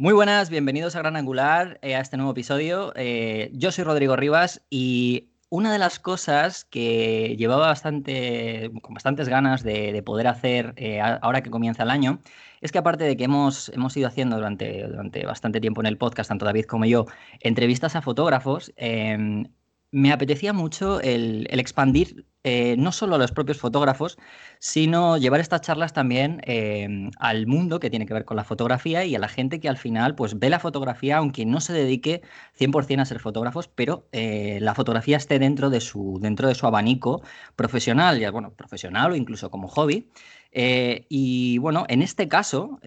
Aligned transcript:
Muy 0.00 0.14
buenas, 0.14 0.48
bienvenidos 0.48 0.96
a 0.96 1.00
Gran 1.00 1.16
Angular, 1.16 1.78
eh, 1.82 1.94
a 1.94 2.00
este 2.00 2.16
nuevo 2.16 2.32
episodio. 2.32 2.94
Eh, 2.96 3.50
yo 3.52 3.70
soy 3.70 3.84
Rodrigo 3.84 4.16
Rivas 4.16 4.62
y 4.70 5.28
una 5.50 5.70
de 5.70 5.78
las 5.78 5.98
cosas 5.98 6.64
que 6.64 7.36
llevaba 7.36 7.66
bastante, 7.66 8.70
con 8.80 8.94
bastantes 8.94 9.28
ganas 9.28 9.62
de, 9.62 10.02
poder 10.02 10.26
hacer 10.26 10.72
eh, 10.76 11.02
ahora 11.02 11.42
que 11.42 11.50
comienza 11.50 11.82
el 11.82 11.90
año 11.90 12.22
es 12.62 12.72
que 12.72 12.78
aparte 12.78 13.04
de 13.04 13.14
que 13.18 13.24
hemos, 13.24 13.68
hemos 13.74 13.94
ido 13.94 14.08
haciendo 14.08 14.36
durante, 14.36 14.88
durante 14.88 15.26
bastante 15.26 15.60
tiempo 15.60 15.82
en 15.82 15.86
el 15.86 15.98
podcast, 15.98 16.28
tanto 16.28 16.46
David 16.46 16.64
como 16.64 16.86
yo, 16.86 17.04
entrevistas 17.40 17.94
a 17.94 18.00
fotógrafos, 18.00 18.72
em, 18.76 19.48
me 19.92 20.12
apetecía 20.12 20.52
mucho 20.52 21.00
el, 21.00 21.46
expandir 21.50 22.26
eh, 22.42 22.76
no 22.78 22.90
solo 22.92 23.16
a 23.16 23.18
los 23.18 23.32
propios 23.32 23.58
fotógrafos, 23.58 24.16
sino 24.60 25.18
llevar 25.18 25.40
estas 25.40 25.60
charlas 25.60 25.92
también 25.92 26.40
em, 26.44 27.10
al 27.18 27.46
mundo 27.46 27.80
que 27.80 27.90
tiene 27.90 28.06
que 28.06 28.14
ver 28.14 28.24
con 28.24 28.36
la 28.36 28.44
fotografía 28.44 29.04
y 29.04 29.14
a 29.14 29.18
la 29.18 29.28
gente 29.28 29.60
que 29.60 29.68
al 29.68 29.76
final 29.76 30.14
pues, 30.14 30.38
ve 30.38 30.48
la 30.48 30.58
fotografía, 30.58 31.18
aunque 31.18 31.44
no 31.44 31.60
se 31.60 31.72
dedique 31.74 32.22
100% 32.58 33.00
a 33.02 33.04
ser 33.04 33.20
fotógrafos, 33.20 33.68
pero 33.68 34.08
eh, 34.12 34.58
la 34.62 34.74
fotografía 34.74 35.16
esté 35.18 35.38
dentro 35.38 35.68
de 35.70 35.80
su, 35.80 36.18
dentro 36.22 36.48
de 36.48 36.54
su 36.54 36.66
abanico 36.66 37.22
profesional, 37.56 38.18
ya, 38.18 38.30
bueno, 38.30 38.52
profesional 38.54 39.12
o 39.12 39.16
incluso 39.16 39.50
como 39.50 39.68
hobby. 39.68 40.08
Eh, 40.52 41.06
y 41.10 41.58
bueno, 41.58 41.84
en 41.88 42.00
este 42.02 42.28
caso, 42.28 42.80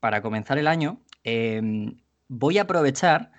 para 0.00 0.20
comenzar 0.20 0.58
el 0.58 0.66
año, 0.66 1.00
em, 1.22 1.96
voy 2.28 2.58
a 2.58 2.62
aprovechar 2.62 3.32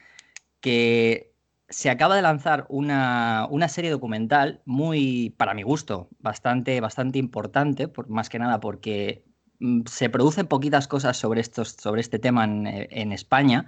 que 0.60 1.35
se 1.70 1.90
acaba 1.90 2.16
de 2.16 2.22
lanzar 2.22 2.66
una, 2.70 3.48
serie 3.70 3.90
documental 3.90 4.62
muy, 4.66 5.34
para 5.38 5.54
mi 5.54 5.64
gusto, 5.64 6.10
bastante, 6.20 6.80
bastante 6.80 7.20
importante, 7.20 7.88
por, 7.88 8.08
más 8.08 8.30
que 8.30 8.40
nada 8.40 8.60
porque 8.60 9.24
mm, 9.60 9.82
se 9.88 10.10
producen 10.10 10.48
poquitas 10.48 10.88
cosas 10.88 11.18
sobre, 11.18 11.42
estos, 11.42 11.70
sobre 11.70 12.02
este 12.02 12.20
tema 12.20 12.44
en, 12.44 12.68
eh, 12.68 13.14
España, 13.14 13.68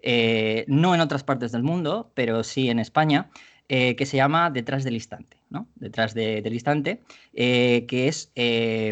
eh, 0.00 0.64
no 0.68 0.94
en 0.94 1.00
otras 1.00 1.24
partes 1.24 1.52
del 1.52 1.62
mundo, 1.62 2.12
pero 2.14 2.44
sí 2.44 2.70
en 2.70 2.78
España, 2.78 3.30
eh, 3.68 3.96
que 3.96 4.06
se 4.06 4.16
llama 4.16 4.50
Detrás 4.50 4.84
del 4.84 4.94
Instante, 4.94 5.38
¿no? 5.48 5.66
Detrás 5.74 6.12
del 6.12 6.52
Instante, 6.52 7.02
que 7.32 8.08
es, 8.08 8.30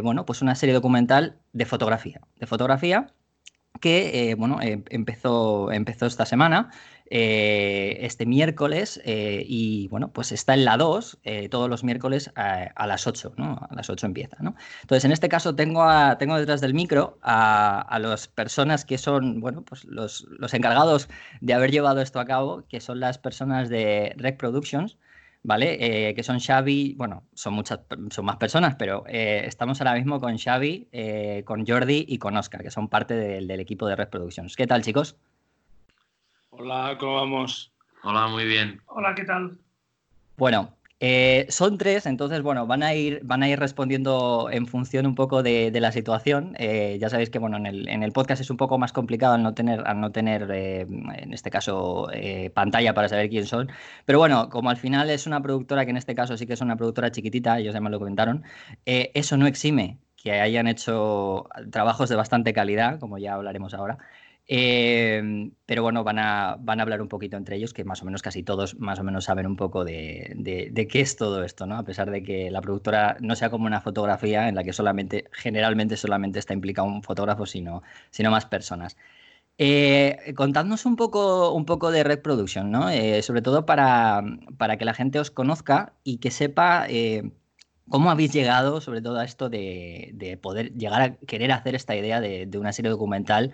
bueno, 0.03 0.25
pues 0.25 0.41
una 0.41 0.55
serie 0.55 0.75
documental 0.75 1.39
de 1.53 1.67
fotografía, 1.67 2.23
de 2.41 2.47
fotografía 2.47 3.13
que, 3.81 4.35
bueno, 4.39 4.59
empezó, 4.63 5.71
empezó 5.73 6.07
esta 6.07 6.25
semana 6.25 6.71
eh, 7.15 8.07
este 8.07 8.25
miércoles 8.25 8.99
eh, 9.05 9.45
y 9.47 9.87
bueno, 9.89 10.15
pues 10.15 10.33
está 10.33 10.55
en 10.55 10.65
la 10.65 10.79
2 10.79 11.19
eh, 11.25 11.51
todos 11.51 11.69
los 11.69 11.85
miércoles 11.85 12.33
a, 12.37 12.87
las 12.87 13.07
8, 13.07 13.35
¿no? 13.37 13.59
A 13.69 13.75
las 13.75 13.91
8 13.91 14.07
empieza, 14.07 14.39
¿no? 14.41 14.55
Entonces, 14.81 15.05
en 15.05 15.13
este 15.13 15.29
caso 15.29 15.55
tengo, 15.55 15.87
tengo 16.19 16.39
detrás 16.39 16.63
del 16.63 16.73
micro 16.73 17.19
a, 17.21 17.99
las 18.01 18.29
personas 18.29 18.87
que 18.87 18.97
son, 18.97 19.41
bueno, 19.43 19.63
pues 19.63 19.85
los, 19.85 20.27
encargados 20.55 21.11
de 21.43 21.53
haber 21.53 21.71
llevado 21.71 22.01
esto 22.01 22.19
a 22.19 22.25
cabo, 22.25 22.65
que 22.67 22.81
son 22.81 22.99
las 22.99 23.19
personas 23.19 23.69
de 23.69 24.15
Rec 24.17 24.39
Productions, 24.39 24.97
¿vale? 25.43 26.15
que 26.15 26.23
son 26.23 26.41
Xavi, 26.41 26.95
bueno, 26.97 27.25
son 27.35 27.53
muchas, 27.53 27.81
son 28.09 28.25
más 28.25 28.39
personas, 28.39 28.77
pero 28.77 29.05
estamos 29.07 29.83
ahora 29.83 29.97
mismo 29.97 30.19
con 30.19 30.39
Xavi, 30.39 30.89
con 31.45 31.67
Jordi 31.67 32.07
y 32.09 32.17
con 32.17 32.39
Oscar, 32.39 32.63
que 32.63 32.71
son 32.71 32.89
parte 32.89 33.13
del 33.13 33.51
equipo 33.61 33.87
de 33.87 33.97
Red 33.97 34.09
Productions. 34.09 34.57
¿Qué 34.57 34.67
tal, 34.67 34.81
chicos? 34.81 35.19
Hola, 36.55 36.99
¿cómo 37.01 37.15
vamos? 37.15 37.73
Hola, 38.03 38.27
muy 38.29 38.45
bien. 38.45 38.83
Hola, 38.85 39.15
¿qué 39.15 39.25
tal? 39.25 39.57
Bueno, 40.37 40.77
eh, 41.01 41.47
son 41.49 41.79
tres, 41.79 42.05
entonces, 42.05 42.43
bueno, 42.43 42.67
van 42.67 42.83
a 42.83 42.93
ir, 42.93 43.21
van 43.25 43.43
a 43.43 43.49
ir 43.49 43.59
respondiendo 43.59 44.51
en 44.53 44.67
función 44.67 45.07
un 45.07 45.15
poco 45.15 45.43
de, 45.43 45.73
la 45.73 45.93
situación. 45.93 46.55
Eh, 46.59 46.99
ya 47.01 47.09
sabéis 47.09 47.31
que, 47.31 47.39
bueno, 47.39 47.57
en 47.57 48.03
el, 48.03 48.13
podcast 48.13 48.43
es 48.43 48.51
un 48.51 48.59
poco 48.59 48.77
más 48.77 48.93
complicado 48.93 49.33
al 49.33 49.43
no 49.43 49.55
tener, 49.55 49.81
al 49.87 49.99
no 49.99 50.13
tener 50.13 50.47
eh, 50.53 50.83
en 50.83 51.33
este 51.33 51.49
caso, 51.49 52.09
pantalla 52.53 52.93
para 52.93 53.09
saber 53.09 53.31
quién 53.31 53.47
son. 53.47 53.71
Pero 54.05 54.19
bueno, 54.19 54.51
como 54.51 54.69
al 54.69 54.77
final 54.77 55.09
es 55.09 55.27
una 55.27 55.41
productora 55.41 55.87
que 55.87 55.93
en 55.93 55.97
este 55.97 56.15
caso 56.15 56.37
sí 56.37 56.47
que 56.47 56.53
es 56.53 56.61
una 56.61 56.77
productora 56.77 57.11
chiquitita, 57.11 57.61
ellos 57.61 57.73
ya 57.73 57.81
me 57.81 57.89
lo 57.89 57.99
comentaron, 57.99 58.45
eso 58.85 59.39
no 59.39 59.47
exime 59.47 59.97
que 60.23 60.33
hayan 60.33 60.69
hecho 60.69 61.49
trabajos 61.71 62.11
de 62.11 62.17
bastante 62.17 62.53
calidad, 62.53 63.01
como 63.01 63.17
ya 63.17 63.35
hablaremos 63.35 63.73
ahora. 63.73 63.99
Em, 64.49 65.53
pero 65.67 65.83
bueno, 65.83 66.03
van 66.03 66.19
a, 66.19 66.57
van 66.59 66.81
a 66.81 66.83
hablar 66.83 67.01
un 67.01 67.09
poquito 67.09 67.37
entre 67.37 67.57
ellos, 67.57 67.73
que 67.73 67.85
más 67.85 68.03
o 68.03 68.05
menos 68.05 68.23
casi 68.23 68.43
todos 68.43 68.79
más 68.79 68.99
o 68.99 69.05
menos 69.05 69.25
saben 69.25 69.47
un 69.47 69.57
poco 69.57 69.85
de, 69.85 70.87
qué 70.91 71.01
es 71.01 71.17
todo 71.17 71.45
esto, 71.45 71.67
¿no? 71.67 71.77
A 71.77 71.85
pesar 71.85 72.11
de 72.11 72.23
que 72.23 72.51
la 72.51 72.61
productora 72.61 73.17
no 73.21 73.37
sea 73.37 73.51
como 73.51 73.67
una 73.67 73.81
fotografía 73.81 74.49
en 74.49 74.55
la 74.57 74.65
que 74.65 74.73
solamente, 74.73 75.29
generalmente 75.33 75.97
solamente 75.97 76.39
está 76.39 76.55
implicado 76.55 76.89
un 76.89 77.03
fotógrafo, 77.03 77.47
sino, 77.47 77.83
sino 78.11 78.31
más 78.31 78.47
personas. 78.47 78.97
Eh, 79.59 80.35
contadnos 80.37 80.87
un 80.87 80.97
poco, 80.97 81.53
un 81.53 81.65
poco 81.67 81.91
de 81.91 82.05
Red 82.05 82.23
Production, 82.23 82.71
¿no? 82.71 82.91
Eh, 82.91 83.23
sobre 83.23 83.43
todo 83.43 83.67
para, 83.67 84.23
para, 84.59 84.77
que 84.79 84.85
la 84.85 84.95
gente 84.95 85.21
os 85.21 85.31
conozca 85.31 85.95
y 86.05 86.19
que 86.19 86.31
sepa 86.31 86.87
eh, 86.89 87.33
cómo 87.89 88.11
habéis 88.11 88.33
llegado, 88.33 88.81
sobre 88.81 89.03
todo 89.03 89.19
a 89.19 89.25
esto 89.25 89.49
de, 89.51 90.39
poder 90.43 90.73
llegar 90.75 91.03
a 91.03 91.17
querer 91.17 91.53
hacer 91.53 91.75
esta 91.75 91.97
idea 91.97 92.21
de, 92.21 92.47
de 92.47 92.59
una 92.59 92.73
serie 92.73 92.91
documental 92.91 93.53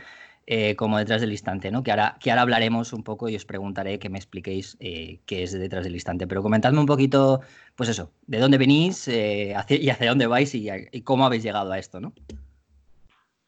eh, 0.51 0.77
como 0.77 0.97
detrás 0.97 1.21
del 1.21 1.33
instante, 1.33 1.71
¿no? 1.71 1.83
Que 1.83 1.91
ahora, 1.91 2.17
que 2.19 2.31
ahora 2.31 2.41
hablaremos 2.41 2.95
un 2.95 3.05
poco 3.05 3.29
y 3.29 3.37
os 3.37 3.45
preguntaré 3.45 3.99
que 3.99 4.09
me 4.09 4.17
expliquéis 4.17 4.79
eh, 4.81 5.21
qué 5.27 5.43
es 5.43 5.53
detrás 5.53 5.85
del 5.85 5.93
instante. 5.93 6.27
Pero 6.27 6.43
comentadme 6.43 6.81
un 6.81 6.87
poquito, 6.87 7.43
pues 7.77 7.91
eso, 7.91 8.15
de 8.27 8.39
dónde 8.39 8.57
venís 8.57 9.09
eh, 9.09 9.55
y 9.69 9.91
hacia 9.91 10.09
dónde 10.09 10.27
vais 10.27 10.55
y, 10.55 10.71
cómo 11.03 11.27
habéis 11.27 11.43
llegado 11.43 11.71
a 11.71 11.79
esto, 11.79 12.01
¿no? 12.01 12.15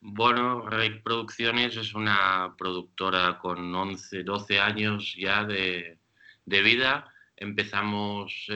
Bueno, 0.03 0.69
Rey 0.69 1.01
Producciones 1.01 1.75
es 1.79 1.95
una 1.95 2.55
productora 2.59 3.39
con 3.39 3.75
11, 3.75 4.23
12 4.23 4.61
años 4.61 5.17
ya 5.19 5.45
de, 5.45 5.97
de 6.45 6.63
vida. 6.63 7.11
Empezamos, 7.35 8.47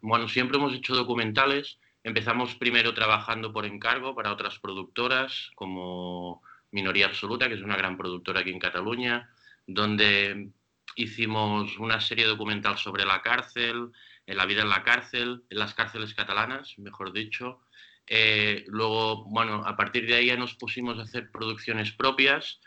bueno, 0.00 0.26
siempre 0.26 0.58
hemos 0.58 0.74
hecho 0.74 0.96
documentales. 0.96 1.78
Empezamos 2.02 2.56
primero 2.56 2.92
trabajando 2.92 3.52
por 3.52 3.66
encargo 3.66 4.16
para 4.16 4.32
otras 4.32 4.58
productoras 4.58 5.52
como 5.54 6.42
Minoría 6.72 7.06
Absoluta, 7.06 7.48
que 7.48 7.54
es 7.54 7.62
una 7.62 7.76
gran 7.76 7.96
productora 7.96 8.40
aquí 8.40 8.50
en 8.50 8.58
Cataluña, 8.58 9.30
donde 9.66 10.50
hicimos 10.96 11.78
una 11.78 12.00
serie 12.00 12.26
documental 12.26 12.78
sobre 12.78 13.04
la 13.04 13.22
cárcel, 13.22 13.90
en 14.26 14.36
la 14.36 14.46
vida 14.46 14.62
en 14.62 14.70
la 14.70 14.82
cárcel, 14.82 15.42
en 15.50 15.58
las 15.58 15.74
cárceles 15.74 16.14
catalanas, 16.14 16.78
mejor 16.78 17.12
dicho. 17.12 17.60
Eh, 18.06 18.64
luego, 18.68 19.24
bueno, 19.24 19.62
a 19.66 19.76
partir 19.76 20.06
de 20.06 20.14
ahí 20.14 20.26
ya 20.26 20.36
nos 20.36 20.54
pusimos 20.54 20.98
a 20.98 21.02
hacer 21.02 21.30
producciones 21.30 21.92
propias. 21.92 22.60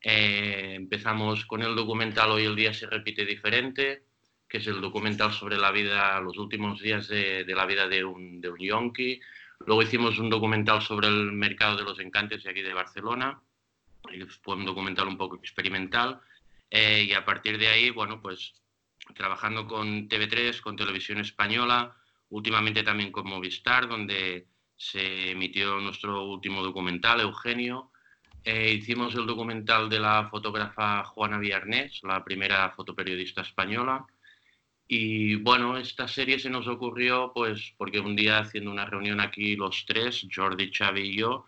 Eh, 0.00 0.72
empezamos 0.76 1.44
con 1.44 1.62
el 1.62 1.76
documental 1.76 2.30
Hoy 2.30 2.44
el 2.44 2.56
día 2.56 2.72
se 2.72 2.86
repite 2.86 3.24
diferente, 3.26 4.04
que 4.48 4.58
es 4.58 4.66
el 4.66 4.80
documental 4.80 5.32
sobre 5.32 5.58
la 5.58 5.70
vida, 5.70 6.20
los 6.20 6.38
últimos 6.38 6.80
días 6.80 7.08
de, 7.08 7.44
la 7.46 7.66
vida 7.66 7.88
de 7.88 8.04
un, 8.04 8.40
de 8.40 8.48
un 8.48 8.58
yonki. 8.58 9.20
Luego 9.66 9.82
hicimos 9.82 10.18
un 10.18 10.30
documental 10.30 10.80
sobre 10.80 11.08
el 11.08 11.32
mercado 11.32 11.76
de 11.76 11.84
los 11.84 11.98
encantes 12.00 12.42
de 12.42 12.50
aquí 12.50 12.62
de 12.62 12.72
Barcelona 12.72 13.40
fue 14.42 14.56
un 14.56 14.64
documental 14.64 15.08
un 15.08 15.16
poco 15.16 15.36
experimental 15.36 16.20
eh, 16.70 17.06
y 17.08 17.12
a 17.12 17.24
partir 17.24 17.58
de 17.58 17.68
ahí, 17.68 17.90
bueno, 17.90 18.20
pues 18.20 18.54
trabajando 19.14 19.66
con 19.66 20.08
TV3, 20.08 20.60
con 20.60 20.76
Televisión 20.76 21.18
Española, 21.18 21.96
últimamente 22.28 22.82
también 22.82 23.10
con 23.10 23.28
Movistar, 23.28 23.88
donde 23.88 24.46
se 24.76 25.32
emitió 25.32 25.78
nuestro 25.80 26.24
último 26.24 26.62
documental, 26.62 27.20
Eugenio. 27.20 27.90
Eh, 28.44 28.72
hicimos 28.72 29.14
el 29.14 29.26
documental 29.26 29.90
de 29.90 30.00
la 30.00 30.28
fotógrafa 30.30 31.04
Juana 31.04 31.38
Villarnés, 31.38 32.00
la 32.02 32.24
primera 32.24 32.70
fotoperiodista 32.70 33.42
española. 33.42 34.06
Y 34.86 35.36
bueno, 35.36 35.76
esta 35.76 36.08
serie 36.08 36.38
se 36.38 36.50
nos 36.50 36.66
ocurrió 36.66 37.32
pues 37.34 37.74
porque 37.76 38.00
un 38.00 38.16
día 38.16 38.38
haciendo 38.38 38.70
una 38.70 38.86
reunión 38.86 39.20
aquí 39.20 39.54
los 39.56 39.84
tres, 39.86 40.26
Jordi, 40.34 40.72
Xavi 40.72 41.00
y 41.00 41.16
yo, 41.18 41.46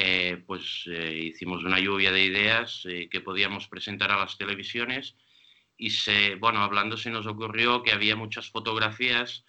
eh, 0.00 0.44
pues 0.46 0.84
eh, 0.86 1.12
hicimos 1.24 1.64
una 1.64 1.80
lluvia 1.80 2.12
de 2.12 2.24
ideas 2.24 2.84
eh, 2.84 3.08
que 3.10 3.20
podíamos 3.20 3.66
presentar 3.66 4.12
a 4.12 4.16
las 4.16 4.38
televisiones 4.38 5.16
y 5.76 5.90
se, 5.90 6.36
bueno, 6.36 6.60
hablando 6.60 6.96
se 6.96 7.10
nos 7.10 7.26
ocurrió 7.26 7.82
que 7.82 7.90
había 7.90 8.14
muchas 8.14 8.48
fotografías 8.48 9.44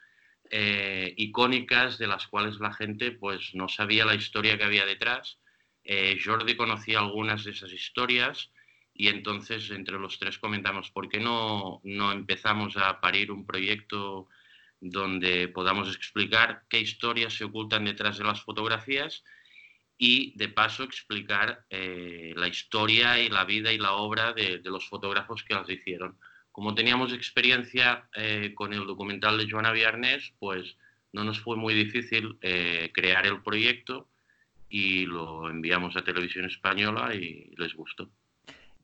icónicas 1.15 1.99
de 1.99 2.07
las 2.07 2.25
cuales 2.25 2.59
la 2.59 2.73
gente 2.73 3.11
pues 3.11 3.53
no 3.53 3.69
sabía 3.69 4.05
la 4.05 4.15
historia 4.15 4.57
que 4.57 4.63
había 4.63 4.87
detrás. 4.87 5.37
Jordi 6.25 6.55
conocía 6.55 6.97
algunas 6.97 7.43
de 7.43 7.51
esas 7.51 7.71
historias 7.71 8.49
y 8.95 9.09
entonces 9.09 9.69
entre 9.69 9.99
los 9.99 10.17
tres 10.17 10.39
comentamos, 10.39 10.89
¿por 10.89 11.07
qué 11.09 11.19
no, 11.19 11.81
no 11.83 12.11
empezamos 12.11 12.75
a 12.77 12.99
parir 12.99 13.31
un 13.31 13.45
proyecto 13.45 14.27
donde 14.81 15.47
podamos 15.49 15.95
explicar 15.95 16.63
qué 16.67 16.79
historias 16.79 17.33
se 17.35 17.43
ocultan 17.43 17.85
detrás 17.85 18.17
de 18.17 18.23
las 18.23 18.41
fotografías? 18.41 19.23
Y 20.01 20.31
de 20.37 20.47
paso 20.47 20.83
explicar 20.83 21.65
eh, 21.69 22.33
la 22.37 22.47
historia 22.47 23.19
y 23.19 23.27
la 23.27 23.43
vida 23.43 23.73
y 23.73 23.77
la 23.77 23.91
obra 23.91 24.31
de, 24.31 24.61
los 24.63 24.87
fotógrafos 24.87 25.43
que 25.43 25.53
las 25.53 25.69
hicieron. 25.69 26.17
Como 26.53 26.73
teníamos 26.73 27.11
experiencia 27.11 28.07
eh, 28.15 28.53
con 28.55 28.71
el 28.71 28.87
documental 28.87 29.37
de 29.37 29.51
Joana 29.51 29.73
Viernes, 29.73 30.33
pues 30.39 30.77
no 31.11 31.25
nos 31.25 31.41
fue 31.41 31.57
muy 31.57 31.73
difícil 31.73 32.37
eh, 32.41 32.91
crear 32.93 33.25
el 33.25 33.41
proyecto 33.41 34.07
y 34.69 35.05
lo 35.05 35.49
enviamos 35.49 35.97
a 35.97 36.03
Televisión 36.03 36.45
Española 36.45 37.13
y 37.13 37.53
les 37.57 37.73
gustó. 37.73 38.09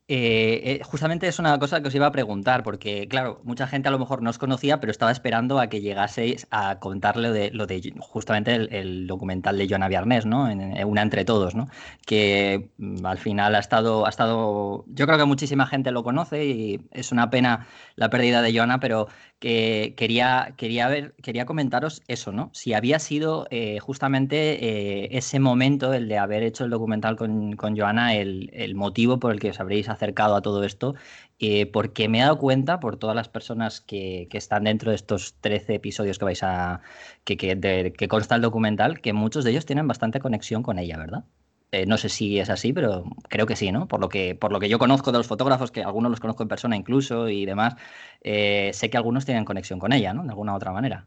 Eh, 0.08 0.78
eh, 0.78 0.80
justamente 0.84 1.26
es 1.26 1.40
una 1.40 1.58
cosa 1.58 1.80
que 1.82 1.88
os 1.88 1.94
iba 1.94 2.06
a 2.06 2.12
preguntar, 2.12 2.62
porque 2.62 3.08
claro, 3.08 3.40
mucha 3.42 3.66
gente 3.66 3.88
a 3.88 3.90
lo 3.90 3.98
mejor 3.98 4.22
no 4.22 4.30
os 4.30 4.38
conocía, 4.38 4.78
pero 4.78 4.92
estaba 4.92 5.10
esperando 5.10 5.58
a 5.58 5.66
que 5.68 5.80
llegaseis 5.80 6.46
a 6.52 6.78
contarle 6.78 7.32
de, 7.32 7.50
lo 7.50 7.66
de 7.66 7.92
justamente 7.98 8.54
el, 8.54 9.08
documental 9.08 9.58
de 9.58 9.68
Joana 9.68 9.88
Viernes, 9.88 10.24
¿no? 10.24 10.48
En, 10.48 10.84
Una 10.84 11.02
entre 11.02 11.24
todos, 11.24 11.56
¿no? 11.56 11.66
Que 12.06 12.70
mm, 12.78 13.04
al 13.04 13.18
final 13.18 13.56
ha 13.56 13.58
estado, 13.58 14.06
ha 14.06 14.08
estado. 14.08 14.84
Yo 14.86 15.06
creo 15.06 15.18
que 15.18 15.24
muchísima 15.24 15.66
gente 15.66 15.90
lo 15.90 16.04
conoce 16.04 16.44
y 16.46 16.80
es 16.92 17.10
una 17.10 17.28
pena 17.30 17.66
la 17.96 18.08
pérdida 18.08 18.42
de 18.42 18.56
Joana, 18.56 18.78
pero 18.78 19.08
que 19.40 19.94
quería, 19.96 20.54
quería, 20.56 20.88
ver, 20.88 21.14
quería 21.22 21.46
comentaros 21.46 22.02
eso, 22.06 22.32
¿no? 22.32 22.50
Si 22.54 22.74
había 22.74 22.98
sido 23.00 23.46
eh, 23.50 23.80
justamente 23.80 25.16
ese 25.16 25.40
momento, 25.40 25.92
el 25.92 26.08
de 26.08 26.18
haber 26.18 26.42
hecho 26.42 26.64
el 26.64 26.70
documental 26.70 27.16
con, 27.16 27.54
con 27.56 27.76
Joana, 27.76 28.14
el, 28.14 28.50
el 28.52 28.74
motivo 28.74 29.18
por 29.18 29.32
el 29.32 29.40
que 29.40 29.50
os 29.50 29.60
habréis 29.60 29.88
acercado 29.96 30.36
a 30.36 30.42
todo 30.42 30.64
esto, 30.64 30.94
eh, 31.38 31.66
porque 31.66 32.08
me 32.08 32.18
he 32.18 32.22
dado 32.22 32.38
cuenta, 32.38 32.80
por 32.80 32.96
todas 32.96 33.16
las 33.16 33.28
personas 33.28 33.80
que, 33.80 34.28
están 34.32 34.64
dentro 34.64 34.90
de 34.90 34.96
estos 34.96 35.34
13 35.40 35.74
episodios 35.74 36.18
que 36.18 36.24
vais 36.24 36.42
a. 36.42 36.80
que, 37.24 37.36
que, 37.36 38.08
consta 38.08 38.36
el 38.36 38.42
documental, 38.42 39.00
que 39.00 39.12
muchos 39.12 39.44
de 39.44 39.50
ellos 39.50 39.66
tienen 39.66 39.88
bastante 39.88 40.20
conexión 40.20 40.62
con 40.62 40.78
ella, 40.78 40.96
¿verdad? 40.96 41.24
Eh, 41.72 41.84
no 41.84 41.98
sé 41.98 42.08
si 42.08 42.38
es 42.38 42.48
así, 42.48 42.72
pero 42.72 43.04
creo 43.28 43.46
que 43.46 43.56
sí, 43.56 43.72
¿no? 43.72 43.88
Por 43.88 44.00
lo 44.00 44.08
que, 44.08 44.34
por 44.34 44.52
lo 44.52 44.60
que 44.60 44.68
yo 44.68 44.78
conozco 44.78 45.12
de 45.12 45.18
los 45.18 45.26
fotógrafos, 45.26 45.70
que 45.70 45.82
algunos 45.82 46.10
los 46.10 46.20
conozco 46.20 46.42
en 46.42 46.48
persona 46.48 46.76
incluso 46.76 47.28
y 47.28 47.44
demás, 47.44 47.74
eh, 48.22 48.70
sé 48.72 48.88
que 48.88 48.96
algunos 48.96 49.26
tienen 49.26 49.44
conexión 49.44 49.78
con 49.78 49.92
ella, 49.92 50.14
¿no? 50.14 50.22
De 50.22 50.30
alguna 50.30 50.54
otra 50.54 50.72
manera. 50.72 51.06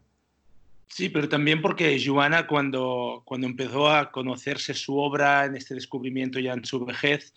Sí, 0.86 1.08
pero 1.08 1.28
también 1.28 1.62
porque 1.62 2.02
Joana, 2.04 2.46
cuando, 2.46 3.22
cuando 3.24 3.46
empezó 3.46 3.88
a 3.88 4.10
conocerse 4.10 4.74
su 4.74 4.98
obra 4.98 5.44
en 5.46 5.56
este 5.56 5.74
descubrimiento 5.74 6.40
ya 6.40 6.52
en 6.52 6.64
su 6.64 6.84
vejez, 6.84 7.32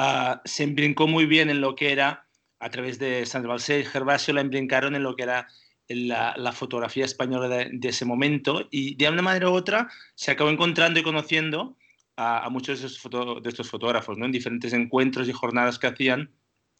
Ah, 0.00 0.40
se 0.44 0.62
embrincó 0.62 1.08
muy 1.08 1.26
bien 1.26 1.50
en 1.50 1.60
lo 1.60 1.74
que 1.74 1.90
era, 1.90 2.28
a 2.60 2.70
través 2.70 3.00
de 3.00 3.26
Sandra 3.26 3.50
Balsé 3.50 3.80
y 3.80 3.84
Gervasio, 3.84 4.32
la 4.32 4.42
embrincaron 4.42 4.94
en 4.94 5.02
lo 5.02 5.16
que 5.16 5.24
era 5.24 5.48
la, 5.88 6.52
fotografía 6.52 7.04
española 7.04 7.48
de, 7.48 7.88
ese 7.88 8.04
momento 8.04 8.68
y 8.70 8.94
de 8.94 9.08
una 9.08 9.22
manera 9.22 9.50
u 9.50 9.54
otra 9.54 9.88
se 10.14 10.30
acabó 10.30 10.50
encontrando 10.50 11.00
y 11.00 11.02
conociendo 11.02 11.76
a, 12.14 12.48
muchos 12.48 12.80
de, 12.80 13.48
estos 13.48 13.68
fotógrafos, 13.68 14.16
¿no? 14.16 14.26
en 14.26 14.30
diferentes 14.30 14.72
encuentros 14.72 15.28
y 15.28 15.32
jornadas 15.32 15.80
que 15.80 15.88
hacían. 15.88 16.30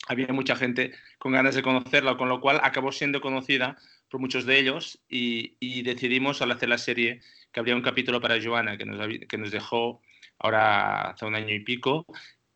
Había 0.07 0.29
mucha 0.29 0.55
gente 0.55 0.93
con 1.19 1.33
ganas 1.33 1.57
de 1.57 1.63
conocerla, 1.63 2.17
con 2.17 2.29
lo 2.29 2.41
cual 2.41 2.61
acabó 2.63 2.93
siendo 2.93 3.21
conocida 3.21 3.77
por 4.09 4.21
muchos 4.21 4.47
de 4.47 4.61
ellos 4.61 5.01
y, 5.09 5.83
decidimos 5.83 6.41
al 6.41 6.53
hacer 6.53 6.69
la 6.69 6.79
serie 6.79 7.21
que 7.51 7.59
habría 7.59 7.75
un 7.75 7.83
capítulo 7.83 8.21
para 8.21 8.41
Joana 8.41 8.79
que 8.79 9.39
nos 9.39 9.51
dejó 9.51 10.03
ahora 10.39 11.11
hace 11.11 11.27
un 11.27 11.35
año 11.35 11.53
y 11.53 11.61
pico 11.61 12.07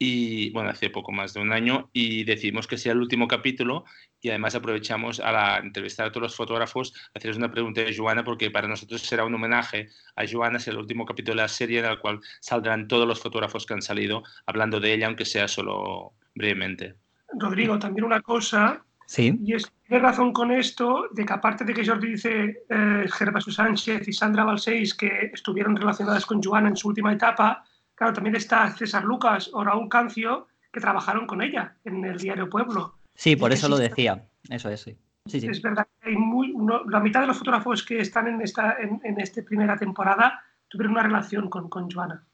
y 0.04 0.50
bueno, 0.50 0.70
hace 0.70 0.90
poco 0.90 1.12
más 1.12 1.32
de 1.32 1.40
un 1.40 1.52
año 1.52 1.88
y 1.92 2.24
decidimos 2.24 2.66
que 2.66 2.76
sea 2.76 2.90
el 2.90 2.98
último 2.98 3.28
capítulo 3.28 3.84
y 4.20 4.30
además 4.30 4.56
aprovechamos 4.56 5.20
a 5.20 5.30
la, 5.30 5.58
entrevistar 5.58 6.08
a 6.08 6.10
todos 6.10 6.22
los 6.22 6.34
fotógrafos, 6.34 6.92
hacerles 7.14 7.36
una 7.36 7.52
pregunta 7.52 7.82
a 7.82 7.94
Joana 7.96 8.24
porque 8.24 8.50
para 8.50 8.66
nosotros 8.66 9.00
será 9.02 9.24
un 9.24 9.36
homenaje 9.36 9.90
a 10.16 10.24
Joana, 10.28 10.56
es 10.56 10.66
el 10.66 10.76
último 10.76 11.06
capítulo 11.06 11.36
de 11.36 11.42
la 11.42 11.48
serie 11.48 11.78
en 11.78 11.84
el 11.84 12.00
cual 12.00 12.18
saldrán 12.40 12.88
todos 12.88 13.06
los 13.06 13.20
fotógrafos 13.20 13.64
que 13.64 13.74
han 13.74 13.82
salido 13.82 14.24
hablando 14.44 14.80
de 14.80 14.92
ella, 14.92 15.06
aunque 15.06 15.24
sea 15.24 15.46
solo 15.46 16.14
brevemente. 16.34 16.96
Rodrigo, 17.38 17.78
también 17.78 18.04
una 18.04 18.22
cosa, 18.22 18.84
sí. 19.06 19.38
y 19.40 19.54
es 19.54 19.70
tiene 19.86 20.02
razón 20.02 20.32
con 20.32 20.50
esto, 20.50 21.04
de 21.12 21.24
que 21.24 21.32
aparte 21.32 21.64
de 21.64 21.74
que 21.74 21.86
Jordi 21.86 22.08
dice 22.08 22.64
eh, 22.68 23.06
Gervasio 23.08 23.52
Sánchez 23.52 24.08
y 24.08 24.12
Sandra 24.12 24.42
Balseis 24.42 24.94
que 24.94 25.30
estuvieron 25.32 25.76
relacionadas 25.76 26.26
con 26.26 26.42
Joana 26.42 26.70
en 26.70 26.76
su 26.76 26.88
última 26.88 27.12
etapa, 27.12 27.62
Claro, 28.02 28.14
también 28.14 28.34
está 28.34 28.68
César 28.72 29.04
Lucas 29.04 29.48
o 29.52 29.62
Raúl 29.62 29.88
Cancio, 29.88 30.48
que 30.72 30.80
trabajaron 30.80 31.24
con 31.24 31.40
ella 31.40 31.76
en 31.84 32.04
el 32.04 32.18
diario 32.18 32.50
Pueblo. 32.50 32.96
Sí, 33.14 33.36
por 33.36 33.52
eso 33.52 33.68
lo 33.68 33.76
decía. 33.78 34.26
Eso 34.50 34.70
es, 34.70 34.80
sí. 34.80 34.98
Es 35.30 35.62
verdad 35.62 35.86
que 36.00 36.08
hay 36.08 36.16
muy, 36.16 36.52
la 36.88 36.98
mitad 36.98 37.20
de 37.20 37.28
los 37.28 37.38
fotógrafos 37.38 37.84
que 37.84 38.00
están 38.00 38.26
en 38.26 38.40
esta 38.40 38.76
en, 38.80 39.20
esta 39.20 39.40
primera 39.42 39.76
temporada 39.76 40.42
tuvieron 40.66 40.94
una 40.94 41.04
relación 41.04 41.48
con, 41.48 41.68
con 41.68 41.88
Joana. 41.88 42.24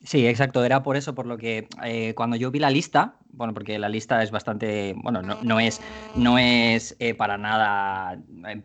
Sí, 0.00 0.26
exacto. 0.28 0.64
Era 0.64 0.82
por 0.84 0.96
eso, 0.96 1.14
por 1.14 1.26
lo 1.26 1.36
que 1.36 1.68
eh, 1.84 2.14
cuando 2.14 2.36
yo 2.36 2.52
vi 2.52 2.60
la 2.60 2.70
lista, 2.70 3.18
bueno, 3.30 3.52
porque 3.52 3.78
la 3.80 3.88
lista 3.88 4.22
es 4.22 4.30
bastante, 4.30 4.94
bueno, 5.02 5.22
no, 5.22 5.58
es, 5.60 5.82
no 6.14 6.38
es 6.38 6.96
eh, 7.00 7.14
para 7.14 7.36
nada 7.36 8.16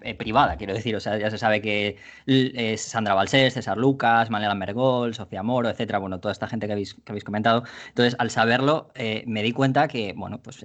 eh, 0.02 0.14
privada, 0.14 0.58
quiero 0.58 0.76
decir, 0.76 0.96
o 0.96 1.00
sea, 1.00 1.18
ya 1.18 1.32
se 1.32 1.40
sabe 1.40 1.60
que 1.60 1.98
es 2.28 2.82
Sandra 2.84 3.16
Balsés, 3.16 3.56
César 3.56 3.78
Lucas, 3.80 4.30
Manela 4.30 4.54
Mergol, 4.54 5.16
Sofía 5.16 5.42
Moro, 5.42 5.70
etcétera, 5.70 5.98
bueno, 5.98 6.20
toda 6.20 6.32
esta 6.32 6.48
gente 6.48 6.68
que 6.68 6.74
habéis, 6.74 6.94
que 6.94 7.12
habéis 7.12 7.24
comentado. 7.24 7.64
Entonces, 7.90 8.16
al 8.20 8.30
saberlo, 8.30 8.92
me 9.26 9.42
di 9.42 9.54
cuenta 9.54 9.88
que, 9.88 10.14
bueno, 10.16 10.40
pues 10.42 10.64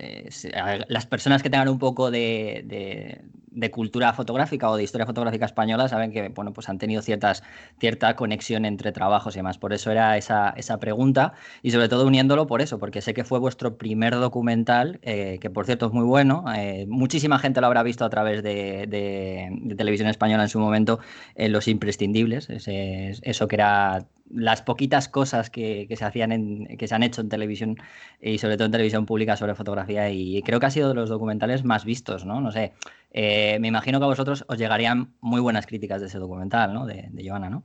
las 0.88 1.06
personas 1.06 1.42
que 1.42 1.48
tengan 1.50 1.68
un 1.70 1.78
poco 1.78 2.10
de 2.10 3.24
cultura 3.70 4.12
fotográfica 4.12 4.70
o 4.70 4.76
de 4.76 4.84
historia 4.84 5.06
fotográfica 5.06 5.44
española 5.44 5.88
saben 5.88 6.12
que 6.12 6.28
bueno, 6.28 6.52
pues 6.52 6.69
han 6.69 6.78
tenido 6.78 7.02
ciertas, 7.02 7.43
cierta 7.78 8.14
conexión 8.16 8.64
entre 8.64 8.93
trabajos 8.93 9.34
y 9.34 9.38
demás. 9.40 9.58
Por 9.58 9.72
eso 9.72 9.90
era 9.90 10.16
esa, 10.16 10.50
esa 10.50 10.78
pregunta 10.78 11.34
y 11.62 11.70
sobre 11.70 11.88
todo 11.88 12.06
uniéndolo 12.06 12.46
por 12.46 12.62
eso, 12.62 12.78
porque 12.78 13.02
sé 13.02 13.14
que 13.14 13.25
fue 13.25 13.38
vuestro 13.38 13.76
primer 13.76 14.14
documental, 14.14 15.00
eh, 15.02 15.38
que 15.40 15.50
por 15.50 15.66
cierto 15.66 15.87
es 15.87 15.93
muy 15.93 16.05
bueno. 16.05 16.44
Eh, 16.56 16.87
muchísima 16.88 17.38
gente 17.38 17.60
lo 17.60 17.66
habrá 17.66 17.82
visto 17.82 18.05
a 18.05 18.10
través 18.10 18.43
de, 18.43 18.87
de, 18.88 19.75
televisión 19.76 20.08
española 20.08 20.44
en 20.44 20.49
su 20.49 20.58
momento, 20.58 21.00
en 21.34 21.52
Los 21.52 21.69
Imprescindibles, 21.69 22.49
eso 22.50 23.49
que 23.49 23.56
era 23.56 24.06
las 24.30 24.62
poquitas 24.62 25.08
cosas 25.08 25.50
que, 25.50 25.86
se 25.96 26.04
hacían 26.04 26.32
en, 26.32 26.76
que 26.76 26.88
se 26.88 26.94
han 26.94 27.02
hecho 27.02 27.20
en 27.20 27.28
televisión 27.28 27.76
y 28.20 28.38
sobre 28.38 28.56
todo 28.56 28.66
en 28.66 28.72
televisión 28.72 29.06
pública 29.06 29.36
sobre 29.36 29.54
fotografía 29.54 30.10
y 30.10 30.42
creo 30.42 30.60
que 30.60 30.66
ha 30.66 30.70
sido 30.70 30.88
de 30.88 30.94
los 30.94 31.08
documentales 31.08 31.64
más 31.64 31.84
vistos, 31.84 32.25
¿no? 32.25 32.40
No 32.40 32.52
sé, 32.52 32.72
eh, 33.10 33.58
me 33.60 33.69
imagino 33.69 33.98
que 33.98 34.04
a 34.04 34.08
vosotros 34.08 34.44
os 34.48 34.58
llegarían 34.58 35.14
muy 35.20 35.40
buenas 35.40 35.66
críticas 35.66 36.00
de 36.00 36.08
ese 36.08 36.19
documental, 36.19 36.75
¿no? 36.75 36.86
De, 36.86 37.08
de 37.10 37.28
Joana, 37.28 37.50
¿no? 37.50 37.64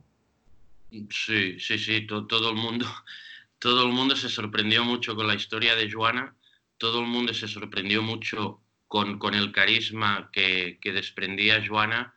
Sí, 1.10 1.58
sí, 1.58 1.78
sí, 1.78 2.06
todo, 2.06 2.50
el 2.50 2.56
mundo, 2.56 2.86
todo 3.58 3.86
el 3.86 3.92
mundo 3.92 4.16
se 4.16 4.28
sorprendió 4.28 4.84
mucho 4.84 5.14
con 5.16 5.26
la 5.26 5.34
historia 5.34 5.74
de 5.74 5.90
Joana, 5.90 6.34
todo 6.78 7.00
el 7.00 7.06
mundo 7.06 7.34
se 7.34 7.48
sorprendió 7.48 8.02
mucho 8.02 8.60
con, 8.88 9.18
con 9.18 9.34
el 9.34 9.52
carisma 9.52 10.30
que, 10.32 10.78
que 10.80 10.92
desprendía 10.92 11.64
Joana 11.66 12.14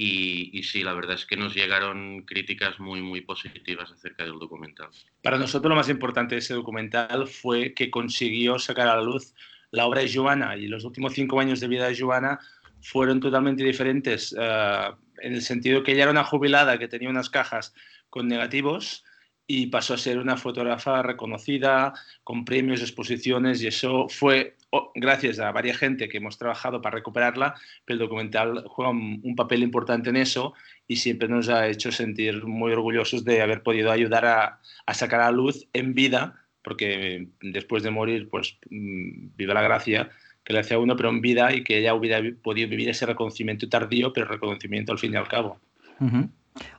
y, 0.00 0.62
sí, 0.62 0.84
la 0.84 0.94
verdad 0.94 1.16
es 1.16 1.26
que 1.26 1.36
nos 1.36 1.56
llegaron 1.56 2.22
críticas 2.22 2.78
muy, 2.78 3.02
muy 3.02 3.20
positivas 3.20 3.90
acerca 3.90 4.22
del 4.22 4.38
documental. 4.38 4.90
Para 5.24 5.38
nosotros 5.38 5.68
lo 5.68 5.74
más 5.74 5.88
importante 5.88 6.36
de 6.36 6.38
ese 6.38 6.54
documental 6.54 7.26
fue 7.26 7.74
que 7.74 7.90
consiguió 7.90 8.60
sacar 8.60 8.86
a 8.86 8.94
la 8.94 9.02
luz 9.02 9.34
la 9.72 9.86
obra 9.86 10.02
de 10.02 10.12
Joana 10.14 10.56
y 10.56 10.68
los 10.68 10.84
últimos 10.84 11.14
cinco 11.14 11.40
años 11.40 11.58
de 11.58 11.66
vida 11.66 11.88
de 11.88 11.98
Joana 11.98 12.38
fueron 12.80 13.18
totalmente 13.18 13.64
diferentes 13.64 14.32
eh, 14.38 14.90
en 15.20 15.34
el 15.34 15.42
sentido 15.42 15.82
que 15.82 15.92
ella 15.92 16.04
era 16.04 16.12
una 16.12 16.22
jubilada 16.22 16.78
que 16.78 16.86
tenía 16.86 17.10
unas 17.10 17.28
cajas 17.28 17.74
con 18.08 18.28
negativos 18.28 19.04
y 19.50 19.68
pasó 19.68 19.94
a 19.94 19.98
ser 19.98 20.18
una 20.18 20.36
fotógrafa 20.36 21.02
reconocida, 21.02 21.94
con 22.22 22.44
premios, 22.44 22.82
exposiciones, 22.82 23.62
y 23.62 23.66
eso 23.66 24.06
fue 24.10 24.56
gracias 24.94 25.38
a 25.38 25.50
varias 25.50 25.78
gente 25.78 26.06
que 26.10 26.18
hemos 26.18 26.36
trabajado 26.36 26.82
para 26.82 26.96
recuperarla, 26.96 27.54
pero 27.86 27.94
el 27.94 28.00
documental 28.00 28.64
juega 28.68 28.90
un, 28.90 29.34
papel 29.34 29.62
importante 29.62 30.10
en 30.10 30.16
eso 30.16 30.52
y 30.86 30.96
siempre 30.96 31.28
nos 31.28 31.48
ha 31.48 31.66
hecho 31.66 31.90
sentir 31.90 32.44
muy 32.44 32.72
orgullosos 32.72 33.24
de 33.24 33.40
haber 33.40 33.62
podido 33.62 33.90
ayudar 33.90 34.26
a, 34.26 34.60
a 34.84 34.94
sacar 34.94 35.22
a 35.22 35.30
luz 35.30 35.66
en 35.72 35.94
vida, 35.94 36.44
porque 36.62 37.28
después 37.40 37.82
de 37.82 37.90
morir, 37.90 38.28
pues 38.28 38.58
mm, 38.68 39.28
viva 39.34 39.54
la 39.54 39.62
gracia 39.62 40.10
que 40.44 40.52
le 40.52 40.60
hacía 40.60 40.78
uno, 40.78 40.94
pero 40.94 41.08
en 41.08 41.22
vida 41.22 41.54
y 41.54 41.64
que 41.64 41.78
ella 41.78 41.94
hubiera 41.94 42.20
podido 42.42 42.68
vivir 42.68 42.90
ese 42.90 43.06
reconocimiento 43.06 43.66
tardío, 43.70 44.12
pero 44.12 44.26
reconocimiento 44.26 44.92
al 44.92 44.98
fin 44.98 45.14
y 45.14 45.16
al 45.16 45.28
cabo. 45.28 45.58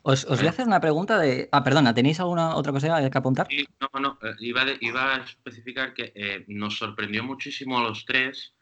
Os, 0.04 0.26
voy 0.26 0.48
a 0.48 0.50
hacer 0.50 0.66
una 0.66 0.80
pregunta 0.80 1.20
de. 1.20 1.50
Ah, 1.52 1.64
perdona, 1.64 1.94
¿tenéis 1.94 2.20
alguna 2.20 2.56
otra 2.56 2.72
cosa 2.72 3.10
que 3.10 3.18
apuntar? 3.18 3.48
Sí, 3.50 3.68
no, 3.80 4.00
no, 4.00 4.20
eh, 4.22 4.36
iba, 4.40 4.64
a 4.64 5.18
especificar 5.18 5.94
que 5.94 6.12
eh, 6.16 6.46
nos 6.48 6.78
sorprendió 6.78 7.24
muchísimo 7.24 7.80
a 7.80 7.84
los 7.84 8.06
tres 8.06 8.54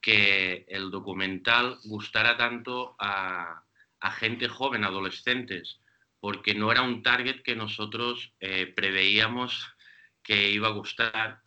que 0.00 0.66
el 0.68 0.90
documental 0.90 1.78
gustara 1.84 2.36
tanto 2.36 2.94
a, 2.98 3.62
gente 4.18 4.48
joven, 4.48 4.84
adolescentes, 4.84 5.80
porque 6.20 6.54
no 6.54 6.70
era 6.70 6.82
un 6.82 7.02
target 7.02 7.42
que 7.42 7.56
nosotros 7.56 8.32
eh, 8.38 8.66
preveíamos 8.76 9.66
que 10.22 10.50
iba 10.50 10.68
a 10.68 10.72
gustar. 10.72 11.40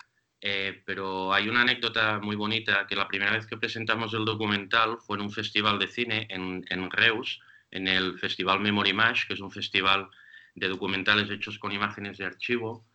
pero 0.85 1.33
hay 1.33 1.49
una 1.49 1.61
anécdota 1.61 2.19
muy 2.19 2.35
bonita 2.35 2.87
que 2.87 2.95
la 2.95 3.07
primera 3.07 3.31
vez 3.31 3.45
que 3.45 3.57
presentamos 3.57 4.13
el 4.13 4.25
documental 4.25 4.97
fue 5.05 5.17
en 5.17 5.23
un 5.23 5.31
festival 5.31 5.77
de 5.77 5.87
cine 5.87 6.27
en, 6.29 6.63
en 6.69 6.89
Reus 6.89 7.39
en 7.71 7.87
el 7.87 8.17
Festival 8.19 8.59
Memory 8.59 8.93
Mash, 8.93 9.27
que 9.27 9.33
es 9.33 9.39
un 9.39 9.51
festival 9.51 10.09
de 10.55 10.67
documentales 10.67 11.29
hechos 11.29 11.59
con 11.59 11.71
imágenes 11.71 12.17
de 12.17 12.25
archivo. 12.25 12.85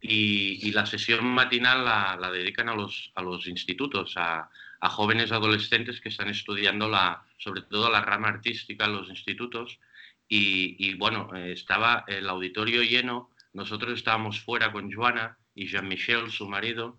Y, 0.00 0.70
la 0.72 0.84
sesión 0.84 1.24
matinal 1.24 1.84
la, 1.84 2.30
dedican 2.30 2.68
a 2.68 2.74
los, 2.74 3.10
a 3.14 3.22
los 3.22 3.46
institutos, 3.46 4.14
a, 4.16 4.50
jóvenes 4.82 5.32
adolescentes 5.32 5.98
que 5.98 6.10
están 6.10 6.28
estudiando 6.28 6.90
la, 6.90 7.24
sobre 7.38 7.62
todo 7.62 7.90
la 7.90 8.02
rama 8.02 8.28
artística 8.28 8.84
en 8.84 8.96
los 8.96 9.08
institutos. 9.08 9.78
Y, 10.28 10.94
bueno, 10.94 11.34
estaba 11.34 12.04
el 12.06 12.28
auditorio 12.28 12.82
lleno, 12.82 13.30
nosotros 13.54 13.94
estábamos 13.94 14.40
fuera 14.40 14.72
con 14.72 14.92
Joana 14.92 15.38
y 15.54 15.68
Jean-Michel, 15.68 16.30
su 16.30 16.48
marido, 16.48 16.98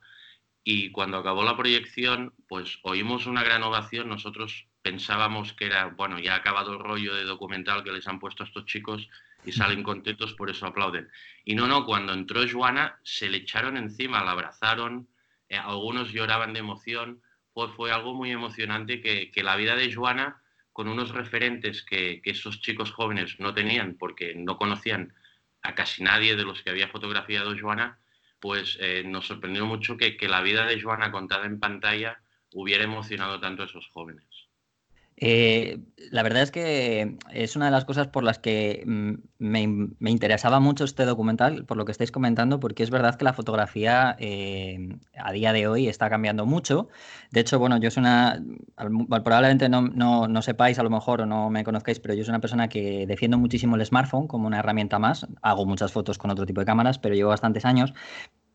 Y 0.63 0.89
cuando 0.91 1.17
acabó 1.17 1.43
la 1.43 1.57
proyección, 1.57 2.33
pues 2.47 2.79
oímos 2.81 3.27
una 3.27 3.43
gran 3.43 3.61
ovación. 3.61 4.09
Nosotros 4.09 4.65
pensábamos 4.85 5.53
que 5.53 5.65
era, 5.65 5.87
bueno, 5.87 6.19
ya 6.19 6.33
ha 6.33 6.37
acabado 6.37 6.73
el 6.73 6.79
rollo 6.79 7.15
de 7.15 7.23
documental 7.23 7.83
que 7.83 7.91
les 7.91 8.07
han 8.07 8.19
puesto 8.19 8.43
a 8.43 8.45
estos 8.45 8.67
chicos 8.67 9.09
y 9.43 9.51
salen 9.51 9.81
contentos, 9.81 10.35
por 10.35 10.51
eso 10.51 10.67
aplauden. 10.67 11.09
Y 11.43 11.55
no, 11.55 11.67
no, 11.67 11.87
cuando 11.87 12.13
entró 12.13 12.41
Joana, 12.47 12.99
se 13.01 13.27
le 13.27 13.37
echaron 13.37 13.77
encima, 13.77 14.23
la 14.23 14.33
abrazaron, 14.33 15.07
eh, 15.49 15.57
algunos 15.57 16.11
lloraban 16.11 16.53
de 16.53 16.59
emoción. 16.59 17.23
Fue, 17.51 17.67
fue 17.69 17.91
algo 17.91 18.13
muy 18.13 18.29
emocionante 18.29 19.01
que, 19.01 19.31
que 19.31 19.41
la 19.41 19.55
vida 19.55 19.75
de 19.75 19.91
Joana, 19.91 20.43
con 20.71 20.87
unos 20.87 21.09
referentes 21.09 21.81
que, 21.81 22.21
que 22.21 22.29
esos 22.29 22.61
chicos 22.61 22.91
jóvenes 22.91 23.39
no 23.39 23.55
tenían 23.55 23.95
porque 23.97 24.35
no 24.35 24.55
conocían 24.55 25.15
a 25.63 25.73
casi 25.73 26.03
nadie 26.03 26.35
de 26.35 26.43
los 26.43 26.61
que 26.61 26.69
había 26.69 26.89
fotografiado 26.89 27.55
Joana, 27.59 27.97
pues 28.39 28.77
eh, 28.79 29.01
nos 29.03 29.25
sorprendió 29.25 29.65
mucho 29.65 29.97
que, 29.97 30.15
que, 30.15 30.27
la 30.27 30.43
vida 30.43 30.67
de 30.67 30.79
Joana 30.79 31.11
contada 31.11 31.47
en 31.47 31.59
pantalla 31.59 32.19
hubiera 32.51 32.83
emocionado 32.83 33.39
tanto 33.39 33.63
a 33.63 33.65
esos 33.65 33.87
jóvenes. 33.87 34.34
Eh, 35.17 35.79
la 36.11 36.23
verdad 36.23 36.43
es 36.43 36.51
que 36.51 37.17
es 37.31 37.55
una 37.55 37.65
de 37.65 37.71
las 37.71 37.85
cosas 37.85 38.07
por 38.07 38.23
las 38.23 38.37
que 38.37 38.83
mm, 38.85 39.13
me, 39.39 40.09
interesaba 40.11 40.59
mucho 40.59 40.83
este 40.83 41.05
documental, 41.05 41.65
por 41.65 41.77
lo 41.77 41.85
que 41.85 41.93
estáis 41.93 42.11
comentando, 42.11 42.59
porque 42.59 42.83
es 42.83 42.89
verdad 42.89 43.15
que 43.15 43.23
la 43.23 43.33
fotografía 43.33 44.15
eh, 44.19 44.89
a 45.17 45.31
día 45.31 45.53
de 45.53 45.67
hoy 45.67 45.87
está 45.87 46.09
cambiando 46.09 46.45
mucho. 46.45 46.89
De 47.31 47.39
hecho, 47.39 47.59
bueno, 47.59 47.77
yo 47.77 47.91
soy 47.91 48.01
una, 48.01 48.43
probablemente 48.75 49.69
no, 49.69 49.81
no, 49.83 50.27
no, 50.27 50.41
sepáis 50.41 50.79
a 50.79 50.83
lo 50.83 50.89
mejor 50.89 51.21
o 51.21 51.25
no 51.25 51.49
me 51.49 51.63
conozcáis, 51.63 51.99
pero 51.99 52.13
yo 52.13 52.23
soy 52.23 52.31
una 52.31 52.41
persona 52.41 52.67
que 52.67 53.05
defiendo 53.07 53.37
muchísimo 53.37 53.75
el 53.75 53.85
smartphone 53.85 54.27
como 54.27 54.47
una 54.47 54.59
herramienta 54.59 54.99
más. 54.99 55.27
Hago 55.41 55.65
muchas 55.65 55.91
fotos 55.91 56.17
con 56.17 56.31
otro 56.31 56.45
tipo 56.45 56.61
de 56.61 56.65
cámaras, 56.65 56.99
pero 56.99 57.15
llevo 57.15 57.29
bastantes 57.29 57.65
años. 57.65 57.93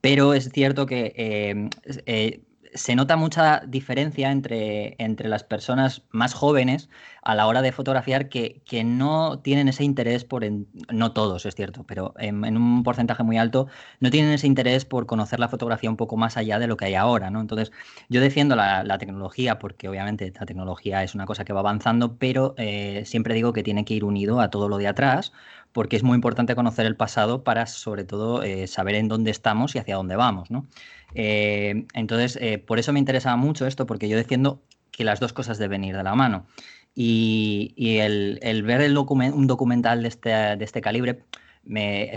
Pero 0.01 0.35
es 0.35 0.51
cierto 0.51 0.87
que 0.87 1.13
eh, 1.17 1.69
eh, 2.07 2.43
se 2.75 2.95
nota 2.95 3.17
mucha 3.17 3.63
diferencia 3.67 4.31
entre, 4.31 4.95
entre 4.99 5.29
las 5.29 5.45
personas 5.45 6.03
más 6.11 6.35
jóvenes 6.35 6.89
a 7.23 7.35
la 7.35 7.47
hora 7.47 7.63
de 7.63 7.73
fotografiar 7.73 8.29
que, 8.29 8.63
que 8.65 8.85
no 8.85 9.41
tienen 9.41 9.69
ese 9.69 9.85
interés 9.85 10.25
por, 10.25 10.45
no 10.91 11.13
todos 11.13 11.45
es 11.47 11.55
cierto, 11.55 11.85
pero 11.85 12.15
en, 12.19 12.45
en, 12.45 12.57
un 12.57 12.83
porcentaje 12.83 13.23
muy 13.23 13.39
alto, 13.39 13.67
no 14.01 14.11
tienen 14.11 14.33
ese 14.33 14.47
interés 14.47 14.85
por 14.85 15.07
conocer 15.07 15.39
la 15.39 15.49
fotografía 15.49 15.91
un 15.91 15.97
poco 15.97 16.17
más 16.17 16.37
allá 16.37 16.59
de 16.59 16.67
lo 16.67 16.77
que 16.77 16.87
hay 16.87 16.95
ahora, 16.95 17.31
¿no? 17.31 17.41
Entonces, 17.41 17.73
yo 18.09 18.21
defiendo 18.21 18.57
la, 18.57 18.85
la 18.85 18.99
tecnología 18.99 19.59
porque 19.59 19.89
obviamente 19.89 20.33
la 20.39 20.47
tecnología 20.47 21.03
es 21.03 21.15
una 21.15 21.27
cosa 21.27 21.45
que 21.45 21.53
va 21.53 21.61
avanzando, 21.61 22.17
pero 22.17 22.55
eh, 22.57 23.03
siempre 23.05 23.35
digo 23.35 23.53
que 23.53 23.63
tiene 23.63 23.85
que 23.85 23.95
ir 23.95 24.05
unido 24.05 24.41
a 24.41 24.51
todo 24.51 24.69
lo 24.69 24.79
de 24.79 24.89
atrás, 24.89 25.33
porque 25.73 25.97
es 25.97 26.03
muy 26.03 26.17
importante 26.17 26.55
conocer 26.55 26.87
el 26.87 26.97
pasado 26.97 27.45
para, 27.45 27.67
sobre 27.67 28.05
todo, 28.05 28.43
eh, 28.43 28.67
saber 28.67 28.97
en 28.97 29.09
dónde 29.09 29.31
estamos 29.31 29.75
y 29.75 29.79
hacia 29.79 29.97
dónde 29.97 30.17
vamos, 30.17 30.51
¿no? 30.51 30.67
Eh, 31.15 31.87
entonces, 31.95 32.39
eh, 32.41 32.59
por 32.59 32.79
eso 32.79 32.93
me 32.93 32.99
interesaba 32.99 33.37
mucho 33.37 33.67
esto, 33.67 33.87
porque 33.87 34.09
yo 34.09 34.17
defiendo 34.17 34.63
que 34.91 35.05
las 35.05 35.21
dos 35.21 35.33
cosas 35.33 35.59
deben 35.59 35.85
ir 35.85 35.97
de 35.97 36.03
la 36.03 36.15
mano. 36.15 36.47
Y, 36.95 37.75
el, 38.01 38.63
ver 38.65 38.91
un 38.97 39.47
documental 39.47 40.03
de 40.03 40.09
este, 40.09 40.31
de 40.31 40.65
este 40.65 40.81
calibre, 40.81 41.25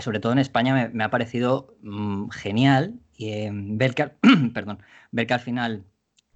sobre 0.00 0.20
todo 0.20 0.32
en 0.32 0.38
España, 0.38 0.90
me, 0.92 1.04
ha 1.04 1.10
parecido 1.10 1.76
mmm, 1.82 2.28
genial 2.30 2.94
y, 3.16 3.30
eh, 3.30 3.50
ver, 3.52 3.94
que, 3.94 5.34
al 5.34 5.40
final 5.40 5.84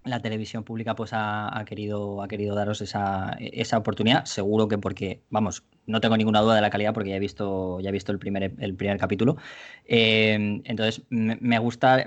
la 0.05 0.21
televisión 0.21 0.65
pública 0.65 0.95
pues 0.95 1.11
ha, 1.13 1.63
querido, 1.67 2.23
ha 2.23 2.29
querido 2.29 2.55
daros 2.55 2.81
esa, 2.81 3.37
esa, 3.41 3.77
oportunidad. 3.77 4.25
Seguro 4.25 4.69
que 4.69 4.79
porque, 4.79 5.21
vamos, 5.29 5.65
no 5.87 6.01
tengo 6.01 6.17
ninguna 6.17 6.41
duda 6.41 6.55
de 6.55 6.63
la 6.63 6.71
calidad 6.71 6.95
porque 6.95 7.11
ya 7.11 7.17
he 7.17 7.21
visto, 7.21 7.81
ya 7.81 7.91
he 7.91 7.93
visto 7.93 8.13
el, 8.13 8.19
primer, 8.19 8.55
el 8.59 8.75
primer 8.75 8.97
capítulo. 8.99 9.37
Entonces, 9.85 11.03
me, 11.11 11.37
me, 11.41 11.59
gusta, 11.59 12.07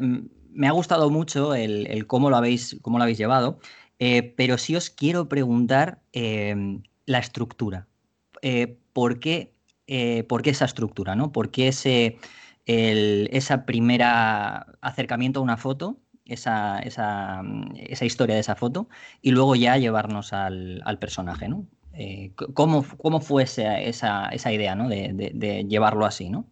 me 0.54 0.68
ha 0.68 0.72
gustado 0.72 1.10
mucho 1.10 1.56
el, 1.56 2.06
cómo, 2.08 2.30
lo 2.30 2.38
habéis, 2.38 2.78
cómo 2.82 2.98
lo 2.98 3.04
habéis 3.04 3.18
llevado, 3.18 3.60
eh, 4.00 4.34
pero 4.36 4.58
sí 4.58 4.76
os 4.76 4.90
quiero 4.90 5.30
preguntar 5.30 6.02
eh, 6.14 6.80
la 7.06 7.20
estructura. 7.20 7.88
Eh, 8.42 8.78
¿por, 8.94 9.20
qué, 9.20 9.54
¿Por 10.28 10.42
qué 10.42 10.50
esa 10.50 10.66
estructura? 10.66 11.16
¿no? 11.16 11.32
¿Por 11.32 11.52
qué 11.52 11.68
ese, 11.68 12.18
el, 12.66 13.30
esa 13.32 13.66
primera 13.66 14.78
acercamiento 14.82 15.40
a 15.40 15.44
una 15.44 15.58
foto? 15.58 15.98
Esa, 16.26 16.80
esa, 16.80 17.42
esa, 17.76 18.06
historia 18.06 18.36
de 18.36 18.42
esa 18.42 18.56
foto 18.56 18.88
y 19.22 19.32
luego 19.32 19.56
ya 19.56 19.76
llevarnos 19.78 20.32
al, 20.32 20.82
al 20.86 20.98
personaje, 20.98 21.50
¿no? 21.50 21.66
¿cómo, 22.54 22.86
¿Cómo 22.98 23.20
fue 23.20 23.44
esa, 23.44 23.82
esa, 23.82 24.54
idea 24.54 24.76
¿no? 24.76 24.88
de, 24.88 25.12
de, 25.14 25.32
de, 25.34 25.66
llevarlo 25.66 26.06
así? 26.06 26.30
¿no? 26.30 26.46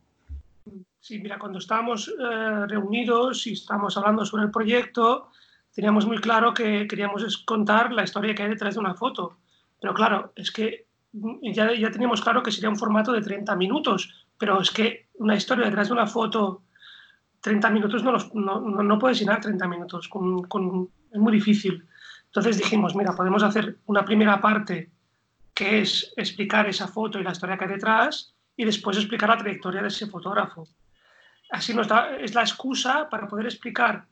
Sí, 1.00 1.20
mira, 1.20 1.40
cuando 1.40 1.60
estábamos 1.60 2.10
eh, 2.10 2.66
reunidos 2.68 3.48
y 3.48 3.54
estábamos 3.54 3.96
hablando 3.98 4.26
sobre 4.26 4.44
el 4.44 4.52
proyecto, 4.52 5.30
teníamos 5.74 6.06
muy 6.06 6.18
claro 6.18 6.54
que 6.54 6.88
queríamos 6.88 7.38
contar 7.46 7.94
la 7.94 8.04
historia 8.04 8.36
que 8.36 8.44
hay 8.44 8.50
detrás 8.50 8.76
de 8.76 8.82
una 8.82 8.94
foto. 8.94 9.38
Pero 9.80 9.94
claro, 9.94 10.34
es 10.36 10.52
que 10.52 10.88
ya, 11.42 11.74
ya 11.74 11.90
teníamos 11.90 12.22
claro 12.22 12.44
que 12.44 12.52
sería 12.52 12.70
un 12.70 12.78
formato 12.78 13.14
de 13.14 13.22
30 13.22 13.56
minutos, 13.56 14.28
pero 14.38 14.62
es 14.62 14.72
que 14.72 15.10
una 15.16 15.36
historia 15.36 15.66
detrás 15.66 15.88
de 15.88 15.94
una 15.94 16.06
foto, 16.06 16.64
30 17.42 17.70
minutos 17.70 18.04
no, 18.04 18.12
los, 18.12 18.34
no, 18.36 18.60
no, 18.60 18.84
no 18.84 19.00
puedes 19.00 19.20
llenar 19.20 19.40
30 19.40 19.68
minutos, 19.68 20.10
es 20.12 21.20
muy 21.20 21.32
difícil. 21.32 21.88
Entonces 22.26 22.58
dijimos, 22.58 22.96
mira, 22.96 23.14
podemos 23.14 23.42
hacer 23.42 23.80
una 23.86 24.06
primera 24.06 24.40
parte 24.40 24.92
que 25.54 25.82
es 25.82 26.14
explicar 26.16 26.68
esa 26.68 26.88
foto 26.88 27.20
y 27.20 27.24
la 27.24 27.32
historia 27.32 27.58
que 27.58 27.66
hay 27.66 27.72
detrás 27.72 28.36
y 28.56 28.66
después 28.66 28.98
explicar 28.98 29.30
la 29.30 29.38
trayectoria 29.38 29.82
de 29.82 29.88
ese 29.88 30.08
fotógrafo. 30.08 30.68
Así 31.52 31.74
nos 31.74 31.88
da, 31.88 32.16
es 32.18 32.36
la 32.36 32.42
excusa 32.42 33.10
para 33.10 33.28
poder 33.28 33.46
explicar 33.46 34.06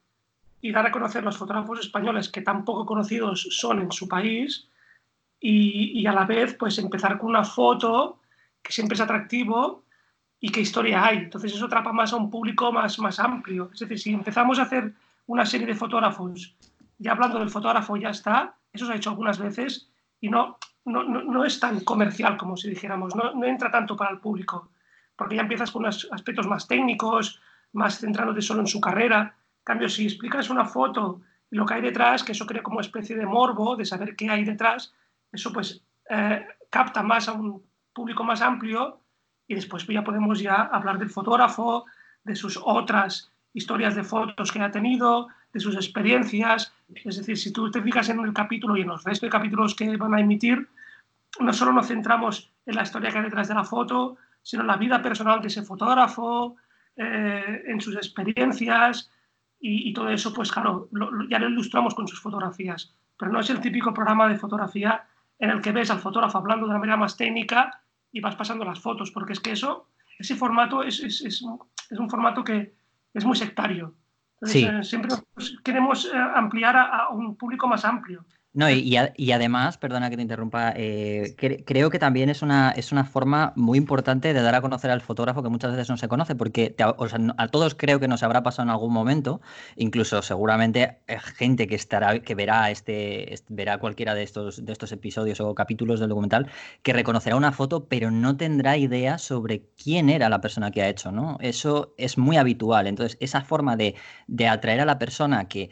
y 0.60 0.72
dar 0.72 0.88
a 0.88 0.92
conocer 0.92 1.24
los 1.24 1.38
fotógrafos 1.38 1.80
españoles 1.80 2.30
que 2.30 2.42
tan 2.42 2.66
poco 2.66 2.86
conocidos 2.86 3.48
son 3.52 3.80
en 3.80 3.92
su 3.92 4.08
país 4.08 4.68
y, 5.40 6.06
a 6.08 6.14
la 6.14 6.26
vez 6.26 6.56
pues 6.56 6.80
empezar 6.80 7.20
con 7.20 7.30
una 7.30 7.44
foto 7.44 8.20
que 8.64 8.74
siempre 8.74 8.96
es 8.96 9.02
atractivo 9.02 9.84
y 10.40 10.50
qué 10.50 10.62
historia 10.62 11.06
hay. 11.06 11.18
Entonces 11.18 11.54
eso 11.54 11.66
atrapa 11.66 11.94
más 11.94 12.12
a 12.12 12.16
un 12.16 12.32
público 12.32 12.72
más, 12.72 12.98
más 13.00 13.20
amplio. 13.20 13.70
Es 13.72 13.80
decir, 13.80 14.00
si 14.00 14.14
empezamos 14.14 14.58
a 14.58 14.64
hacer 14.64 14.94
una 15.28 15.46
serie 15.46 15.68
de 15.68 15.76
fotógrafos, 15.76 16.56
ya 16.98 17.12
hablando 17.12 17.38
del 17.38 17.52
fotógrafo 17.52 17.98
ya 17.98 18.10
está, 18.10 18.56
eso 18.74 18.88
se 18.88 18.94
ha 18.94 18.96
hecho 18.96 19.12
algunas 19.12 19.38
veces 19.38 19.90
y 20.20 20.30
no, 20.30 20.58
no, 20.86 21.04
no, 21.04 21.22
no 21.24 21.46
es 21.46 21.60
tan 21.60 21.82
comercial 21.82 22.36
como 22.36 22.58
si 22.58 22.70
dijéramos, 22.70 23.16
no, 23.16 23.34
no 23.34 23.46
entra 23.46 23.70
tanto 23.70 23.96
para 23.96 24.10
el 24.10 24.20
público 24.20 24.72
porque 25.18 25.36
ya 25.36 25.42
empiezas 25.42 25.72
con 25.72 25.84
unos 25.84 26.08
aspectos 26.12 26.48
más 26.48 26.68
técnicos, 26.68 27.42
más 27.74 28.00
centrándote 28.00 28.42
solo 28.42 28.62
en 28.62 28.68
su 28.68 28.80
carrera. 28.80 29.36
En 29.60 29.64
cambio, 29.64 29.90
si 29.90 30.06
explicas 30.06 30.50
una 30.50 30.66
foto 30.66 31.22
y 31.50 31.56
lo 31.56 31.66
que 31.66 31.74
hay 31.74 31.82
detrás, 31.82 32.24
que 32.24 32.32
eso 32.34 32.46
crea 32.46 32.64
como 32.64 32.80
especie 32.80 33.16
de 33.16 33.26
morbo 33.26 33.76
de 33.76 33.86
saber 33.86 34.16
qué 34.16 34.30
hay 34.30 34.46
detrás, 34.46 34.94
eso 35.32 35.52
pues 35.52 35.82
eh, 36.10 36.46
capta 36.70 37.04
más 37.04 37.28
a 37.28 37.34
un 37.34 37.64
público 37.94 38.24
más 38.24 38.42
amplio 38.42 39.02
y 39.48 39.56
después 39.56 39.86
ya 39.88 40.04
podemos 40.04 40.40
ya 40.40 40.56
hablar 40.56 41.00
del 41.00 41.10
fotógrafo, 41.10 41.86
de 42.24 42.36
sus 42.36 42.60
otras 42.64 43.32
historias 43.54 43.96
de 43.96 44.04
fotos 44.04 44.52
que 44.52 44.60
ha 44.60 44.72
tenido, 44.72 45.30
de 45.54 45.60
sus 45.60 45.76
experiencias. 45.76 46.74
Es 46.94 47.18
decir, 47.18 47.38
si 47.38 47.52
tú 47.52 47.72
te 47.72 47.82
fijas 47.82 48.10
en 48.10 48.20
el 48.20 48.34
capítulo 48.34 48.78
y 48.78 48.82
en 48.82 48.88
los 48.88 49.04
restos 49.04 49.28
de 49.28 49.30
capítulos 49.30 49.74
que 49.74 49.98
van 49.98 50.14
a 50.14 50.20
emitir, 50.20 50.68
no 51.40 51.54
solo 51.54 51.72
nos 51.72 51.88
centramos 51.88 52.52
en 52.66 52.76
la 52.76 52.84
historia 52.84 53.10
que 53.10 53.18
hay 53.18 53.24
detrás 53.24 53.48
de 53.48 53.56
la 53.56 53.64
foto, 53.64 54.18
sino 54.48 54.62
en 54.62 54.68
la 54.68 54.78
vida 54.78 55.02
personal 55.02 55.42
de 55.42 55.50
ese 55.50 55.62
fotógrafo, 55.62 56.56
eh, 56.96 57.64
en 57.68 57.82
sus 57.82 57.98
experiencias 57.98 59.12
y, 59.60 59.90
y, 59.90 59.94
todo 59.94 60.08
eso, 60.08 60.34
pues 60.34 60.54
claro, 60.54 60.88
lo, 60.94 61.28
ya 61.28 61.38
lo 61.38 61.50
ilustramos 61.50 61.94
con 61.94 62.08
sus 62.08 62.22
fotografías. 62.22 62.96
Pero 63.18 63.30
no 63.30 63.42
es 63.42 63.50
el 63.50 63.60
típico 63.60 63.94
programa 63.94 64.30
de 64.30 64.38
fotografía 64.38 65.04
en 65.38 65.50
el 65.50 65.62
que 65.62 65.74
ves 65.74 65.92
al 65.92 66.00
fotógrafo 66.00 66.38
hablando 66.38 66.66
de 66.66 66.70
una 66.70 66.80
manera 66.80 66.96
más 66.96 67.18
técnica 67.18 67.82
y 68.10 68.22
vas 68.22 68.38
pasando 68.38 68.64
las 68.64 68.80
fotos, 68.80 69.12
porque 69.12 69.34
es 69.34 69.42
que 69.42 69.52
eso, 69.52 69.90
ese 70.18 70.38
formato 70.38 70.82
es, 70.82 71.02
es, 71.02 71.20
es, 71.26 71.44
es 71.90 72.00
un 72.00 72.10
formato 72.10 72.42
que 72.42 72.74
es 73.14 73.26
muy 73.26 73.36
sectario. 73.36 73.96
Entonces, 74.40 74.62
sí. 74.62 74.66
eh, 74.66 74.84
siempre 74.84 75.14
queremos 75.62 76.06
eh, 76.06 76.18
ampliar 76.18 76.78
a, 76.78 76.84
a 76.84 77.10
un 77.10 77.36
público 77.36 77.68
más 77.68 77.84
amplio. 77.84 78.24
No, 78.58 78.72
y, 78.72 78.98
y, 79.18 79.32
además, 79.34 79.78
perdona 79.78 80.10
que 80.10 80.16
te 80.16 80.24
interrumpa, 80.24 80.74
eh, 80.76 81.36
cre 81.38 81.64
creo 81.64 81.92
que 81.92 82.00
también 82.00 82.28
es 82.32 82.42
una, 82.42 82.72
es 82.72 82.92
una 82.92 83.06
forma 83.06 83.54
muy 83.56 83.78
importante 83.78 84.34
de 84.34 84.42
dar 84.42 84.56
a 84.56 84.62
conocer 84.62 84.90
al 84.90 85.02
fotógrafo 85.02 85.44
que 85.44 85.50
muchas 85.50 85.74
veces 85.74 85.88
no 85.92 85.98
se 85.98 86.08
conoce, 86.08 86.34
porque 86.34 86.72
te, 86.72 86.84
a 86.84 87.48
todos 87.50 87.76
creo 87.76 88.00
que 88.00 88.08
nos 88.08 88.24
habrá 88.24 88.42
pasado 88.42 88.64
en 88.64 88.72
algún 88.72 88.92
momento, 88.92 89.42
incluso 89.76 90.24
seguramente 90.24 90.98
eh, 91.06 91.20
gente 91.20 91.68
que 91.68 91.76
estará, 91.76 92.18
que 92.18 92.34
verá 92.34 92.72
este, 92.72 93.32
este, 93.32 93.54
verá 93.54 93.78
cualquiera 93.78 94.16
de 94.16 94.24
estos, 94.24 94.66
de 94.66 94.72
estos 94.74 94.92
episodios 94.92 95.40
o 95.40 95.54
capítulos 95.54 96.00
del 96.00 96.10
documental, 96.10 96.50
que 96.82 96.94
reconocerá 96.94 97.36
una 97.36 97.52
foto, 97.52 97.86
pero 97.88 98.10
no 98.10 98.38
tendrá 98.38 98.76
idea 98.76 99.20
sobre 99.20 99.68
quién 99.78 100.10
era 100.10 100.30
la 100.30 100.42
persona 100.42 100.72
que 100.72 100.82
ha 100.82 100.90
hecho, 100.90 101.12
¿no? 101.12 101.38
Eso 101.42 101.94
es 102.00 102.18
muy 102.18 102.38
habitual. 102.38 102.88
Entonces, 102.88 103.18
esa 103.20 103.42
forma 103.42 103.76
de, 103.78 103.94
de 104.26 104.48
atraer 104.48 104.82
a 104.82 104.86
la 104.86 104.98
persona 104.98 105.48
que 105.48 105.70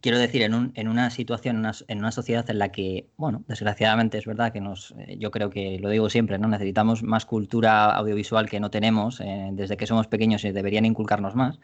quiero 0.00 0.18
decir, 0.18 0.42
en, 0.42 0.54
un, 0.54 0.72
en 0.74 0.88
una 0.88 1.10
situación, 1.10 1.56
en 1.88 1.98
una, 1.98 2.12
sociedad 2.12 2.48
en 2.50 2.58
la 2.58 2.70
que, 2.70 3.08
bueno, 3.16 3.44
desgraciadamente 3.48 4.18
es 4.18 4.26
verdad 4.26 4.52
que 4.52 4.60
nos, 4.60 4.94
eh, 4.98 5.16
yo 5.18 5.30
creo 5.30 5.50
que 5.50 5.78
lo 5.78 5.90
digo 5.90 6.10
siempre, 6.10 6.38
¿no? 6.38 6.48
Necesitamos 6.48 7.02
más 7.02 7.26
cultura 7.26 7.94
audiovisual 7.94 8.48
que 8.48 8.60
no 8.60 8.70
tenemos, 8.70 9.20
eh, 9.20 9.50
desde 9.52 9.76
que 9.76 9.86
somos 9.86 10.06
pequeños 10.06 10.44
y 10.44 10.52
deberían 10.52 10.84
inculcarnos 10.84 11.34
más. 11.34 11.58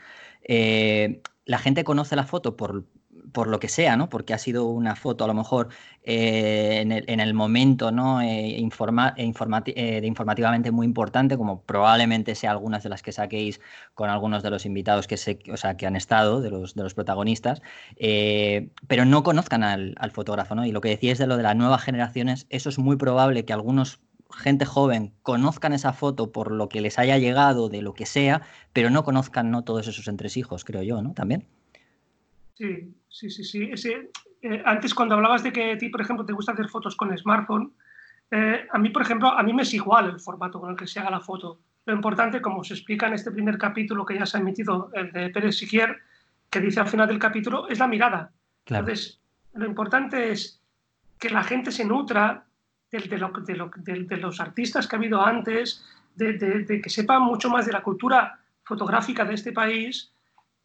Eh, 0.44 1.22
la 1.44 1.58
gente 1.58 1.84
conoce 1.84 2.16
la 2.16 2.24
foto 2.24 2.56
por, 2.56 2.84
por 3.32 3.48
lo 3.48 3.58
que 3.58 3.68
sea, 3.68 3.96
¿no? 3.96 4.08
Porque 4.08 4.34
ha 4.34 4.38
sido 4.38 4.66
una 4.66 4.94
foto 4.94 5.24
a 5.24 5.26
lo 5.26 5.34
mejor 5.34 5.68
eh, 6.04 6.80
en, 6.80 7.20
el, 7.20 7.34
momento, 7.34 7.92
¿no? 7.92 8.20
Eh, 8.20 8.58
informa, 8.58 9.14
eh, 9.16 10.00
de 10.00 10.06
informativamente 10.06 10.70
muy 10.70 10.84
importante, 10.86 11.36
como 11.36 11.62
probablemente 11.62 12.34
sea 12.34 12.50
algunas 12.50 12.82
de 12.82 12.88
las 12.88 13.02
que 13.02 13.12
saquéis 13.12 13.60
con 13.94 14.10
algunos 14.10 14.42
de 14.42 14.50
los 14.50 14.66
invitados 14.66 15.06
que, 15.06 15.16
se, 15.16 15.38
o 15.52 15.56
sea, 15.56 15.76
que 15.76 15.86
han 15.86 15.96
estado, 15.96 16.40
de 16.40 16.50
los, 16.50 16.74
de 16.74 16.82
los 16.82 16.94
protagonistas, 16.94 17.62
pero 18.86 19.04
no 19.04 19.22
conozcan 19.22 19.62
al, 19.62 19.94
fotógrafo, 20.12 20.54
¿no? 20.54 20.66
Y 20.66 20.72
lo 20.72 20.80
que 20.80 20.90
decías 20.90 21.18
de 21.18 21.26
lo 21.26 21.36
de 21.36 21.42
las 21.44 21.56
nuevas 21.56 21.82
generaciones, 21.82 22.46
eso 22.50 22.68
es 22.68 22.78
muy 22.78 22.96
probable 22.96 23.44
que 23.44 23.52
algunos 23.52 24.00
gente 24.32 24.64
joven 24.64 25.12
conozcan 25.22 25.72
esa 25.72 25.92
foto 25.92 26.32
por 26.32 26.52
lo 26.52 26.68
que 26.68 26.80
les 26.80 26.98
haya 26.98 27.18
llegado, 27.18 27.68
de 27.68 27.82
lo 27.82 27.94
que 27.94 28.06
sea, 28.06 28.42
pero 28.72 28.90
no 28.90 29.04
conozcan 29.04 29.50
¿no? 29.50 29.62
todos 29.62 29.86
esos 29.88 30.08
entresijos, 30.08 30.64
creo 30.64 30.82
yo, 30.82 31.02
¿no? 31.02 31.12
También. 31.12 31.46
Sí, 32.54 32.94
sí, 33.30 33.44
sí, 33.44 33.76
sí. 33.76 33.94
Eh, 34.42 34.62
antes 34.64 34.94
cuando 34.94 35.14
hablabas 35.14 35.42
de 35.42 35.52
que 35.52 35.72
a 35.72 35.78
ti, 35.78 35.88
por 35.88 36.00
ejemplo, 36.00 36.24
te 36.24 36.32
gusta 36.32 36.52
hacer 36.52 36.68
fotos 36.68 36.96
con 36.96 37.16
smartphone, 37.16 37.72
eh, 38.30 38.66
a 38.70 38.78
mí, 38.78 38.90
por 38.90 39.02
ejemplo, 39.02 39.28
a 39.28 39.42
mí 39.42 39.52
me 39.52 39.62
es 39.62 39.74
igual 39.74 40.08
el 40.08 40.20
formato 40.20 40.58
con 40.58 40.70
el 40.70 40.76
que 40.76 40.86
se 40.86 40.98
haga 40.98 41.10
la 41.10 41.20
foto. 41.20 41.60
Lo 41.84 41.94
importante, 41.94 42.40
como 42.40 42.64
se 42.64 42.74
explica 42.74 43.06
en 43.06 43.14
este 43.14 43.30
primer 43.30 43.58
capítulo 43.58 44.06
que 44.06 44.18
ya 44.18 44.24
se 44.24 44.36
ha 44.36 44.40
emitido, 44.40 44.90
el 44.94 45.12
de 45.12 45.30
Pérez 45.30 45.56
Siquier, 45.56 45.98
que 46.48 46.60
dice 46.60 46.80
al 46.80 46.88
final 46.88 47.08
del 47.08 47.18
capítulo, 47.18 47.68
es 47.68 47.78
la 47.78 47.88
mirada. 47.88 48.32
Entonces, 48.66 49.20
lo 49.54 49.66
importante 49.66 50.30
es 50.30 50.62
que 51.18 51.30
la 51.30 51.42
gente 51.42 51.70
se 51.70 51.84
nutra 51.84 52.46
de, 52.90 54.18
los 54.18 54.40
artistas 54.40 54.86
que 54.86 54.96
ha 54.96 54.98
habido 54.98 55.24
antes, 55.24 55.84
de, 56.14 56.80
que 56.82 56.90
sepan 56.90 57.22
mucho 57.22 57.48
más 57.48 57.66
de 57.66 57.72
la 57.72 57.82
cultura 57.82 58.38
fotográfica 58.64 59.24
de 59.24 59.34
este 59.34 59.52
país 59.52 60.11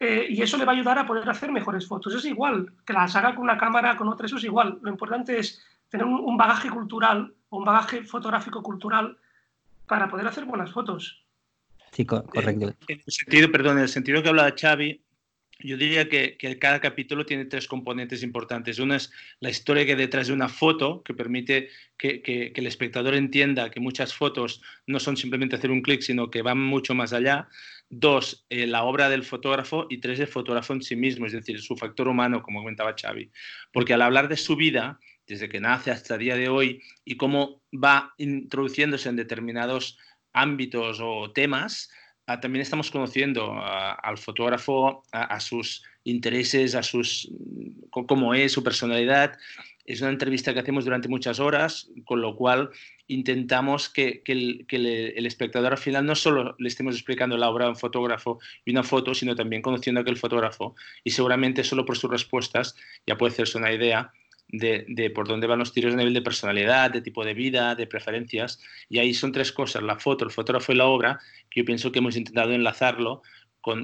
eh, 0.00 0.26
y 0.30 0.42
eso 0.42 0.56
le 0.56 0.64
va 0.64 0.72
a 0.72 0.74
ayudar 0.76 0.98
a 0.98 1.06
poder 1.06 1.28
hacer 1.28 1.50
mejores 1.50 1.86
fotos. 1.86 2.14
Es 2.14 2.24
igual, 2.24 2.72
que 2.86 2.92
las 2.92 3.16
haga 3.16 3.34
con 3.34 3.44
una 3.44 3.58
cámara, 3.58 3.96
con 3.96 4.08
otra, 4.08 4.26
eso 4.26 4.36
es 4.36 4.44
igual. 4.44 4.78
Lo 4.82 4.90
importante 4.90 5.38
es 5.38 5.64
tener 5.88 6.06
un, 6.06 6.36
bagaje 6.36 6.70
cultural 6.70 7.34
o 7.48 7.58
un 7.58 7.64
bagaje 7.64 8.04
fotográfico 8.04 8.62
cultural 8.62 9.18
para 9.86 10.08
poder 10.08 10.26
hacer 10.26 10.44
buenas 10.44 10.70
fotos. 10.70 11.24
Sí, 11.92 12.04
correcto. 12.04 12.74
En 12.88 13.00
el 13.04 13.12
sentido, 13.12 13.50
perdón, 13.50 13.78
en 13.78 13.84
el 13.84 13.88
sentido 13.88 14.22
que 14.22 14.28
hablaba 14.28 14.54
Xavi, 14.56 15.02
yo 15.60 15.76
diría 15.76 16.08
que, 16.08 16.36
cada 16.60 16.80
capítulo 16.80 17.26
tiene 17.26 17.44
tres 17.44 17.66
componentes 17.66 18.22
importantes. 18.22 18.78
Una 18.78 18.96
es 18.96 19.10
la 19.40 19.50
historia 19.50 19.84
que 19.84 19.92
hay 19.92 19.98
detrás 19.98 20.28
de 20.28 20.32
una 20.32 20.48
foto, 20.48 21.02
que 21.02 21.14
permite 21.14 21.70
que, 21.96 22.52
el 22.54 22.66
espectador 22.66 23.14
entienda 23.14 23.70
que 23.70 23.80
muchas 23.80 24.14
fotos 24.14 24.62
no 24.86 25.00
son 25.00 25.16
simplemente 25.16 25.56
hacer 25.56 25.72
un 25.72 25.82
clic, 25.82 26.02
sino 26.02 26.30
que 26.30 26.42
van 26.42 26.60
mucho 26.62 26.94
más 26.94 27.12
allá. 27.12 27.48
Dos, 27.90 28.46
eh, 28.50 28.66
la 28.66 28.84
obra 28.84 29.08
del 29.08 29.24
fotógrafo. 29.24 29.86
Y 29.88 29.98
tres, 29.98 30.20
el 30.20 30.28
fotógrafo 30.28 30.72
en 30.72 30.82
sí 30.82 30.96
mismo, 30.96 31.26
es 31.26 31.32
decir, 31.32 31.60
su 31.60 31.76
factor 31.76 32.08
humano, 32.08 32.42
como 32.42 32.60
comentaba 32.60 32.94
Xavi. 33.00 33.30
Porque 33.72 33.94
al 33.94 34.02
hablar 34.02 34.28
de 34.28 34.36
su 34.36 34.56
vida, 34.56 34.98
desde 35.26 35.48
que 35.48 35.60
nace 35.60 35.90
hasta 35.90 36.14
el 36.14 36.20
día 36.20 36.36
de 36.36 36.48
hoy, 36.48 36.82
y 37.04 37.16
cómo 37.16 37.62
va 37.72 38.14
introduciéndose 38.18 39.08
en 39.08 39.16
determinados 39.16 39.98
ámbitos 40.32 41.00
o 41.02 41.32
temas, 41.32 41.90
Ah, 42.30 42.40
también 42.40 42.60
estamos 42.60 42.90
conociendo 42.90 43.54
al 43.58 44.18
fotógrafo, 44.18 45.02
a, 45.12 45.40
sus 45.40 45.82
intereses, 46.04 46.74
a 46.74 46.82
sus 46.82 47.26
cómo 47.88 48.34
es, 48.34 48.52
su 48.52 48.62
personalidad. 48.62 49.38
Es 49.86 50.02
una 50.02 50.10
entrevista 50.10 50.52
que 50.52 50.60
hacemos 50.60 50.84
durante 50.84 51.08
muchas 51.08 51.40
horas, 51.40 51.90
con 52.04 52.20
lo 52.20 52.36
cual 52.36 52.68
intentamos 53.08 53.88
que, 53.88 54.22
el, 54.26 55.26
espectador 55.26 55.72
al 55.72 55.78
final 55.78 56.06
no 56.06 56.14
solo 56.14 56.54
le 56.58 56.68
estemos 56.68 56.94
explicando 56.94 57.36
la 57.36 57.48
obra 57.48 57.64
de 57.64 57.70
un 57.72 57.76
fotógrafo 57.76 58.38
y 58.64 58.70
una 58.70 58.82
foto, 58.82 59.14
sino 59.14 59.34
también 59.34 59.62
conociendo 59.62 60.00
a 60.00 60.02
aquel 60.02 60.16
fotógrafo 60.16 60.76
y 61.02 61.10
seguramente 61.10 61.64
solo 61.64 61.84
por 61.84 61.96
sus 61.96 62.10
respuestas 62.10 62.76
ya 63.06 63.16
puede 63.16 63.32
hacerse 63.32 63.58
una 63.58 63.72
idea 63.72 64.12
de, 64.50 65.12
por 65.14 65.28
dónde 65.28 65.46
van 65.46 65.58
los 65.58 65.72
tiros 65.72 65.92
a 65.94 65.96
nivel 65.96 66.14
de 66.14 66.22
personalidad, 66.22 66.90
de 66.90 67.02
tipo 67.02 67.24
de 67.24 67.34
vida, 67.34 67.74
de 67.74 67.86
preferencias. 67.86 68.60
Y 68.88 68.98
ahí 68.98 69.12
son 69.12 69.32
tres 69.32 69.52
cosas, 69.52 69.82
la 69.82 69.98
foto, 69.98 70.24
el 70.24 70.30
fotógrafo 70.30 70.72
y 70.72 70.76
la 70.76 70.86
obra, 70.86 71.20
que 71.50 71.60
yo 71.60 71.66
pienso 71.66 71.92
que 71.92 71.98
hemos 71.98 72.16
intentado 72.16 72.52
enlazarlo 72.52 73.22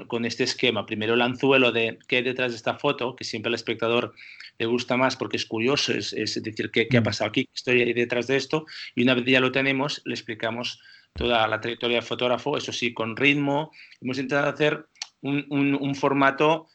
con, 0.07 0.25
este 0.25 0.43
esquema. 0.43 0.85
Primero 0.85 1.13
el 1.13 1.21
anzuelo 1.21 1.71
de 1.71 1.99
qué 2.07 2.17
hay 2.17 2.23
detrás 2.23 2.51
de 2.51 2.57
esta 2.57 2.75
foto, 2.75 3.15
que 3.15 3.23
siempre 3.23 3.49
al 3.49 3.55
espectador 3.55 4.13
le 4.57 4.65
gusta 4.65 4.97
más 4.97 5.15
porque 5.15 5.37
es 5.37 5.45
curioso, 5.45 5.93
es, 5.93 6.11
decir, 6.11 6.71
¿qué, 6.71 6.87
qué 6.87 6.97
ha 6.97 7.01
mm. 7.01 7.03
pasado 7.03 7.29
aquí, 7.29 7.45
qué 7.45 7.51
historia 7.53 7.85
hay 7.85 7.93
detrás 7.93 8.27
de 8.27 8.37
esto. 8.37 8.65
Y 8.95 9.03
una 9.03 9.13
vez 9.13 9.25
ya 9.25 9.39
lo 9.39 9.51
tenemos, 9.51 10.01
le 10.05 10.13
explicamos 10.13 10.81
toda 11.13 11.47
la 11.47 11.61
trayectoria 11.61 11.97
del 11.97 12.05
fotógrafo, 12.05 12.57
eso 12.57 12.71
sí, 12.71 12.93
con 12.93 13.15
ritmo. 13.15 13.71
Hemos 14.01 14.17
intentado 14.17 14.49
hacer 14.49 14.85
un, 15.21 15.45
un 15.49 15.95
formato 15.95 16.67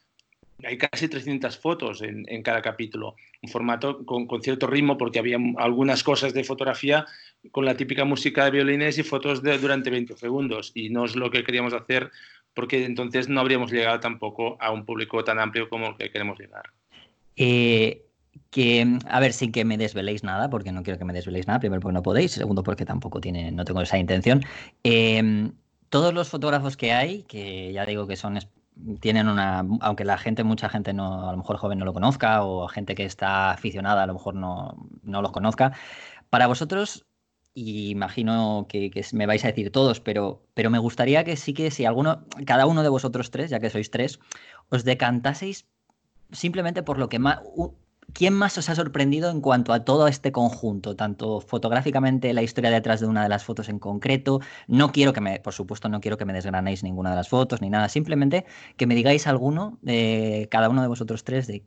hay 0.65 0.79
casi 0.79 1.09
300 1.09 1.59
fotos 1.59 2.03
en, 2.03 2.43
cada 2.43 2.63
capítulo, 2.63 3.17
un 3.43 3.51
formato 3.51 4.05
con, 4.05 4.27
cierto 4.43 4.67
ritmo 4.67 4.99
porque 4.99 5.19
había 5.19 5.39
algunas 5.59 6.03
cosas 6.03 6.35
de 6.35 6.45
fotografía 6.45 7.07
con 7.53 7.65
la 7.65 7.77
típica 7.77 8.05
música 8.05 8.45
de 8.45 8.51
violines 8.51 8.99
y 8.99 9.03
fotos 9.03 9.43
de, 9.43 9.59
durante 9.59 9.91
20 9.91 10.17
segundos 10.17 10.73
y 10.75 10.91
no 10.91 11.05
es 11.05 11.17
lo 11.17 11.31
que 11.31 11.45
queríamos 11.45 11.73
hacer 11.73 12.11
porque 12.55 12.85
entonces 12.85 13.29
no 13.29 13.41
habríamos 13.41 13.73
llegado 13.73 14.01
tampoco 14.01 14.57
a 14.61 14.71
un 14.71 14.85
público 14.85 15.25
tan 15.25 15.39
amplio 15.39 15.69
como 15.69 15.89
el 15.89 15.97
que 15.97 16.11
queremos 16.11 16.39
llegar. 16.39 16.71
Eh, 17.37 18.03
que, 18.51 18.99
a 19.09 19.21
ver, 19.21 19.33
sin 19.33 19.53
que 19.53 19.65
me 19.65 19.79
desveléis 19.79 20.25
nada, 20.25 20.51
porque 20.51 20.73
no 20.73 20.83
quiero 20.83 20.99
que 20.99 21.05
me 21.05 21.13
desveléis 21.13 21.47
nada, 21.47 21.61
primero 21.61 21.81
porque 21.81 21.95
no 21.95 22.03
podéis, 22.03 22.33
segundo 22.33 22.63
porque 22.63 22.85
tampoco 22.85 23.21
tiene, 23.21 23.53
no 23.53 23.65
tengo 23.65 23.81
esa 23.81 23.99
intención. 23.99 24.43
Eh, 24.85 25.51
todos 25.89 26.15
los 26.15 26.29
fotógrafos 26.29 26.77
que 26.77 26.93
hay, 26.93 27.25
que 27.25 27.73
ya 27.73 27.85
digo 27.85 28.07
que 28.07 28.17
son 28.17 28.39
tienen 29.01 29.29
una, 29.29 29.65
aunque 29.81 30.05
la 30.05 30.17
gente, 30.17 30.45
mucha 30.45 30.69
gente 30.69 30.95
no, 30.95 31.29
a 31.29 31.33
lo 31.33 31.39
mejor 31.39 31.59
joven 31.59 31.79
no 31.79 31.85
lo 31.85 31.93
conozca 31.93 32.43
o 32.45 32.67
gente 32.69 32.95
que 32.95 33.05
está 33.05 33.51
aficionada 33.51 34.05
a 34.05 34.07
lo 34.07 34.15
mejor 34.15 34.35
no, 34.35 34.89
no 35.03 35.21
los 35.21 35.33
conozca, 35.33 35.73
para 36.31 36.47
vosotros, 36.47 37.05
y 37.55 37.91
imagino 37.91 38.67
que, 38.69 38.91
me 39.13 39.27
vais 39.27 39.45
a 39.45 39.49
decir 39.49 39.71
todos, 39.73 40.01
pero, 40.01 40.43
pero 40.55 40.71
me 40.71 40.79
gustaría 40.79 41.25
que 41.25 41.37
sí 41.37 41.53
que 41.53 41.71
si 41.71 41.85
alguno, 41.85 42.27
cada 42.47 42.67
uno 42.67 42.83
de 42.83 42.89
vosotros 42.89 43.31
tres, 43.31 43.51
ya 43.51 43.61
que 43.61 43.71
sois 43.71 43.91
tres, 43.91 44.21
os 44.69 44.85
decantaseis 44.85 45.67
simplemente 46.33 46.83
por 46.83 46.99
lo 46.99 47.09
que 47.09 47.19
más, 47.19 47.41
¿quién 48.13 48.35
más 48.35 48.57
os 48.59 48.69
ha 48.69 48.75
sorprendido 48.75 49.31
en 49.31 49.41
cuanto 49.41 49.73
a 49.73 49.85
todo 49.85 50.09
este 50.09 50.33
conjunto? 50.33 50.97
Tanto 50.97 51.41
fotográficamente 51.41 52.33
la 52.33 52.43
historia 52.43 52.71
detrás 52.71 53.01
de 53.01 53.07
una 53.07 53.23
de 53.23 53.29
las 53.29 53.45
fotos 53.45 53.69
en 53.69 53.79
concreto. 53.79 54.41
No 54.67 54.93
quiero 54.93 55.13
que 55.13 55.21
me, 55.21 55.41
por 55.41 55.53
supuesto, 55.53 55.89
no 55.89 56.01
quiero 56.01 56.17
que 56.17 56.25
me 56.25 56.33
desgranéis 56.33 56.83
ninguna 56.83 57.11
de 57.11 57.17
las 57.17 57.29
fotos 57.29 57.61
ni 57.61 57.71
nada. 57.71 57.89
Simplemente 57.89 58.47
que 58.77 58.87
me 58.87 58.95
digáis 58.95 59.27
alguno, 59.27 59.79
de 59.83 60.49
cada 60.51 60.69
uno 60.69 60.83
de 60.83 60.89
vosotros 60.89 61.25
tres, 61.25 61.47
de, 61.47 61.65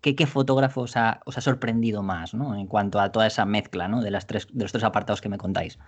qué, 0.00 0.26
fotógrafo 0.26 0.82
os 0.82 0.96
ha, 0.96 1.20
sorprendido 1.40 2.02
más, 2.02 2.34
¿no? 2.34 2.56
En 2.56 2.66
cuanto 2.66 3.00
a 3.00 3.10
toda 3.12 3.26
esa 3.26 3.44
mezcla, 3.44 3.88
¿no? 3.88 4.02
De, 4.02 4.10
las 4.10 4.26
tres, 4.26 4.48
de 4.52 4.64
los 4.64 4.72
tres 4.72 4.84
apartados 4.84 5.20
que 5.20 5.28
me 5.28 5.38
contáis. 5.38 5.78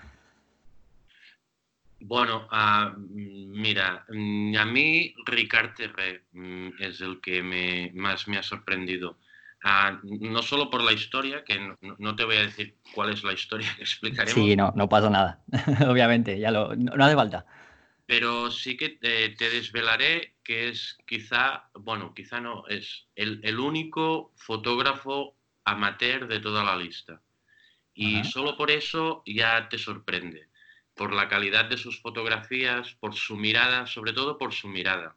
Bueno, 2.01 2.47
ah, 2.51 2.95
mira, 2.97 4.05
mm, 4.09 4.57
a 4.57 4.65
mí 4.65 5.15
Ricard 5.27 5.75
Terré 5.75 6.23
mm, 6.33 6.69
es 6.79 7.01
el 7.01 7.21
que 7.21 7.43
me, 7.43 7.91
más 7.95 8.29
me 8.29 8.39
ha 8.39 8.43
sorprendido. 8.43 9.19
Ah, 9.65 9.99
no 10.05 10.43
solo 10.43 10.71
por 10.71 10.83
la 10.83 10.93
historia, 10.93 11.43
que 11.45 11.59
no, 11.99 12.17
te 12.17 12.25
voy 12.25 12.37
a 12.37 12.43
decir 12.43 12.77
cuál 12.95 13.11
es 13.11 13.25
la 13.25 13.33
historia 13.33 13.69
que 13.77 13.83
explicaremos. 13.83 14.35
Sí, 14.35 14.55
no, 14.55 14.73
no 14.77 14.89
pasa 14.89 15.11
nada, 15.11 15.43
obviamente, 15.89 16.39
ya 16.39 16.51
lo, 16.51 16.77
no, 16.77 17.05
hace 17.05 17.17
falta. 17.17 17.45
Pero 18.07 18.51
sí 18.51 18.77
que 18.77 18.91
te, 18.91 19.35
desvelaré 19.37 20.37
que 20.45 20.69
es 20.69 20.97
quizá, 21.07 21.69
bueno, 21.75 22.15
quizá 22.15 22.41
no, 22.41 22.67
es 22.69 23.09
el, 23.17 23.59
único 23.59 24.33
fotógrafo 24.37 25.37
amateur 25.65 26.29
de 26.29 26.41
toda 26.41 26.65
la 26.65 26.77
lista. 26.77 27.21
Y 27.93 28.23
solo 28.23 28.57
por 28.57 28.71
eso 28.71 29.25
ya 29.27 29.69
te 29.69 29.77
sorprende, 29.77 30.49
por 30.95 31.13
la 31.13 31.29
calidad 31.29 31.65
de 31.65 31.77
sus 31.77 32.01
fotografías, 32.01 32.95
por 33.01 33.15
su 33.17 33.37
mirada, 33.37 33.87
sobre 33.87 34.13
todo 34.13 34.39
por 34.39 34.55
su 34.55 34.69
mirada 34.69 35.17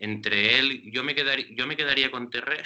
entre 0.00 0.58
él, 0.58 0.90
yo 0.90 1.04
me 1.04 1.14
quedaría, 1.14 1.46
yo 1.50 1.66
me 1.66 1.76
quedaría 1.76 2.10
con 2.10 2.30
Terre, 2.30 2.62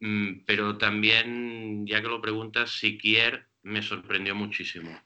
mm, 0.00 0.44
pero 0.46 0.78
también, 0.78 1.86
ya 1.86 2.02
que 2.02 2.08
lo 2.08 2.20
preguntas, 2.20 2.70
Siquier 2.70 3.46
me 3.62 3.82
sorprendió 3.82 4.34
muchísimo. 4.34 5.00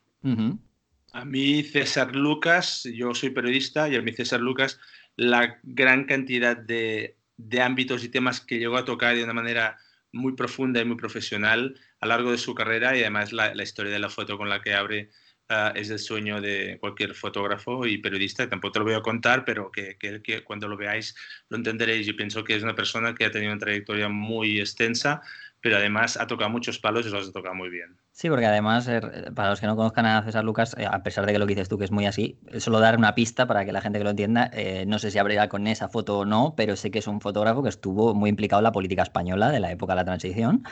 A 1.12 1.24
mí 1.24 1.62
César 1.62 2.14
Lucas, 2.14 2.84
yo 2.84 3.14
soy 3.14 3.30
periodista 3.30 3.88
y 3.88 3.96
a 3.96 4.02
mí 4.02 4.12
César 4.12 4.40
Lucas, 4.40 4.78
la 5.16 5.58
gran 5.62 6.04
cantidad 6.04 6.56
de, 6.56 7.16
ámbitos 7.60 8.04
y 8.04 8.10
temas 8.10 8.40
que 8.40 8.58
llegó 8.58 8.76
a 8.76 8.84
tocar 8.84 9.16
de 9.16 9.24
una 9.24 9.32
manera 9.32 9.78
muy 10.12 10.34
profunda 10.34 10.80
y 10.80 10.84
muy 10.84 10.96
profesional 10.96 11.74
a 12.00 12.06
lo 12.06 12.10
largo 12.10 12.32
de 12.32 12.38
su 12.38 12.54
carrera 12.54 12.96
y 12.96 13.00
además 13.00 13.32
la, 13.32 13.54
la 13.54 13.62
historia 13.62 13.92
de 13.92 13.98
la 13.98 14.10
foto 14.10 14.36
con 14.36 14.48
la 14.48 14.60
que 14.60 14.74
abre 14.74 15.10
Ah, 15.52 15.72
es 15.74 15.90
el 15.90 15.98
sueño 15.98 16.40
de 16.40 16.78
cualquier 16.78 17.12
fotógrafo 17.12 17.84
y 17.84 17.98
periodista. 17.98 18.48
Tampoco 18.48 18.70
te 18.70 18.78
lo 18.78 18.84
voy 18.84 18.94
a 18.94 19.02
contar, 19.02 19.44
pero 19.44 19.72
que, 19.72 19.96
cuando 20.44 20.68
lo 20.68 20.76
veáis 20.76 21.16
lo 21.48 21.56
entenderéis. 21.56 22.06
Yo 22.06 22.14
pienso 22.14 22.44
que 22.44 22.54
es 22.54 22.62
una 22.62 22.76
persona 22.76 23.16
que 23.16 23.24
ha 23.24 23.32
tenido 23.32 23.50
una 23.50 23.58
trayectoria 23.58 24.08
muy 24.08 24.60
extensa, 24.60 25.22
pero 25.62 25.77
además 25.77 26.16
ha 26.16 26.27
tocado 26.27 26.49
muchos 26.51 26.79
palos 26.79 27.07
y 27.07 27.11
los 27.11 27.29
ha 27.29 27.33
tocado 27.33 27.55
muy 27.55 27.68
bien. 27.68 27.96
Sí, 28.12 28.29
porque 28.29 28.46
además, 28.46 28.88
er, 28.88 29.33
para 29.35 29.51
los 29.51 29.61
que 29.61 29.66
no 29.66 29.77
conozcan 29.77 30.07
a 30.07 30.23
César 30.23 30.44
Lucas, 30.44 30.75
eh, 30.79 30.87
a 30.90 31.03
pesar 31.03 31.27
de 31.27 31.33
que 31.33 31.38
lo 31.38 31.46
que 31.46 31.55
dices 31.55 31.68
tú, 31.68 31.79
que 31.79 31.85
es 31.85 31.90
muy 31.90 32.07
así, 32.07 32.38
solo 32.59 32.81
dar 32.81 32.96
una 32.96 33.14
pista 33.14 33.46
para 33.46 33.64
que 33.64 33.73
la 33.73 33.81
gente 33.81 33.99
que 33.99 34.05
lo 34.05 34.11
entienda, 34.11 34.51
eh, 34.55 34.85
no 34.87 34.99
sé 34.99 35.11
si 35.11 35.18
abrirá 35.18 35.49
con 35.49 35.66
esa 35.66 35.88
foto 35.88 36.20
o 36.20 36.25
no, 36.25 36.55
pero 36.57 36.77
sé 36.77 36.90
que 36.90 36.99
es 36.99 37.07
un 37.07 37.20
fotógrafo 37.20 37.62
que 37.62 37.68
estuvo 37.68 38.14
muy 38.14 38.31
implicado 38.31 38.61
en 38.61 38.64
la 38.64 38.73
política 38.73 39.03
española 39.03 39.51
de 39.51 39.61
la 39.61 39.70
época 39.70 39.92
de 39.92 39.96
la 39.96 40.05
transición. 40.05 40.64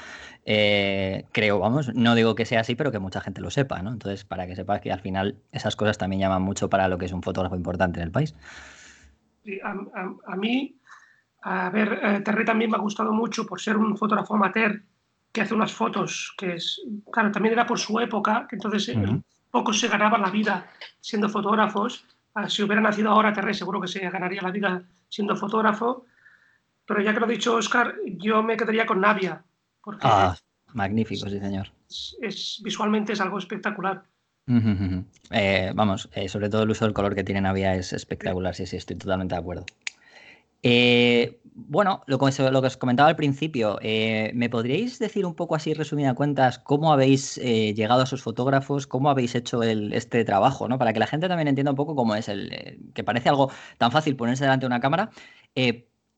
Eh, 0.47 1.27
creo, 1.33 1.59
vamos, 1.59 1.95
no 1.95 2.15
digo 2.15 2.35
que 2.35 2.47
sea 2.47 2.61
así, 2.61 2.75
pero 2.75 2.91
que 2.91 2.99
mucha 2.99 3.21
gente 3.21 3.41
lo 3.43 3.51
sepa, 3.51 3.83
¿no? 3.83 3.93
Entonces, 3.93 4.25
para 4.25 4.47
que 4.47 4.57
sepas 4.57 4.81
que 4.81 4.91
al 4.91 5.01
final 5.01 5.37
esas 5.53 5.77
cosas 5.77 5.99
también 5.99 6.21
llaman 6.21 6.43
mucho 6.43 6.71
para 6.71 6.89
lo 6.89 6.97
que 6.97 7.07
es 7.07 7.13
un 7.13 7.23
fotógrafo 7.23 7.57
importante 7.57 8.01
en 8.01 8.07
el 8.07 8.11
país. 8.11 8.35
Sí, 9.45 9.59
a, 9.63 9.75
a 10.33 10.37
mí 10.37 10.79
a 11.43 11.71
ver, 11.71 12.01
eh, 12.03 12.21
Terry 12.21 12.45
también 12.45 12.71
me 12.71 12.77
ha 12.77 12.81
gustado 12.81 13.13
mucho 13.13 13.47
por 13.47 13.61
ser 13.61 13.77
un 13.77 13.97
fotógrafo 13.97 14.35
amateur 14.35 14.83
que 15.33 15.43
hace 15.43 15.55
unas 15.55 15.73
fotos 15.73 16.35
que 16.37 16.55
es, 16.55 16.81
claro, 17.13 17.31
también 17.31 17.53
era 17.53 17.67
por 17.67 17.79
su 17.79 17.99
época, 18.01 18.47
que 18.49 18.57
entonces 18.57 18.89
uh 18.89 19.23
pocos 19.51 19.81
se 19.81 19.89
ganaban 19.89 20.23
la 20.23 20.31
vida 20.31 20.67
siendo 21.01 21.29
fotógrafos. 21.29 22.05
Ah, 22.35 22.49
si 22.49 22.63
hubiera 22.63 22.81
nacido 22.81 23.11
ahora 23.11 23.33
Terry 23.33 23.55
seguro 23.55 23.81
que 23.81 23.89
se 23.89 24.01
ganaría 24.11 24.43
la 24.43 24.51
vida 24.51 24.83
siendo 25.09 25.37
fotógrafo. 25.37 26.05
Pero 26.87 27.03
ya 27.03 27.13
que 27.13 27.21
lo 27.21 27.27
ha 27.27 27.29
dicho 27.29 27.55
Oscar, 27.55 27.95
yo 28.05 28.43
me 28.43 28.57
quedaría 28.57 28.87
con 28.87 29.01
Navia. 29.01 29.43
Porque 29.83 30.07
ah, 30.09 30.37
magnífico, 30.73 31.29
sí, 31.29 31.39
señor. 31.39 31.69
Es, 31.89 32.61
visualmente 32.63 33.13
es 33.13 33.21
algo 33.21 33.39
espectacular. 33.39 34.05
Eh, 35.31 35.73
vamos, 35.75 36.09
eh, 36.13 36.29
sobre 36.29 36.49
todo 36.49 36.63
el 36.63 36.71
uso 36.71 36.87
del 36.87 36.95
color 36.95 37.15
que 37.15 37.25
tiene 37.25 37.43
Navia 37.43 37.75
es 37.75 37.93
espectacular, 37.93 38.55
sí, 38.55 38.65
sí, 38.65 38.77
estoy 38.77 38.97
totalmente 38.97 39.35
de 39.35 39.41
acuerdo. 39.41 39.67
Eh, 40.71 41.41
bueno, 41.55 42.03
lo 42.07 42.19
que, 42.19 42.27
os 42.27 42.77
comentaba 42.77 43.09
al 43.09 43.17
principio, 43.17 43.79
eh, 43.81 44.31
¿me 44.35 44.51
podríais 44.51 44.99
decir 44.99 45.25
un 45.25 45.35
poco 45.35 45.55
así, 45.55 45.73
resumida 45.73 46.15
cuentas, 46.15 46.59
cómo 46.59 46.93
habéis 46.93 47.39
eh, 47.39 47.73
llegado 47.75 48.03
a 48.03 48.05
esos 48.05 48.23
fotógrafos, 48.23 48.87
cómo 48.87 49.09
habéis 49.09 49.35
hecho 49.35 49.63
este 49.63 50.25
trabajo, 50.27 50.69
¿no? 50.69 50.79
Para 50.79 50.93
que 50.93 51.01
la 51.01 51.07
gente 51.07 51.27
también 51.27 51.49
entienda 51.49 51.73
un 51.73 51.77
poco 51.77 51.97
cómo 51.97 52.15
es 52.15 52.29
el, 52.29 52.91
que 52.95 53.03
parece 53.03 53.31
algo 53.31 53.51
tan 53.79 53.91
fácil 53.93 54.15
ponerse 54.15 54.45
delante 54.45 54.65
de 54.65 54.69
una 54.69 54.81
cámara. 54.81 55.11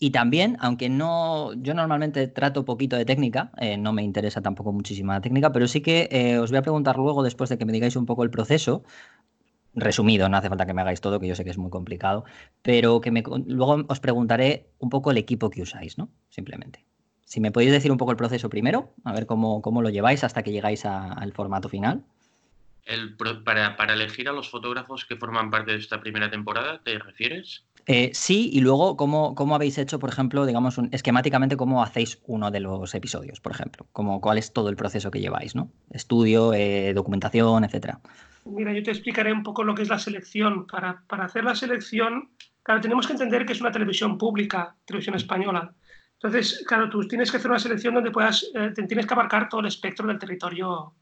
y 0.03 0.11
también, 0.11 0.57
aunque 0.61 0.89
no, 0.89 1.53
yo 1.55 1.75
normalmente 1.75 2.27
trato 2.27 2.65
poquito 2.65 2.97
de 2.97 3.05
técnica, 3.05 3.53
no 3.79 3.93
me 3.93 4.03
interesa 4.03 4.41
tampoco 4.43 4.73
muchísima 4.73 5.21
técnica, 5.21 5.53
pero 5.53 5.69
sí 5.69 5.81
que 5.83 6.39
os 6.43 6.51
voy 6.51 6.59
a 6.59 6.63
preguntar 6.63 6.97
luego, 6.97 7.23
después 7.23 7.51
de 7.51 7.59
que 7.59 7.67
me 7.67 7.73
digáis 7.73 7.97
un 7.97 8.07
poco 8.07 8.25
el 8.25 8.31
proceso, 8.31 8.83
resumido, 9.75 10.29
no 10.29 10.37
hace 10.37 10.49
falta 10.49 10.67
que 10.67 10.75
me 10.75 10.81
hagáis 10.81 11.01
todo, 11.01 11.21
que 11.21 11.27
yo 11.27 11.35
sé 11.35 11.45
que 11.45 11.51
es 11.51 11.59
muy 11.59 11.71
complicado, 11.71 12.25
pero 12.63 13.01
que 13.01 13.11
me, 13.11 13.23
luego 13.47 13.85
os 13.89 14.01
preguntaré 14.01 14.67
un 14.79 14.91
poco 14.91 15.11
el 15.11 15.17
equipo 15.17 15.51
que 15.51 15.63
usáis, 15.63 15.99
¿no? 15.99 16.11
Simplemente. 16.29 16.85
Si 17.25 17.41
me 17.41 17.53
podéis 17.53 17.71
decir 17.71 17.93
un 17.93 17.99
poco 17.99 18.11
el 18.11 18.17
proceso 18.17 18.51
primero, 18.51 18.93
a 19.05 19.13
ver 19.13 19.27
cómo, 19.27 19.63
cómo 19.63 19.83
lo 19.83 19.91
lleváis 19.91 20.25
hasta 20.25 20.43
que 20.43 20.51
llegáis 20.51 20.85
al 20.85 21.33
formato 21.33 21.69
final. 21.69 22.03
El, 22.85 23.17
para, 23.45 23.77
para, 23.77 23.95
elegir 23.95 24.29
a 24.29 24.33
los 24.33 24.51
fotógrafos 24.51 25.05
que 25.05 25.15
forman 25.15 25.51
parte 25.51 25.73
de 25.73 25.79
esta 25.79 26.01
primera 26.01 26.29
temporada, 26.29 26.81
¿te 26.83 26.99
refieres? 26.99 27.65
Eh, 27.87 28.11
sí, 28.15 28.51
y 28.53 28.61
luego 28.61 28.97
cómo, 28.97 29.35
cómo, 29.35 29.55
habéis 29.55 29.79
hecho, 29.79 29.99
por 29.99 30.11
ejemplo, 30.11 30.45
digamos, 30.45 30.79
un, 30.79 30.89
esquemáticamente 30.93 31.57
cómo 31.57 31.83
hacéis 31.83 32.19
uno 32.27 32.51
de 32.51 32.61
los 32.61 32.95
episodios, 32.95 33.41
por 33.41 33.53
ejemplo, 33.53 33.87
como, 33.93 34.21
cuál 34.21 34.39
es 34.39 34.53
todo 34.53 34.69
el 34.69 34.77
proceso 34.77 35.11
que 35.11 35.21
lleváis, 35.21 35.55
¿no? 35.55 35.71
Estudio, 35.91 36.53
eh, 36.53 36.93
documentación, 36.95 37.65
etcétera. 37.65 38.01
Mira, 38.45 38.73
yo 38.73 38.83
te 38.83 38.91
explicaré 38.91 39.33
un 39.33 39.43
poco 39.43 39.63
lo 39.63 39.75
que 39.75 39.83
es 39.83 39.89
la 39.89 39.99
selección. 39.99 40.67
Para, 40.67 41.03
para, 41.07 41.25
hacer 41.25 41.45
la 41.45 41.55
selección, 41.55 42.31
claro, 42.63 42.81
tenemos 42.81 43.07
que 43.07 43.13
entender 43.13 43.45
que 43.45 43.53
es 43.53 43.61
una 43.61 43.73
televisión 43.73 44.17
pública, 44.17 44.77
televisión 44.85 45.17
española. 45.17 45.73
Entonces, 46.15 46.65
claro, 46.67 46.89
tú 46.91 47.07
tienes 47.07 47.31
que 47.31 47.39
hacer 47.39 47.51
una 47.51 47.59
selección 47.59 47.95
donde 47.95 48.11
puedas, 48.11 48.51
eh, 48.55 48.73
tienes 48.87 49.07
que 49.07 49.15
abarcar 49.15 49.49
todo 49.49 49.61
el 49.61 49.67
espectro 49.67 50.07
del 50.07 50.19
territorio 50.19 50.95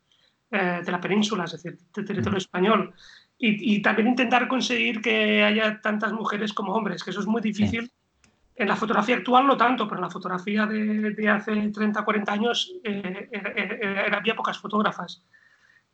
eh, 0.50 0.80
de 0.84 0.92
la 0.92 1.00
península, 1.00 1.44
es 1.44 1.52
decir, 1.52 1.76
del 1.94 2.04
territorio 2.04 2.38
español. 2.38 2.94
Y, 3.36 3.74
y, 3.74 3.82
también 3.82 4.08
intentar 4.08 4.48
conseguir 4.48 5.00
que 5.00 5.42
haya 5.44 5.80
tantas 5.80 6.12
mujeres 6.12 6.52
como 6.52 6.72
hombres, 6.72 7.04
que 7.04 7.10
eso 7.10 7.20
es 7.20 7.26
muy 7.26 7.40
difícil. 7.40 7.90
En 8.54 8.66
la 8.66 8.74
fotografía 8.74 9.16
actual 9.16 9.46
no 9.46 9.56
tanto, 9.56 9.86
pero 9.86 9.98
en 9.98 10.02
la 10.02 10.10
fotografía 10.10 10.66
de, 10.66 11.12
de 11.12 11.28
hace 11.28 11.68
30, 11.68 12.04
40 12.04 12.32
años 12.32 12.72
eh, 12.82 14.08
había 14.12 14.34
pocas 14.34 14.58
fotógrafas. 14.58 15.24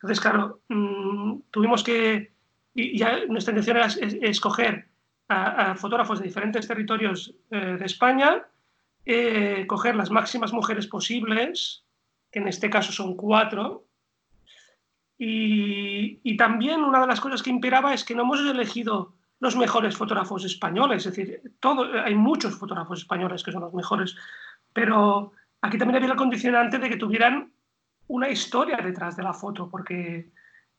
Entonces, 0.04 0.20
claro, 0.20 0.60
mm, 0.68 1.38
tuvimos 1.50 1.82
que, 1.82 2.34
y 2.74 2.98
ya 2.98 3.24
nuestra 3.24 3.52
intención 3.52 3.78
era 3.78 3.86
escoger 4.28 4.90
a, 5.28 5.74
fotógrafos 5.76 6.18
de 6.18 6.26
diferentes 6.26 6.68
territorios 6.68 7.34
eh, 7.50 7.78
de 7.78 7.86
España, 7.86 8.46
eh, 9.06 9.64
coger 9.66 9.96
las 9.96 10.10
máximas 10.10 10.52
mujeres 10.52 10.88
posibles, 10.88 11.86
que 12.30 12.40
en 12.40 12.48
este 12.48 12.68
caso 12.68 12.92
son 12.92 13.16
cuatro, 13.16 13.86
y, 15.16 16.36
también 16.36 16.84
una 16.84 17.00
de 17.00 17.06
las 17.06 17.20
cosas 17.22 17.42
que 17.42 17.48
imperaba 17.48 17.94
es 17.94 18.04
que 18.04 18.14
no 18.14 18.24
hemos 18.24 18.40
elegido 18.40 19.14
los 19.40 19.56
mejores 19.56 19.96
fotógrafos 19.96 20.44
españoles, 20.44 21.06
es 21.06 21.16
decir, 21.16 21.40
hay 22.04 22.14
muchos 22.14 22.58
fotógrafos 22.58 22.98
españoles 22.98 23.42
que 23.42 23.52
son 23.52 23.62
los 23.62 23.72
mejores, 23.72 24.14
pero 24.74 25.32
aquí 25.62 25.78
también 25.78 25.96
había 25.96 26.10
el 26.12 26.18
condicionante 26.18 26.78
de 26.78 26.90
que 26.90 26.98
tuvieran 26.98 27.53
una 28.08 28.28
historia 28.28 28.76
detrás 28.78 29.16
de 29.16 29.22
la 29.22 29.32
foto, 29.32 29.68
porque 29.68 30.30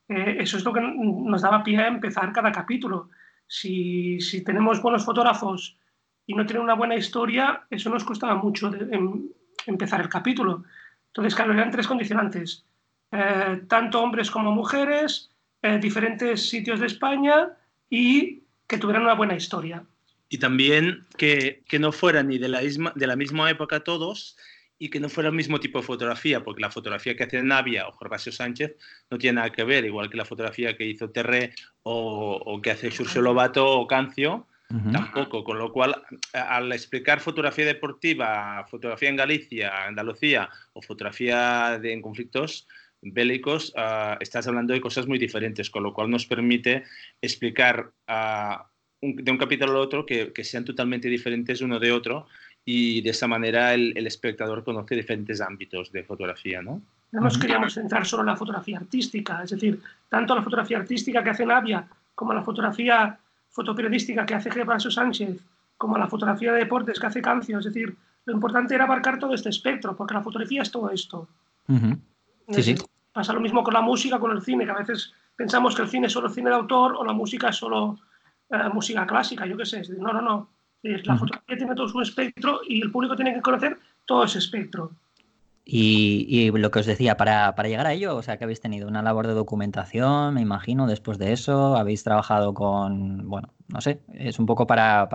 eh, 0.08 0.38
eso 0.40 0.58
es 0.58 0.64
lo 0.64 0.74
que 0.74 0.82
nos 0.82 1.42
daba 1.42 1.64
pie 1.64 1.80
a 1.80 1.88
empezar 1.88 2.32
cada 2.32 2.52
capítulo. 2.52 3.10
Si, 3.48 4.20
si, 4.22 4.44
tenemos 4.44 4.82
buenos 4.82 5.06
fotógrafos 5.06 5.78
y 6.26 6.34
no 6.34 6.46
tienen 6.46 6.64
una 6.64 6.74
buena 6.74 6.96
historia, 6.96 7.64
eso 7.70 7.90
nos 7.90 8.04
costaba 8.04 8.36
mucho 8.36 8.74
em, 8.74 9.30
empezar 9.66 10.02
el 10.02 10.10
capítulo. 10.10 10.64
Entonces, 11.08 11.36
claro, 11.36 11.54
eran 11.54 11.72
tres 11.72 11.88
condicionantes, 11.88 12.66
eh, 13.12 13.64
tanto 13.68 14.02
hombres 14.02 14.30
como 14.30 14.52
mujeres, 14.52 15.32
eh, 15.62 15.80
diferentes 15.80 16.50
sitios 16.50 16.80
de 16.80 16.88
España 16.88 17.50
y 17.90 18.44
que 18.68 18.78
tuvieran 18.78 19.04
una 19.04 19.14
buena 19.14 19.36
historia. 19.36 19.84
Y 20.30 20.40
también 20.40 21.06
que, 21.18 21.64
que 21.68 21.80
no 21.80 21.92
fueran 21.92 22.28
ni 22.28 22.38
de 22.38 22.50
la, 22.50 22.62
misma, 22.62 22.92
de 22.96 23.08
la 23.08 23.16
misma 23.16 23.50
época 23.50 23.80
todos, 23.82 24.38
y 24.78 24.90
que 24.90 25.00
no 25.00 25.10
fuera 25.10 25.30
el 25.30 25.36
mismo 25.36 25.60
tipo 25.60 25.80
de 25.80 25.86
fotografía, 25.86 26.44
porque 26.44 26.62
la 26.62 26.72
fotografía 26.72 27.16
que 27.16 27.24
hace 27.24 27.42
Navia 27.42 27.88
o 27.88 27.94
Gervasio 27.94 28.32
Sánchez 28.32 28.76
no 29.10 29.18
tiene 29.18 29.36
nada 29.36 29.52
que 29.52 29.64
ver, 29.64 29.86
igual 29.86 30.10
que 30.10 30.18
la 30.18 30.26
fotografía 30.26 30.76
que 30.76 30.86
hizo 30.86 31.12
Terré 31.12 31.54
o, 31.84 32.60
que 32.62 32.72
hace 32.72 32.92
Xurxo 32.92 33.22
Lobato 33.22 33.66
o 33.66 33.88
Cancio, 33.88 34.48
tampoco. 34.92 35.44
Con 35.44 35.60
lo 35.60 35.72
cual, 35.72 35.96
al 36.34 36.72
explicar 36.74 37.22
fotografía 37.22 37.66
deportiva, 37.66 38.66
fotografía 38.70 39.10
en 39.10 39.16
Galicia, 39.16 39.86
Andalucía 39.86 40.50
o 40.74 40.82
fotografía 40.82 41.80
de, 41.80 41.94
en 41.94 42.02
conflictos 42.02 42.68
bélicos, 43.02 43.72
ah, 43.78 44.18
estás 44.20 44.48
hablando 44.48 44.74
de 44.74 44.82
cosas 44.82 45.08
muy 45.08 45.20
diferentes, 45.20 45.70
con 45.70 45.84
lo 45.84 45.94
cual 45.94 46.10
nos 46.10 46.26
permite 46.26 46.84
explicar 47.22 47.92
ah, 48.08 48.68
de 49.02 49.32
un 49.32 49.38
capítulo 49.38 49.72
al 49.72 49.78
otro 49.78 50.06
que, 50.06 50.34
que 50.34 50.44
sean 50.44 50.66
totalmente 50.66 51.08
diferentes 51.08 51.62
uno 51.62 51.80
de 51.80 51.92
otro 51.92 52.28
y 52.66 53.02
de 53.02 53.12
esa 53.12 53.28
manera 53.28 53.74
el, 53.76 53.96
espectador 54.08 54.64
conoce 54.64 54.96
diferentes 54.96 55.40
ámbitos 55.40 55.92
de 55.92 56.04
fotografía, 56.04 56.64
¿no? 56.64 56.82
No 57.12 57.22
nos 57.22 57.38
queríamos 57.38 57.76
centrar 57.76 58.06
solo 58.06 58.24
en 58.24 58.28
la 58.28 58.36
fotografía 58.36 58.78
artística, 58.78 59.44
es 59.44 59.52
decir, 59.52 59.80
tanto 60.10 60.36
la 60.36 60.42
fotografía 60.42 60.80
artística 60.80 61.24
que 61.24 61.30
hace 61.30 61.46
Navia 61.46 61.88
como 62.16 62.34
la 62.34 62.42
fotografía 62.42 63.18
fotoperiodística 63.52 64.26
que 64.26 64.34
hace 64.34 64.52
Gervasio 64.52 64.90
Sánchez, 64.90 65.40
como 65.78 65.98
la 65.98 66.08
fotografía 66.08 66.52
de 66.52 66.60
deportes 66.60 67.00
que 67.00 67.06
hace 67.06 67.22
Cancio, 67.22 67.60
es 67.60 67.66
decir, 67.66 67.96
lo 68.26 68.34
importante 68.34 68.74
era 68.74 68.86
abarcar 68.86 69.20
todo 69.20 69.34
este 69.34 69.50
espectro, 69.50 69.96
porque 69.96 70.16
la 70.16 70.24
fotografía 70.24 70.64
es 70.64 70.72
todo 70.72 70.90
esto. 70.90 71.28
sí, 72.50 72.64
sí. 72.64 72.76
Pasa 73.14 73.32
lo 73.32 73.40
mismo 73.40 73.64
con 73.64 73.74
la 73.74 73.82
música, 73.82 74.20
con 74.20 74.32
el 74.32 74.42
cine, 74.42 74.66
que 74.66 74.72
a 74.72 74.78
veces 74.80 75.14
pensamos 75.38 75.74
que 75.74 75.84
el 75.84 75.88
cine 75.88 76.08
es 76.08 76.14
solo 76.14 76.30
cine 76.30 76.50
de 76.50 76.56
autor 76.56 76.96
o 76.98 77.06
la 77.06 77.14
música 77.14 77.48
es 77.48 77.56
solo 77.56 77.98
eh, 78.50 78.70
música 78.74 79.08
clásica, 79.08 79.46
yo 79.46 79.56
qué 79.56 79.66
sé. 79.66 79.84
No, 79.98 80.12
no, 80.12 80.22
no. 80.22 80.50
La 80.86 81.18
fotografía 81.18 81.58
tiene 81.58 81.76
todo 81.76 81.88
su 81.88 82.02
espectro 82.02 82.62
y 82.68 82.82
el 82.82 82.92
público 82.92 83.16
tiene 83.16 83.34
que 83.34 83.42
conocer 83.42 83.78
todo 84.06 84.24
ese 84.24 84.40
espectro. 84.40 84.92
Y, 85.68 86.52
lo 86.52 86.70
que 86.70 86.80
os 86.80 86.86
decía, 86.86 87.18
para, 87.18 87.52
llegar 87.64 87.88
a 87.88 87.94
ello, 87.94 88.16
o 88.16 88.22
sea, 88.22 88.38
que 88.38 88.44
habéis 88.44 88.62
tenido 88.62 88.88
una 88.88 89.02
labor 89.02 89.26
de 89.26 89.34
documentación, 89.34 90.36
me 90.36 90.42
imagino, 90.42 90.86
después 90.86 91.18
de 91.18 91.34
eso, 91.34 91.76
habéis 91.76 92.04
trabajado 92.04 92.54
con, 92.54 93.28
bueno, 93.28 93.52
no 93.68 93.82
sé, 93.82 94.00
es 94.14 94.38
un 94.38 94.46
poco 94.46 94.68
para, 94.68 95.10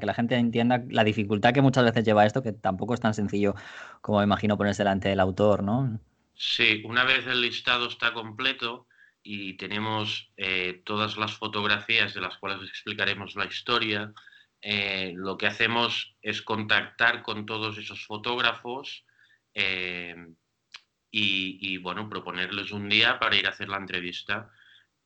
que 0.00 0.06
la 0.06 0.14
gente 0.14 0.36
entienda 0.36 0.82
la 0.88 1.04
dificultad 1.04 1.52
que 1.52 1.60
muchas 1.60 1.84
veces 1.84 2.02
lleva 2.02 2.24
esto, 2.24 2.42
que 2.42 2.52
tampoco 2.52 2.94
es 2.94 3.00
tan 3.00 3.12
sencillo 3.12 3.54
como 4.00 4.18
me 4.20 4.24
imagino 4.24 4.56
ponerse 4.56 4.84
delante 4.84 5.10
del 5.10 5.20
autor, 5.20 5.62
¿no? 5.62 6.00
Sí, 6.34 6.82
una 6.86 7.04
vez 7.04 7.26
el 7.26 7.42
listado 7.42 7.86
está 7.86 8.14
completo 8.14 8.86
y 9.22 9.58
tenemos 9.58 10.30
eh, 10.38 10.80
todas 10.86 11.18
las 11.18 11.32
fotografías 11.32 12.14
de 12.14 12.22
las 12.22 12.38
cuales 12.38 12.66
explicaremos 12.66 13.36
la 13.36 13.44
historia, 13.44 14.14
eh, 14.62 15.12
lo 15.16 15.38
que 15.38 15.46
hacemos 15.46 16.16
es 16.20 16.42
contactar 16.42 17.22
con 17.22 17.46
todos 17.46 17.78
esos 17.78 18.04
fotógrafos 18.04 19.04
eh, 19.54 20.14
y, 21.10 21.78
bueno, 21.78 22.08
proponerles 22.08 22.70
un 22.70 22.88
día 22.88 23.18
para 23.18 23.36
ir 23.36 23.46
a 23.46 23.50
hacer 23.50 23.68
la 23.68 23.78
entrevista. 23.78 24.50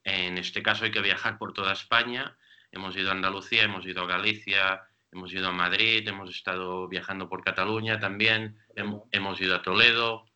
En 0.02 0.36
este 0.36 0.62
caso 0.62 0.84
hay 0.84 0.90
que 0.90 1.00
viajar 1.00 1.38
por 1.38 1.54
toda 1.54 1.72
España. 1.72 2.36
Hemos 2.72 2.96
ido 2.96 3.08
a 3.08 3.12
Andalucía, 3.12 3.62
hemos 3.62 3.86
ido 3.86 4.02
a 4.02 4.06
Galicia, 4.06 4.82
hemos 5.12 5.32
ido 5.32 5.48
a 5.48 5.52
Madrid, 5.52 6.06
hemos 6.06 6.28
estado 6.30 6.88
viajando 6.88 7.28
por 7.28 7.42
Cataluña 7.42 8.00
también, 8.00 8.58
hemos 8.74 9.40
ido 9.40 9.56
a 9.56 9.62
Toledo, 9.62 10.26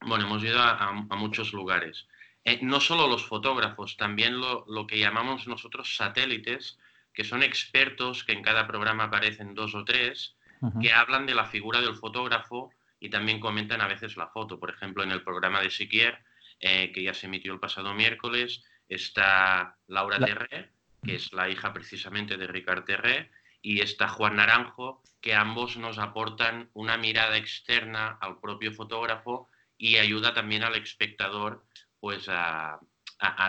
bueno, 0.00 0.26
hemos 0.26 0.42
ido 0.42 0.60
a, 0.60 0.92
muchos 1.16 1.52
lugares. 1.52 2.06
Eh, 2.44 2.58
no 2.62 2.80
solo 2.80 3.08
los 3.08 3.24
fotógrafos, 3.24 3.96
también 3.96 4.38
lo, 4.38 4.64
lo, 4.68 4.86
que 4.86 4.98
llamamos 4.98 5.46
nosotros 5.46 5.96
satélites, 5.96 6.78
que 7.16 7.24
son 7.24 7.42
expertos 7.42 8.24
que 8.24 8.32
en 8.32 8.42
cada 8.42 8.66
programa 8.66 9.04
aparecen 9.04 9.54
dos 9.54 9.74
o 9.74 9.84
tres, 9.84 10.36
que 10.82 10.92
hablan 10.92 11.24
de 11.24 11.34
la 11.34 11.46
figura 11.46 11.80
del 11.80 11.96
fotógrafo 11.96 12.70
y 13.00 13.08
también 13.08 13.40
comentan 13.40 13.80
a 13.80 13.86
veces 13.86 14.16
la 14.18 14.28
foto. 14.28 14.60
Por 14.60 14.70
ejemplo, 14.70 15.02
en 15.02 15.10
el 15.10 15.22
programa 15.22 15.62
de 15.62 15.70
Siquier, 15.70 16.18
eh, 16.60 16.92
que 16.92 17.02
ya 17.02 17.14
se 17.14 17.26
emitió 17.26 17.54
el 17.54 17.58
pasado 17.58 17.94
miércoles, 17.94 18.62
está 18.88 19.76
Laura 19.86 20.18
Terré, 20.18 20.70
que 21.02 21.14
es 21.14 21.32
la 21.32 21.48
hija 21.48 21.72
precisamente 21.72 22.36
de 22.36 22.46
Ricard 22.46 22.84
Terré, 22.84 23.30
y 23.62 23.80
está 23.80 24.08
Juan 24.08 24.36
Naranjo, 24.36 25.02
que 25.22 25.34
ambos 25.34 25.78
nos 25.78 25.98
aportan 25.98 26.68
una 26.74 26.98
mirada 26.98 27.38
externa 27.38 28.18
al 28.20 28.40
propio 28.40 28.72
fotógrafo 28.72 29.48
y 29.78 29.96
ayuda 29.96 30.34
también 30.34 30.64
al 30.64 30.74
espectador 30.76 31.64
pues 31.98 32.28
a, 32.28 32.78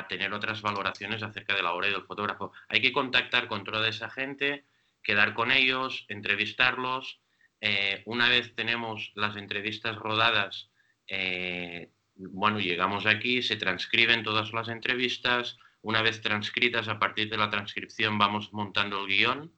tener 0.08 0.34
otras 0.34 0.62
valoraciones 0.62 1.24
acerca 1.24 1.56
de 1.56 1.62
la 1.62 1.74
obra 1.74 1.88
y 1.88 1.92
del 1.92 2.04
fotógrafo. 2.04 2.52
Hay 2.70 2.82
que 2.82 2.94
contactar 2.94 3.48
con 3.48 3.64
toda 3.64 3.88
esa 3.88 4.10
gente, 4.10 4.66
quedar 5.04 5.34
con 5.34 5.52
ellos, 5.52 6.06
entrevistarlos. 6.08 7.20
Eh, 7.60 8.04
una 8.06 8.30
vez 8.30 8.56
tenemos 8.56 9.12
las 9.16 9.36
entrevistas 9.36 9.96
rodadas, 9.96 10.70
eh, 11.08 11.92
bueno, 12.16 12.60
llegamos 12.60 13.06
aquí, 13.06 13.42
se 13.42 13.58
transcriben 13.58 14.24
todas 14.24 14.54
las 14.54 14.70
entrevistas. 14.70 15.58
Una 15.82 16.02
vez 16.02 16.22
transcritas, 16.22 16.88
a 16.88 17.00
partir 17.00 17.30
de 17.30 17.38
la 17.38 17.50
transcripción 17.50 18.18
vamos 18.18 18.52
montando 18.54 19.02
el 19.02 19.08
guion, 19.08 19.54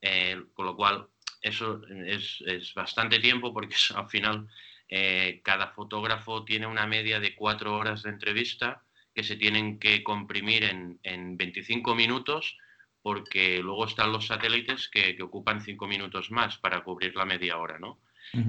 eh, 0.00 0.42
con 0.54 0.66
lo 0.66 0.76
cual 0.76 1.08
eso 1.42 1.82
es, 2.06 2.42
bastante 2.74 3.18
tiempo 3.18 3.52
porque 3.52 3.76
al 3.94 4.08
final 4.08 4.48
cada 5.42 5.68
fotógrafo 5.68 6.46
tiene 6.46 6.66
una 6.66 6.86
media 6.86 7.20
de 7.20 7.34
cuatro 7.34 7.76
horas 7.76 8.04
de 8.04 8.08
entrevista 8.08 8.82
que 9.18 9.24
se 9.24 9.34
tienen 9.34 9.80
que 9.80 10.04
comprimir 10.04 10.62
en, 10.62 11.00
en 11.02 11.36
25 11.36 11.96
minutos 11.96 12.56
porque 13.02 13.60
luego 13.60 13.84
están 13.84 14.12
los 14.12 14.28
satélites 14.28 14.88
que, 14.88 15.16
que, 15.16 15.24
ocupan 15.24 15.60
cinco 15.60 15.88
minutos 15.88 16.30
más 16.30 16.56
para 16.58 16.84
cubrir 16.84 17.16
la 17.16 17.24
media 17.24 17.58
hora, 17.58 17.80
¿no? 17.80 17.98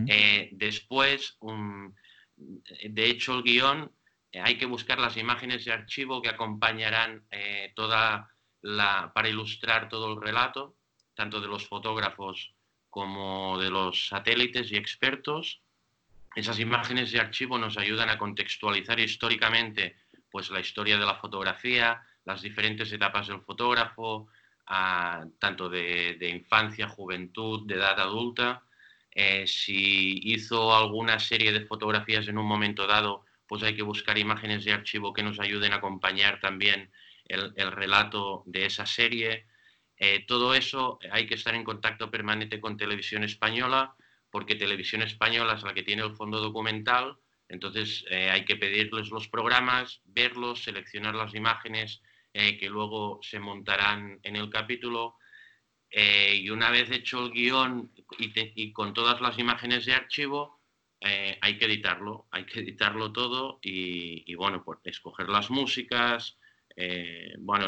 Eh, 0.08 0.50
después, 0.52 1.40
de 2.38 3.06
hecho, 3.10 3.34
el 3.34 3.42
guion 3.42 3.92
eh, 4.32 4.42
hay 4.42 4.60
que 4.60 4.68
buscar 4.68 5.00
las 5.00 5.18
imágenes 5.18 5.66
de 5.66 5.72
archivo 5.72 6.22
que 6.22 6.30
acompañarán 6.30 7.24
toda 7.74 8.30
la, 8.62 9.12
para 9.16 9.30
ilustrar 9.30 9.90
todo 9.90 10.14
el 10.14 10.22
relato, 10.22 10.76
tanto 11.16 11.42
de 11.42 11.48
los 11.48 11.66
fotógrafos 11.66 12.54
como 12.92 13.58
de 13.58 13.72
los 13.72 14.10
satélites 14.10 14.72
y 14.72 14.76
expertos. 14.76 15.64
Esas 16.36 16.60
imágenes 16.60 17.12
de 17.12 17.22
archivo 17.22 17.58
nos 17.58 17.76
ayudan 17.76 18.10
a 18.10 18.20
contextualizar 18.20 19.00
históricamente 19.00 19.96
pues, 20.32 20.50
la 20.50 20.60
historia 20.60 20.98
de 20.98 21.06
la 21.06 21.16
fotografía, 21.16 22.02
las 22.26 22.42
diferentes 22.42 22.92
etapas 22.92 23.28
del 23.28 23.42
fotógrafo, 23.42 24.30
tanto 25.40 25.70
de, 25.70 26.30
infancia, 26.30 26.88
juventud, 26.88 27.66
de 27.66 27.76
edad 27.76 28.00
adulta. 28.00 28.64
Eh, 29.12 29.48
si 29.48 30.20
hizo 30.24 30.76
alguna 30.76 31.20
serie 31.20 31.52
de 31.52 31.66
fotografías 31.66 32.28
en 32.28 32.38
un 32.38 32.46
momento 32.46 32.86
dado, 32.86 33.26
pues 33.48 33.64
hay 33.64 33.76
que 33.76 33.82
buscar 33.82 34.18
imágenes 34.18 34.64
de 34.66 34.74
archivo 34.74 35.12
que 35.12 35.24
nos 35.24 35.40
ayuden 35.40 35.74
a 35.74 35.78
acompañar 35.78 36.40
también 36.40 36.92
el, 37.26 37.72
relato 37.72 38.44
de 38.46 38.68
esa 38.68 38.86
serie. 38.86 39.48
Eh, 39.98 40.24
todo 40.28 40.54
eso 40.54 41.00
hay 41.12 41.26
que 41.26 41.36
estar 41.36 41.56
en 41.56 41.64
contacto 41.64 42.12
permanente 42.12 42.62
con 42.62 42.78
Televisión 42.78 43.24
Española 43.24 43.96
porque 44.30 44.56
Televisión 44.56 45.02
Española 45.02 45.56
es 45.56 45.64
la 45.64 45.74
que 45.74 45.84
tiene 45.84 46.04
el 46.04 46.16
fondo 46.16 46.40
documental, 46.40 47.18
entonces 47.50 48.06
eh, 48.10 48.30
hay 48.30 48.46
que 48.46 48.56
pedirles 48.56 49.10
los 49.10 49.28
programas, 49.28 50.02
verlos, 50.06 50.64
seleccionar 50.64 51.16
las 51.16 51.34
imágenes 51.34 52.02
eh, 52.32 52.58
que 52.60 52.70
luego 52.70 53.20
se 53.24 53.40
montarán 53.40 54.20
en 54.22 54.36
el 54.36 54.50
capítulo. 54.52 55.18
Eh, 55.90 56.36
y 56.36 56.50
una 56.52 56.70
vez 56.70 56.92
hecho 56.92 57.26
el 57.26 57.32
guion 57.32 57.92
y, 58.20 58.72
con 58.72 58.94
todas 58.94 59.20
las 59.20 59.40
imágenes 59.40 59.86
de 59.88 59.94
archivo, 59.94 60.60
hay 61.02 61.58
que 61.58 61.66
editarlo, 61.66 62.28
hay 62.30 62.46
que 62.46 62.60
editarlo 62.60 63.14
todo 63.14 63.60
y, 63.62 64.36
bueno, 64.36 64.64
pues 64.64 64.80
escoger 64.84 65.30
las 65.30 65.50
músicas, 65.50 66.38
eh, 66.82 67.36
bueno, 67.40 67.66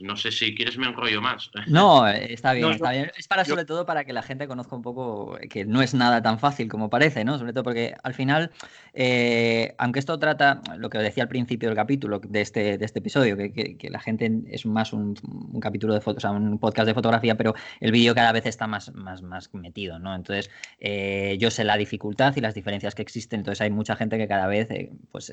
no 0.00 0.16
sé 0.16 0.30
si 0.30 0.54
quieres 0.54 0.78
me 0.78 0.86
enrollo 0.86 1.20
más. 1.20 1.50
No, 1.66 2.06
está 2.06 2.52
bien, 2.52 2.70
está 2.70 2.92
bien. 2.92 3.10
Es 3.18 3.26
para 3.26 3.44
sobre 3.44 3.64
todo 3.64 3.84
para 3.86 4.04
que 4.04 4.12
la 4.12 4.22
gente 4.22 4.46
conozca 4.46 4.76
un 4.76 4.82
poco 4.82 5.36
que 5.50 5.64
no 5.64 5.82
es 5.82 5.94
nada 5.94 6.22
tan 6.22 6.38
fácil 6.38 6.68
como 6.68 6.88
parece, 6.88 7.24
¿no? 7.24 7.38
Sobre 7.38 7.52
todo 7.52 7.64
porque 7.64 7.94
al 8.04 8.14
final, 8.14 8.52
eh, 8.94 9.74
aunque 9.78 9.98
esto 9.98 10.16
trata, 10.20 10.60
lo 10.76 10.90
que 10.90 10.98
decía 10.98 11.24
al 11.24 11.28
principio 11.28 11.68
del 11.70 11.76
capítulo 11.76 12.20
de 12.20 12.40
este, 12.40 12.78
de 12.78 12.84
este 12.84 13.00
episodio, 13.00 13.36
que, 13.36 13.76
la 13.90 13.98
gente 13.98 14.30
es 14.48 14.64
más 14.64 14.92
un, 14.92 15.16
capítulo 15.60 15.94
de 15.94 16.00
fotos, 16.00 16.24
o 16.24 16.28
sea, 16.28 16.30
un 16.30 16.58
podcast 16.60 16.86
de 16.86 16.94
fotografía, 16.94 17.36
pero 17.36 17.54
el 17.80 17.90
vídeo 17.90 18.14
cada 18.14 18.30
vez 18.30 18.46
está 18.46 18.68
más, 18.68 18.94
más, 18.94 19.22
más 19.22 19.52
metido, 19.54 19.98
¿no? 19.98 20.14
Entonces, 20.14 20.50
eh, 20.78 21.36
yo 21.40 21.50
sé 21.50 21.64
la 21.64 21.76
dificultad 21.76 22.36
y 22.36 22.40
las 22.40 22.54
diferencias 22.54 22.94
que 22.94 23.02
existen, 23.02 23.40
entonces 23.40 23.60
hay 23.60 23.70
mucha 23.70 23.96
gente 23.96 24.18
que 24.18 24.28
cada 24.28 24.46
vez 24.46 24.68
pues, 25.10 25.32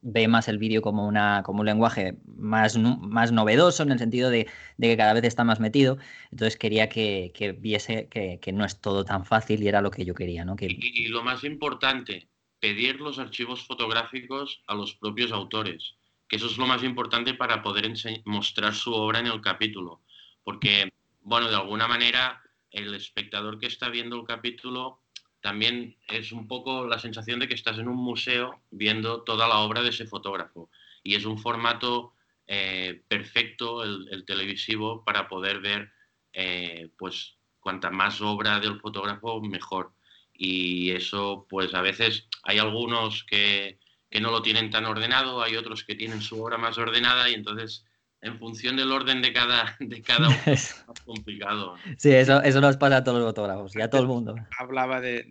ve 0.00 0.28
más 0.28 0.48
el 0.48 0.58
vídeo 0.58 0.80
como, 0.80 1.06
una, 1.06 1.42
como 1.44 1.60
un 1.60 1.66
lenguaje 1.66 2.14
más 2.36 2.61
más, 2.78 3.32
novedoso 3.32 3.82
en 3.82 3.92
el 3.92 3.98
sentido 3.98 4.30
de, 4.30 4.48
que 4.80 4.96
cada 4.96 5.12
vez 5.12 5.24
está 5.24 5.44
más 5.44 5.60
metido. 5.60 5.98
Entonces 6.30 6.56
quería 6.56 6.88
que, 6.88 7.56
viese 7.58 8.08
que, 8.08 8.52
no 8.52 8.64
es 8.64 8.80
todo 8.80 9.04
tan 9.04 9.24
fácil 9.24 9.62
y 9.62 9.68
era 9.68 9.80
lo 9.80 9.90
que 9.90 10.04
yo 10.04 10.14
quería. 10.14 10.44
¿no? 10.44 10.56
Y, 10.60 11.08
lo 11.08 11.22
más 11.22 11.44
importante, 11.44 12.28
pedir 12.60 13.00
los 13.00 13.18
archivos 13.18 13.64
fotográficos 13.66 14.62
a 14.66 14.74
los 14.74 14.94
propios 14.94 15.32
autores, 15.32 15.94
que 16.28 16.36
eso 16.36 16.46
es 16.46 16.58
lo 16.58 16.66
más 16.66 16.82
importante 16.82 17.34
para 17.34 17.62
poder 17.62 17.90
mostrar 18.24 18.74
su 18.74 18.92
obra 18.92 19.20
en 19.20 19.26
el 19.26 19.40
capítulo. 19.40 20.00
Porque, 20.44 20.92
bueno, 21.22 21.48
de 21.48 21.56
alguna 21.56 21.88
manera 21.88 22.42
el 22.70 22.94
espectador 22.94 23.58
que 23.58 23.66
está 23.66 23.88
viendo 23.90 24.16
el 24.16 24.26
capítulo 24.26 25.02
también 25.42 25.96
es 26.08 26.32
un 26.32 26.46
poco 26.46 26.86
la 26.86 26.98
sensación 26.98 27.40
de 27.40 27.48
que 27.48 27.54
estás 27.54 27.78
en 27.78 27.88
un 27.88 27.96
museo 27.96 28.62
viendo 28.70 29.22
toda 29.22 29.48
la 29.48 29.58
obra 29.58 29.82
de 29.82 29.90
ese 29.90 30.06
fotógrafo. 30.06 30.70
Y 31.02 31.16
es 31.16 31.24
un 31.24 31.36
formato 31.36 32.14
eh, 32.46 33.02
perfecto 33.08 33.82
el, 33.82 34.24
televisivo 34.26 35.04
para 35.04 35.28
poder 35.28 35.60
ver, 35.60 35.92
eh, 36.32 36.90
pues, 36.98 37.36
cuanta 37.60 37.90
más 37.90 38.20
obra 38.20 38.60
del 38.60 38.80
fotógrafo, 38.80 39.40
mejor. 39.40 39.92
Y 40.34 40.90
eso, 40.90 41.46
pues, 41.48 41.74
a 41.74 41.82
veces 41.82 42.28
hay 42.42 42.58
algunos 42.58 43.24
que, 43.24 43.78
que 44.10 44.20
no 44.20 44.30
lo 44.30 44.42
tienen 44.42 44.70
tan 44.70 44.84
ordenado, 44.84 45.42
hay 45.42 45.56
otros 45.56 45.84
que 45.84 45.94
tienen 45.94 46.20
su 46.20 46.42
obra 46.42 46.58
más 46.58 46.78
ordenada 46.78 47.28
y 47.30 47.34
entonces 47.34 47.84
en 48.22 48.38
función 48.38 48.76
del 48.76 48.92
orden 48.92 49.20
de 49.20 49.32
cada, 49.32 49.76
de 49.80 50.00
cada 50.00 50.28
uno 50.28 50.36
es 50.46 50.84
más 50.86 51.00
complicado. 51.00 51.76
Sí, 51.98 52.12
eso, 52.12 52.42
eso 52.42 52.60
nos 52.60 52.76
pasa 52.76 52.98
a 52.98 53.04
todos 53.04 53.18
los 53.18 53.28
fotógrafos 53.28 53.74
y 53.76 53.82
a 53.82 53.90
todo 53.90 54.00
el 54.00 54.06
mundo. 54.06 54.36
Hablaba 54.58 55.00
de, 55.00 55.24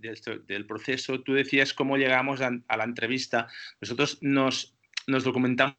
del 0.46 0.66
proceso, 0.66 1.22
tú 1.22 1.34
decías 1.34 1.74
cómo 1.74 1.98
llegamos 1.98 2.42
a, 2.42 2.52
a, 2.68 2.78
la 2.78 2.84
entrevista. 2.84 3.48
Nosotros 3.80 4.18
nos, 4.22 4.76
nos 5.08 5.24
documentamos 5.24 5.76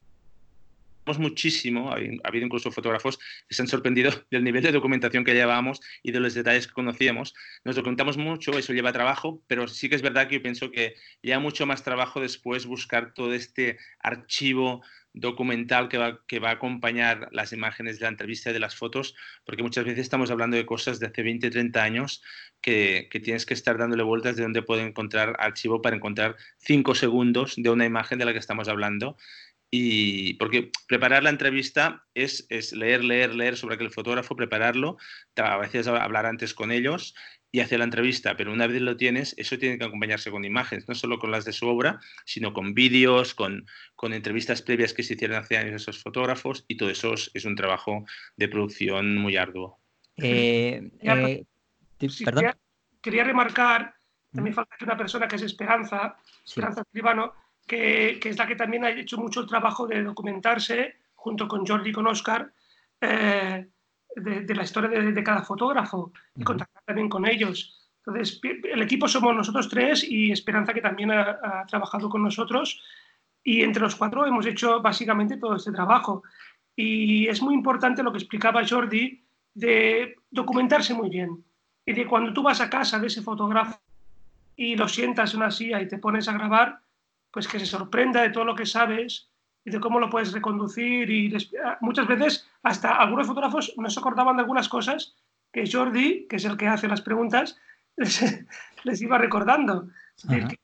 muchísimo, 1.19 1.91
ha 1.91 1.97
habido 1.97 2.47
incluso 2.47 2.71
fotógrafos 2.71 3.19
que 3.49 3.55
se 3.55 3.63
han 3.63 3.69
sorprendido 3.69 4.11
del 4.31 4.45
nivel 4.45 4.63
de 4.63 4.73
documentación 4.73 5.25
que 5.25 5.35
llevábamos 5.35 5.81
y 6.03 6.13
de 6.13 6.21
los 6.21 6.35
detalles 6.35 6.67
que 6.67 6.73
conocíamos. 6.73 7.35
Nos 7.65 7.77
documentamos 7.77 8.17
mucho, 8.17 8.59
eso 8.59 8.73
lleva 8.73 8.93
trabajo, 8.93 9.43
pero 9.47 9.69
sí 9.69 9.89
que 9.89 9.97
es 9.97 10.03
verdad 10.03 10.29
que 10.29 10.37
yo 10.37 10.43
pienso 10.43 10.71
que 10.71 10.95
lleva 11.21 11.41
mucho 11.41 11.67
más 11.67 11.83
trabajo 11.83 12.21
después 12.21 12.67
buscar 12.67 13.15
todo 13.15 13.35
este 13.35 13.79
archivo 14.01 14.83
documental 15.15 15.89
que 15.89 15.99
va, 15.99 16.21
que 16.27 16.39
va 16.39 16.51
a 16.51 16.53
acompañar 16.55 17.29
las 17.33 17.53
imágenes 17.53 17.99
de 17.99 18.05
la 18.05 18.09
entrevista 18.09 18.51
y 18.51 18.53
de 18.55 18.61
las 18.61 18.77
fotos, 18.77 19.15
porque 19.45 19.63
muchas 19.63 19.85
veces 19.85 20.01
estamos 20.01 20.31
hablando 20.31 20.57
de 20.57 20.65
cosas 20.65 21.01
de 21.01 21.07
hace 21.07 21.23
20, 21.23 21.51
30 21.51 21.83
años 21.83 22.23
que, 22.63 23.09
tienes 23.23 23.45
que 23.45 23.55
estar 23.55 23.77
dándole 23.77 24.03
vueltas 24.03 24.37
de 24.37 24.43
dónde 24.45 24.63
puede 24.63 24.83
encontrar 24.83 25.37
archivo 25.39 25.83
para 25.83 25.97
encontrar 25.97 26.37
5 26.59 26.95
segundos 26.95 27.55
de 27.57 27.69
una 27.69 27.85
imagen 27.85 28.19
de 28.19 28.25
la 28.25 28.33
que 28.33 28.39
estamos 28.39 28.69
hablando 28.69 29.17
y 29.75 30.35
porque 30.35 30.71
preparar 30.87 31.23
la 31.23 31.31
entrevista 31.31 32.05
es, 32.13 32.47
es, 32.51 32.75
leer, 32.75 33.03
leer, 33.03 33.35
leer 33.35 33.57
sobre 33.57 33.77
aquel 33.77 33.91
fotógrafo, 33.91 34.37
prepararlo, 34.37 34.99
a 35.37 35.57
veces 35.57 35.87
hablar 35.87 36.27
antes 36.27 36.53
con 36.53 36.71
ellos 36.71 37.15
y 37.51 37.61
hacer 37.61 37.79
la 37.79 37.87
entrevista, 37.87 38.37
pero 38.37 38.53
una 38.53 38.67
vez 38.67 38.83
lo 38.83 38.99
tienes, 38.99 39.35
eso 39.39 39.59
tiene 39.59 39.79
que 39.79 39.85
acompañarse 39.85 40.31
con 40.31 40.45
imágenes, 40.45 40.87
no 40.89 40.95
solo 40.95 41.19
con 41.19 41.31
las 41.31 41.47
de 41.47 41.55
su 41.55 41.67
obra, 41.69 42.01
sino 42.27 42.53
con 42.53 42.75
vídeos, 42.75 43.35
con, 43.35 43.65
con 43.97 44.13
entrevistas 44.13 44.61
previas 44.61 44.93
que 44.93 45.03
se 45.03 45.15
hicieron 45.15 45.39
hace 45.39 45.57
años 45.57 45.81
esos 45.81 46.03
fotógrafos 46.03 46.67
y 46.69 46.77
todo 46.77 46.91
eso 46.91 47.15
es, 47.15 47.45
un 47.47 47.57
trabajo 47.57 48.05
de 48.37 48.49
producción 48.49 49.17
muy 49.17 49.39
arduo. 49.39 49.81
Eh, 50.19 50.91
eh, 51.01 51.45
quería, 51.99 52.59
quería, 53.01 53.25
remarcar, 53.25 53.95
también 54.31 54.55
falta 54.55 54.77
que 54.77 54.85
una 54.85 54.99
persona 54.99 55.27
que 55.27 55.37
es 55.37 55.43
Esperanza, 55.43 56.15
Esperanza 56.45 56.83
Escribano, 56.83 57.33
que, 57.67 58.19
es 58.23 58.39
la 58.39 58.47
que 58.47 58.57
también 58.57 58.85
ha 58.85 58.91
hecho 58.91 59.19
mucho 59.19 59.41
el 59.41 59.47
trabajo 59.47 59.87
de 59.87 60.03
documentarse 60.03 60.97
junto 61.15 61.49
con 61.49 61.67
Jordi 61.67 61.91
y 61.91 61.93
con 61.93 62.07
Oscar. 62.07 62.53
Eh, 63.01 63.67
de, 64.17 64.55
la 64.55 64.63
historia 64.63 64.91
de, 65.01 65.25
cada 65.25 65.43
fotógrafo 65.43 66.13
y 66.37 66.45
contactar 66.45 66.83
también 66.85 67.09
con 67.09 67.27
ellos. 67.27 67.89
Entonces, 68.05 68.41
el 68.43 68.83
equipo 68.83 69.09
somos 69.09 69.35
nosotros 69.35 69.69
tres 69.69 70.05
y 70.05 70.33
Esperanza 70.33 70.75
que 70.75 70.81
también 70.81 71.11
ha, 71.13 71.65
trabajado 71.67 72.09
con 72.09 72.23
nosotros 72.23 72.83
y 73.45 73.63
entre 73.63 73.83
los 73.83 73.97
cuatro 73.97 74.27
hemos 74.27 74.47
hecho 74.47 74.81
básicamente 74.81 75.37
todo 75.37 75.57
este 75.57 75.73
trabajo. 75.73 76.23
Y 76.75 77.27
es 77.29 77.43
muy 77.43 77.55
importante 77.55 78.03
lo 78.03 78.13
que 78.13 78.19
explicaba 78.19 78.67
Jordi 78.67 79.23
de 79.55 80.17
documentarse 80.31 80.95
muy 80.95 81.11
bien 81.11 81.45
y 81.85 81.93
de 81.93 82.07
cuando 82.07 82.33
tú 82.33 82.43
vas 82.43 82.61
a 82.61 82.71
casa 82.71 82.99
de 82.99 83.09
ese 83.09 83.23
fotógrafo 83.23 83.79
y 84.57 84.77
lo 84.77 84.89
sientas 84.89 85.33
en 85.33 85.41
una 85.41 85.51
silla 85.51 85.81
y 85.81 85.89
te 85.89 85.99
pones 85.99 86.29
a 86.29 86.33
grabar, 86.33 86.81
pues 87.33 87.49
que 87.49 87.59
se 87.59 87.67
sorprenda 87.67 88.23
de 88.23 88.31
todo 88.31 88.45
lo 88.45 88.55
que 88.55 88.67
sabes 88.67 89.31
y 89.65 89.71
de 89.71 89.81
cómo 89.81 89.99
lo 89.99 90.11
puedes 90.11 90.33
reconducir 90.33 91.11
y 91.11 91.35
muchas 91.81 92.07
veces 92.07 92.49
hasta 92.63 92.97
algunos 92.97 93.27
fotógrafos 93.27 93.73
no 93.77 93.89
se 93.89 94.01
acordaban 94.01 94.37
de 94.37 94.43
algunas 94.43 94.69
cosas 94.69 95.17
que 95.53 95.71
Jordi, 95.71 96.27
que 96.29 96.37
es 96.37 96.45
el 96.45 96.57
que 96.57 96.67
hace 96.67 96.89
las 96.89 97.03
preguntas, 97.03 97.59
les, 97.97 99.03
iba 99.03 99.19
recordando. 99.19 99.89
que, 100.29 100.59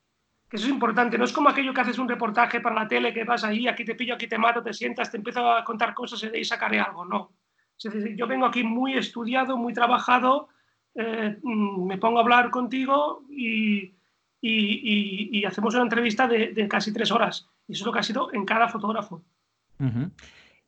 eso 0.51 0.65
es 0.65 0.71
importante. 0.71 1.19
No 1.19 1.25
es 1.25 1.33
como 1.33 1.51
aquello 1.51 1.75
que 1.75 1.83
haces 1.83 1.99
un 1.99 2.09
reportaje 2.09 2.61
para 2.61 2.75
la 2.75 2.89
tele, 2.89 3.13
que 3.13 3.25
vas 3.25 3.45
ahí, 3.45 3.69
aquí 3.69 3.85
te 3.85 3.95
pillo, 3.95 4.15
aquí 4.15 4.27
te 4.27 4.39
mato, 4.39 4.63
te 4.63 4.73
sientas, 4.73 5.11
te 5.11 5.19
empiezo 5.19 5.51
a 5.51 5.63
contar 5.63 5.93
cosas 5.93 6.23
y 6.23 6.29
de 6.29 6.39
ahí 6.39 6.45
sacaré 6.45 6.81
algo. 6.81 7.05
No. 7.05 7.33
Es 7.77 7.93
decir, 7.93 8.17
yo 8.17 8.27
vengo 8.27 8.47
aquí 8.47 8.65
muy 8.65 8.95
estudiado, 8.95 9.57
muy 9.57 9.75
trabajado, 9.75 10.49
eh, 10.95 11.39
mm, 11.43 11.87
me 11.87 11.99
pongo 11.99 12.19
a 12.19 12.23
hablar 12.23 12.51
contigo 12.51 13.25
y, 13.31 13.98
y, 14.41 15.45
hacemos 15.45 15.75
una 15.75 15.85
entrevista 15.85 16.29
de, 16.29 16.69
casi 16.69 16.93
tres 16.93 17.11
horas. 17.11 17.49
Y 17.67 17.73
eso 17.73 17.83
es 17.83 17.87
lo 17.87 17.93
que 17.93 17.99
ha 17.99 18.03
sido 18.03 18.33
en 18.33 18.45
cada 18.45 18.69
fotógrafo. 18.69 19.23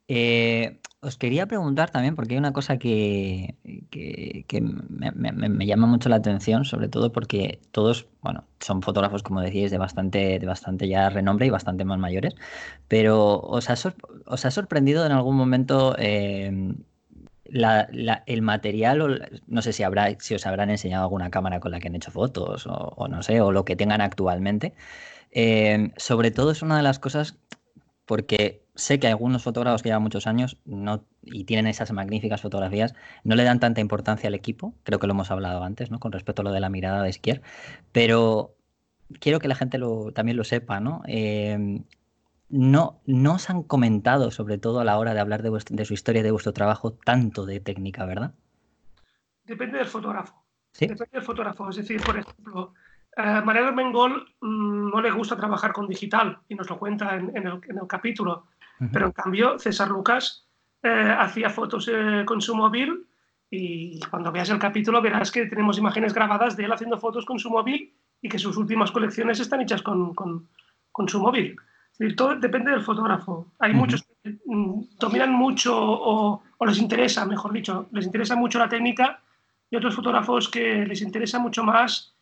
Eh, 0.08 0.80
os 1.02 1.16
quería 1.16 1.46
preguntar 1.46 1.90
también, 1.90 2.14
porque 2.14 2.34
hay 2.34 2.38
una 2.38 2.52
cosa 2.52 2.78
que, 2.78 3.56
me, 3.62 5.66
llama 5.66 5.86
mucho 5.86 6.08
la 6.08 6.16
atención, 6.16 6.64
sobre 6.64 6.88
todo 6.88 7.12
porque 7.12 7.60
todos, 7.70 8.06
bueno, 8.20 8.44
son 8.58 8.82
fotógrafos, 8.82 9.22
como 9.22 9.40
decíais, 9.40 9.70
de 9.70 9.78
bastante, 9.78 10.38
de 10.38 10.46
bastante 10.46 10.88
ya 10.88 11.08
renombre 11.08 11.46
y 11.46 11.50
bastante 11.50 11.84
más 11.84 11.98
mayores, 11.98 12.34
pero 12.88 13.40
¿os 13.40 13.70
ha, 13.70 13.74
os 14.26 14.44
ha 14.44 14.50
sorprendido 14.50 15.06
en 15.06 15.12
algún 15.12 15.36
momento 15.36 15.94
eh, 15.98 16.74
el 17.52 18.42
material, 18.42 19.00
o, 19.02 19.08
no 19.46 19.62
sé 19.62 19.72
si, 19.72 19.82
habrá, 19.82 20.14
si 20.18 20.34
os 20.34 20.46
habrán 20.46 20.70
enseñado 20.70 21.04
alguna 21.04 21.30
cámara 21.30 21.60
con 21.60 21.72
la 21.72 21.80
que 21.80 21.88
han 21.88 21.96
hecho 21.96 22.10
fotos 22.10 22.66
o, 22.66 23.08
no 23.08 23.22
sé, 23.22 23.40
o 23.40 23.52
lo 23.52 23.64
que 23.64 23.76
tengan 23.76 24.00
actualmente. 24.00 24.74
Eh, 25.32 25.92
sobre 25.96 26.30
todo 26.30 26.50
es 26.50 26.62
una 26.62 26.76
de 26.76 26.82
las 26.82 26.98
cosas 26.98 27.36
porque 28.06 28.64
sé 28.74 28.98
que 28.98 29.06
algunos 29.06 29.44
fotógrafos 29.44 29.82
que 29.82 29.88
llevan 29.88 30.02
muchos 30.02 30.26
años 30.26 30.56
no, 30.64 31.04
y 31.22 31.44
tienen 31.44 31.68
esas 31.68 31.92
magníficas 31.92 32.40
fotografías 32.40 32.94
no 33.22 33.36
le 33.36 33.44
dan 33.44 33.60
tanta 33.60 33.80
importancia 33.80 34.26
al 34.26 34.34
equipo, 34.34 34.74
creo 34.82 34.98
que 34.98 35.06
lo 35.06 35.12
hemos 35.12 35.30
hablado 35.30 35.62
antes, 35.62 35.92
¿no? 35.92 36.00
con 36.00 36.10
respecto 36.10 36.42
a 36.42 36.44
lo 36.44 36.50
de 36.50 36.58
la 36.58 36.70
mirada 36.70 37.04
de 37.04 37.12
Skier, 37.12 37.42
pero 37.92 38.56
quiero 39.20 39.38
que 39.38 39.46
la 39.46 39.54
gente 39.54 39.78
lo, 39.78 40.12
también 40.12 40.36
lo 40.36 40.44
sepa, 40.44 40.80
¿no? 40.80 41.02
Eh, 41.06 41.82
no, 42.50 43.00
no 43.06 43.34
os 43.34 43.48
han 43.48 43.62
comentado, 43.62 44.30
sobre 44.30 44.58
todo 44.58 44.80
a 44.80 44.84
la 44.84 44.98
hora 44.98 45.14
de 45.14 45.20
hablar 45.20 45.42
de, 45.42 45.84
su 45.84 45.94
historia, 45.94 46.22
de 46.22 46.32
vuestro 46.32 46.52
trabajo, 46.52 46.92
tanto 46.92 47.46
de 47.46 47.60
técnica, 47.60 48.04
¿verdad? 48.04 48.34
Depende 49.44 49.78
del 49.78 49.86
fotógrafo. 49.86 50.34
Depende 50.78 51.08
del 51.12 51.22
fotógrafo. 51.22 51.70
Es 51.70 51.76
decir, 51.76 52.00
por 52.02 52.18
ejemplo, 52.18 52.74
Mariano 53.16 53.72
Mengol 53.72 54.26
mm, 54.40 54.90
no 54.90 55.00
le 55.00 55.10
gusta 55.12 55.36
trabajar 55.36 55.72
con 55.72 55.86
digital 55.86 56.40
y 56.48 56.56
nos 56.56 56.68
lo 56.68 56.78
cuenta 56.78 57.16
en, 57.16 57.36
el, 57.36 57.60
capítulo. 57.88 58.46
Pero 58.92 59.06
en 59.06 59.12
cambio, 59.12 59.58
César 59.58 59.88
Lucas 59.88 60.48
eh, 60.82 61.14
hacía 61.18 61.50
fotos 61.50 61.88
eh, 61.92 62.24
con 62.26 62.40
su 62.40 62.54
móvil 62.54 63.06
y 63.50 64.00
cuando 64.10 64.32
veas 64.32 64.48
el 64.50 64.58
capítulo 64.58 65.02
verás 65.02 65.30
que 65.30 65.46
tenemos 65.46 65.76
imágenes 65.76 66.14
grabadas 66.14 66.56
de 66.56 66.64
él 66.64 66.72
haciendo 66.72 66.98
fotos 66.98 67.26
con 67.26 67.38
su 67.38 67.50
móvil 67.50 67.94
y 68.22 68.28
que 68.28 68.38
sus 68.38 68.56
últimas 68.56 68.90
colecciones 68.90 69.38
están 69.40 69.60
hechas 69.60 69.82
con, 69.82 70.14
con 70.14 71.08
su 71.08 71.20
móvil 71.20 71.56
todo 72.16 72.34
depende 72.36 72.70
del 72.70 72.82
fotógrafo. 72.82 73.46
Hay 73.58 73.74
muchos 73.74 74.02
que 74.02 74.36
mm, 74.46 74.96
dominan 74.98 75.32
mucho 75.32 75.74
o, 75.76 76.42
les 76.66 76.78
interesa, 76.78 77.26
mejor 77.26 77.52
dicho, 77.52 77.88
les 77.92 78.06
interesa 78.06 78.36
mucho 78.36 78.58
la 78.58 78.68
técnica 78.68 79.20
y 79.70 79.76
otros 79.76 79.94
fotógrafos 79.94 80.48
que 80.48 80.86
les 80.86 81.02
interesa 81.02 81.38
mucho 81.38 81.62
más 81.62 82.14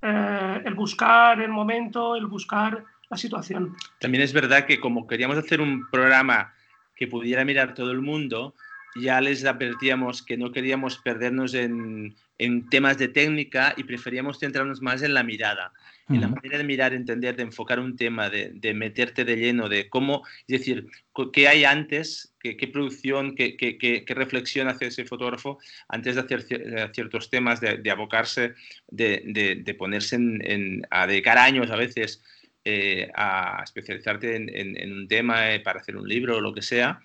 eh, 0.00 0.62
el 0.64 0.74
buscar 0.74 1.40
el 1.40 1.50
momento, 1.50 2.16
el 2.16 2.26
buscar 2.26 2.82
la 3.10 3.16
situación. 3.16 3.76
También 4.00 4.24
es 4.24 4.32
verdad 4.32 4.64
que 4.66 4.80
como 4.80 5.06
queríamos 5.06 5.36
hacer 5.36 5.60
un 5.60 5.88
programa 5.90 6.52
que 6.94 7.06
pudiera 7.06 7.44
mirar 7.44 7.74
todo 7.74 7.90
el 7.90 8.00
mundo, 8.00 8.54
ya 9.00 9.20
les 9.20 9.44
advertíamos 9.44 10.22
que 10.22 10.38
no 10.38 10.50
queríamos 10.50 10.96
perdernos 10.98 11.52
en, 11.52 12.16
en 12.38 12.68
temas 12.70 12.96
de 12.96 13.08
técnica 13.08 13.74
y 13.76 13.84
preferíamos 13.84 14.38
centrarnos 14.38 14.80
más 14.80 15.02
en 15.02 15.12
la 15.12 15.22
mirada 15.22 15.72
en 16.08 16.20
la 16.20 16.28
manera 16.28 16.58
de 16.58 16.64
mirar, 16.64 16.94
entender, 16.94 17.34
de 17.34 17.42
enfocar 17.42 17.80
un 17.80 17.96
tema, 17.96 18.30
de, 18.30 18.74
meterte 18.74 19.24
de 19.24 19.36
lleno, 19.36 19.68
de 19.68 19.88
cómo, 19.88 20.22
es 20.46 20.60
decir, 20.60 20.86
qué 21.32 21.48
hay 21.48 21.64
antes, 21.64 22.32
qué, 22.40 22.68
producción, 22.68 23.34
qué, 23.34 23.56
qué, 23.56 24.04
reflexión 24.14 24.68
hace 24.68 24.86
ese 24.86 25.04
fotógrafo 25.04 25.58
antes 25.88 26.14
de 26.14 26.20
hacer 26.20 26.46
eh, 26.50 26.88
ciertos 26.94 27.28
temas, 27.28 27.60
de, 27.60 27.90
abocarse, 27.90 28.54
de, 28.88 29.76
ponerse 29.76 30.14
en, 30.16 30.86
a 30.90 31.08
dedicar 31.08 31.38
años 31.38 31.70
a 31.70 31.76
veces 31.76 32.22
eh, 32.64 33.10
a 33.14 33.62
especializarte 33.64 34.36
en, 34.36 34.92
un 34.92 35.08
tema 35.08 35.52
eh, 35.52 35.60
para 35.60 35.80
hacer 35.80 35.96
un 35.96 36.08
libro 36.08 36.36
o 36.36 36.40
lo 36.40 36.54
que 36.54 36.62
sea, 36.62 37.00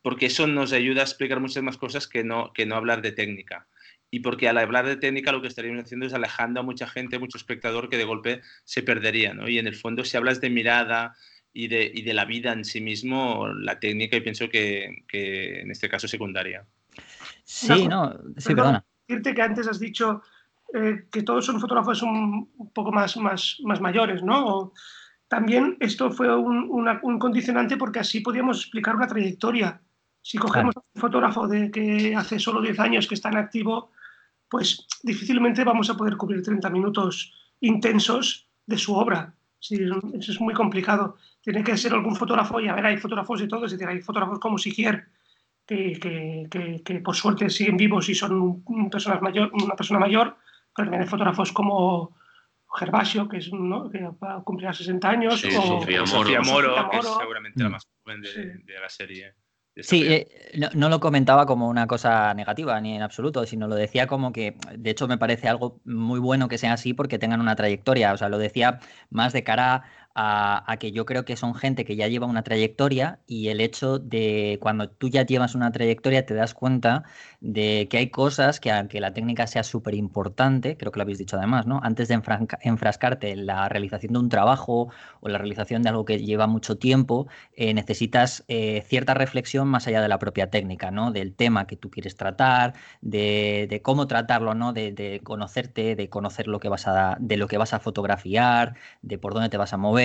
porque 0.00 0.26
eso 0.26 0.46
nos 0.46 0.72
ayuda 0.72 1.00
a 1.00 1.04
explicar 1.04 1.40
muchas 1.40 1.62
más 1.64 1.76
cosas 1.76 2.06
que 2.06 2.22
no, 2.22 2.52
que 2.52 2.66
no 2.66 2.76
hablar 2.76 3.02
de 3.02 3.10
técnica 3.10 3.66
y 4.14 4.20
porque 4.20 4.46
al 4.46 4.58
hablar 4.58 4.84
de 4.84 4.96
técnica 4.96 5.32
lo 5.32 5.40
que 5.40 5.48
estaríamos 5.48 5.84
haciendo 5.84 6.04
es 6.04 6.12
alejando 6.12 6.60
a 6.60 6.62
mucha 6.62 6.86
gente, 6.86 7.18
mucho 7.18 7.38
espectador 7.38 7.88
que 7.88 7.96
de 7.96 8.04
golpe 8.04 8.42
se 8.62 8.82
perdería, 8.82 9.32
¿no? 9.32 9.48
Y 9.48 9.58
en 9.58 9.66
el 9.66 9.74
fondo 9.74 10.04
si 10.04 10.18
hablas 10.18 10.38
de 10.42 10.50
mirada 10.50 11.16
y 11.50 11.68
de, 11.68 11.90
y 11.92 12.02
de 12.02 12.12
la 12.12 12.26
vida 12.26 12.52
en 12.52 12.66
sí 12.66 12.82
mismo, 12.82 13.48
la 13.48 13.80
técnica 13.80 14.18
y 14.18 14.20
pienso 14.20 14.50
que, 14.50 15.06
que 15.08 15.62
en 15.62 15.70
este 15.70 15.88
caso 15.88 16.06
secundaria. 16.08 16.66
Sí, 17.42 17.88
no, 17.88 18.14
sí, 18.36 18.54
perdona. 18.54 18.84
Decirte 19.08 19.34
que 19.34 19.42
antes 19.42 19.66
has 19.66 19.80
dicho 19.80 20.20
eh, 20.74 21.06
que 21.10 21.22
todos 21.22 21.46
son 21.46 21.58
fotógrafos 21.58 22.02
un, 22.02 22.70
poco 22.74 22.92
más, 22.92 23.16
más, 23.16 23.56
más 23.64 23.80
mayores, 23.80 24.22
¿no? 24.22 24.74
también 25.28 25.78
esto 25.80 26.10
fue 26.10 26.36
un, 26.36 26.68
un, 27.02 27.18
condicionante 27.18 27.78
porque 27.78 28.00
así 28.00 28.20
podíamos 28.20 28.58
explicar 28.58 28.94
una 28.94 29.06
trayectoria. 29.06 29.80
Si 30.20 30.36
cogemos 30.36 30.76
un 30.76 31.00
fotógrafo 31.00 31.48
de 31.48 31.70
que 31.70 32.14
hace 32.14 32.38
solo 32.38 32.60
10 32.60 32.78
años 32.78 33.08
que 33.08 33.14
está 33.14 33.30
en 33.30 33.38
activo, 33.38 33.91
pues 34.52 34.86
difícilmente 35.02 35.64
vamos 35.64 35.88
a 35.88 35.96
poder 35.96 36.18
cubrir 36.18 36.42
30 36.42 36.68
minutos 36.68 37.32
intensos 37.60 38.50
de 38.66 38.76
su 38.76 38.94
obra. 38.94 39.34
eso 39.58 40.32
es 40.32 40.40
muy 40.42 40.52
complicado. 40.52 41.16
Tiene 41.40 41.64
que 41.64 41.74
ser 41.78 41.94
algún 41.94 42.14
fotógrafo, 42.14 42.60
y 42.60 42.68
a 42.68 42.74
ver, 42.74 42.84
hay 42.84 42.98
fotógrafos 42.98 43.40
de 43.40 43.48
todo, 43.48 43.64
es 43.64 43.72
decir, 43.72 43.88
hay 43.88 44.02
fotógrafos 44.02 44.38
como 44.38 44.58
Siquier, 44.58 45.06
que, 45.66 45.98
que, 46.50 46.82
que, 46.84 47.00
por 47.00 47.16
suerte 47.16 47.48
siguen 47.48 47.78
vivos 47.78 48.10
y 48.10 48.14
son 48.14 48.62
personas 48.90 49.22
mayor, 49.22 49.50
una 49.54 49.74
persona 49.74 49.98
mayor, 49.98 50.36
pero 50.76 50.84
también 50.84 51.04
hay 51.04 51.08
fotógrafos 51.08 51.50
como 51.50 52.14
Gervasio, 52.74 53.26
que, 53.30 53.38
es, 53.38 53.50
¿no? 53.50 53.88
que 53.88 54.00
va 54.22 54.36
a 54.36 54.42
cumplir 54.42 54.68
a 54.68 54.74
60 54.74 55.08
años, 55.08 55.42
o 55.46 56.06
Sofía 56.06 56.42
Moro, 56.42 56.90
que 56.90 56.98
es 56.98 57.08
seguramente 57.18 57.62
la 57.62 57.70
más 57.70 57.88
joven 58.04 58.20
de 58.20 58.80
la 58.82 58.88
serie. 58.90 59.32
Sí, 59.76 60.04
eh, 60.06 60.28
no, 60.74 60.90
lo 60.90 61.00
comentaba 61.00 61.46
como 61.46 61.66
una 61.68 61.86
cosa 61.86 62.34
negativa 62.34 62.78
ni 62.82 62.94
en 62.94 63.00
absoluto, 63.00 63.46
sino 63.46 63.68
lo 63.68 63.74
decía 63.74 64.06
como 64.06 64.30
que, 64.30 64.54
de 64.76 64.90
hecho, 64.90 65.08
me 65.08 65.16
parece 65.16 65.48
algo 65.48 65.80
muy 65.84 66.20
bueno 66.20 66.48
que 66.48 66.58
sea 66.58 66.74
así 66.74 66.92
porque 66.92 67.18
tengan 67.18 67.40
una 67.40 67.56
trayectoria. 67.56 68.12
O 68.12 68.18
sea, 68.18 68.28
lo 68.28 68.36
decía 68.36 68.80
más 69.08 69.32
de 69.32 69.44
cara 69.44 69.84
a, 70.14 70.76
que 70.78 70.92
yo 70.92 71.06
creo 71.06 71.24
que 71.24 71.36
son 71.36 71.54
gente 71.54 71.84
que 71.84 71.96
ya 71.96 72.08
lleva 72.08 72.26
una 72.26 72.42
trayectoria 72.42 73.20
y 73.26 73.48
el 73.48 73.60
hecho 73.60 73.98
de 73.98 74.58
cuando 74.60 74.90
tú 74.90 75.08
ya 75.08 75.24
llevas 75.24 75.54
una 75.54 75.72
trayectoria 75.72 76.26
te 76.26 76.34
das 76.34 76.54
cuenta 76.54 77.04
de 77.40 77.88
que 77.90 77.98
hay 77.98 78.10
cosas 78.10 78.60
que 78.60 78.70
aunque 78.70 79.00
la 79.00 79.14
técnica 79.14 79.46
sea 79.46 79.62
súper 79.62 79.94
importante, 79.94 80.76
creo 80.76 80.92
que 80.92 80.98
lo 80.98 81.02
habéis 81.02 81.18
dicho 81.18 81.36
además, 81.36 81.66
¿no? 81.66 81.80
Antes 81.82 82.08
de 82.08 82.20
enfrascarte 82.62 83.30
en 83.30 83.46
la 83.46 83.68
realización 83.68 84.12
de 84.12 84.18
un 84.18 84.28
trabajo 84.28 84.88
o 85.20 85.28
la 85.28 85.38
realización 85.38 85.82
de 85.82 85.88
algo 85.90 86.04
que 86.04 86.18
lleva 86.18 86.46
mucho 86.46 86.76
tiempo, 86.78 87.26
eh, 87.54 87.74
necesitas 87.74 88.44
eh, 88.48 88.84
cierta 88.86 89.14
reflexión 89.14 89.68
más 89.68 89.86
allá 89.86 90.02
de 90.02 90.08
la 90.08 90.18
propia 90.18 90.50
técnica, 90.50 90.90
¿no? 90.90 91.12
Del 91.12 91.34
tema 91.34 91.66
que 91.66 91.76
tú 91.76 91.90
quieres 91.90 92.16
tratar, 92.16 92.74
de, 93.00 93.80
cómo 93.82 94.06
tratarlo, 94.06 94.54
¿no? 94.54 94.72
De, 94.72 95.20
conocerte, 95.24 95.96
de 95.96 96.08
conocer 96.08 96.48
lo 96.48 96.60
que 96.60 96.68
vas 96.68 96.86
a, 96.86 97.16
de 97.20 97.36
lo 97.36 97.48
que 97.48 97.58
vas 97.58 97.72
a 97.72 97.80
fotografiar, 97.80 98.74
de 99.02 99.18
por 99.18 99.34
dónde 99.34 99.48
te 99.48 99.56
vas 99.56 99.72
a 99.72 99.76
mover 99.76 100.01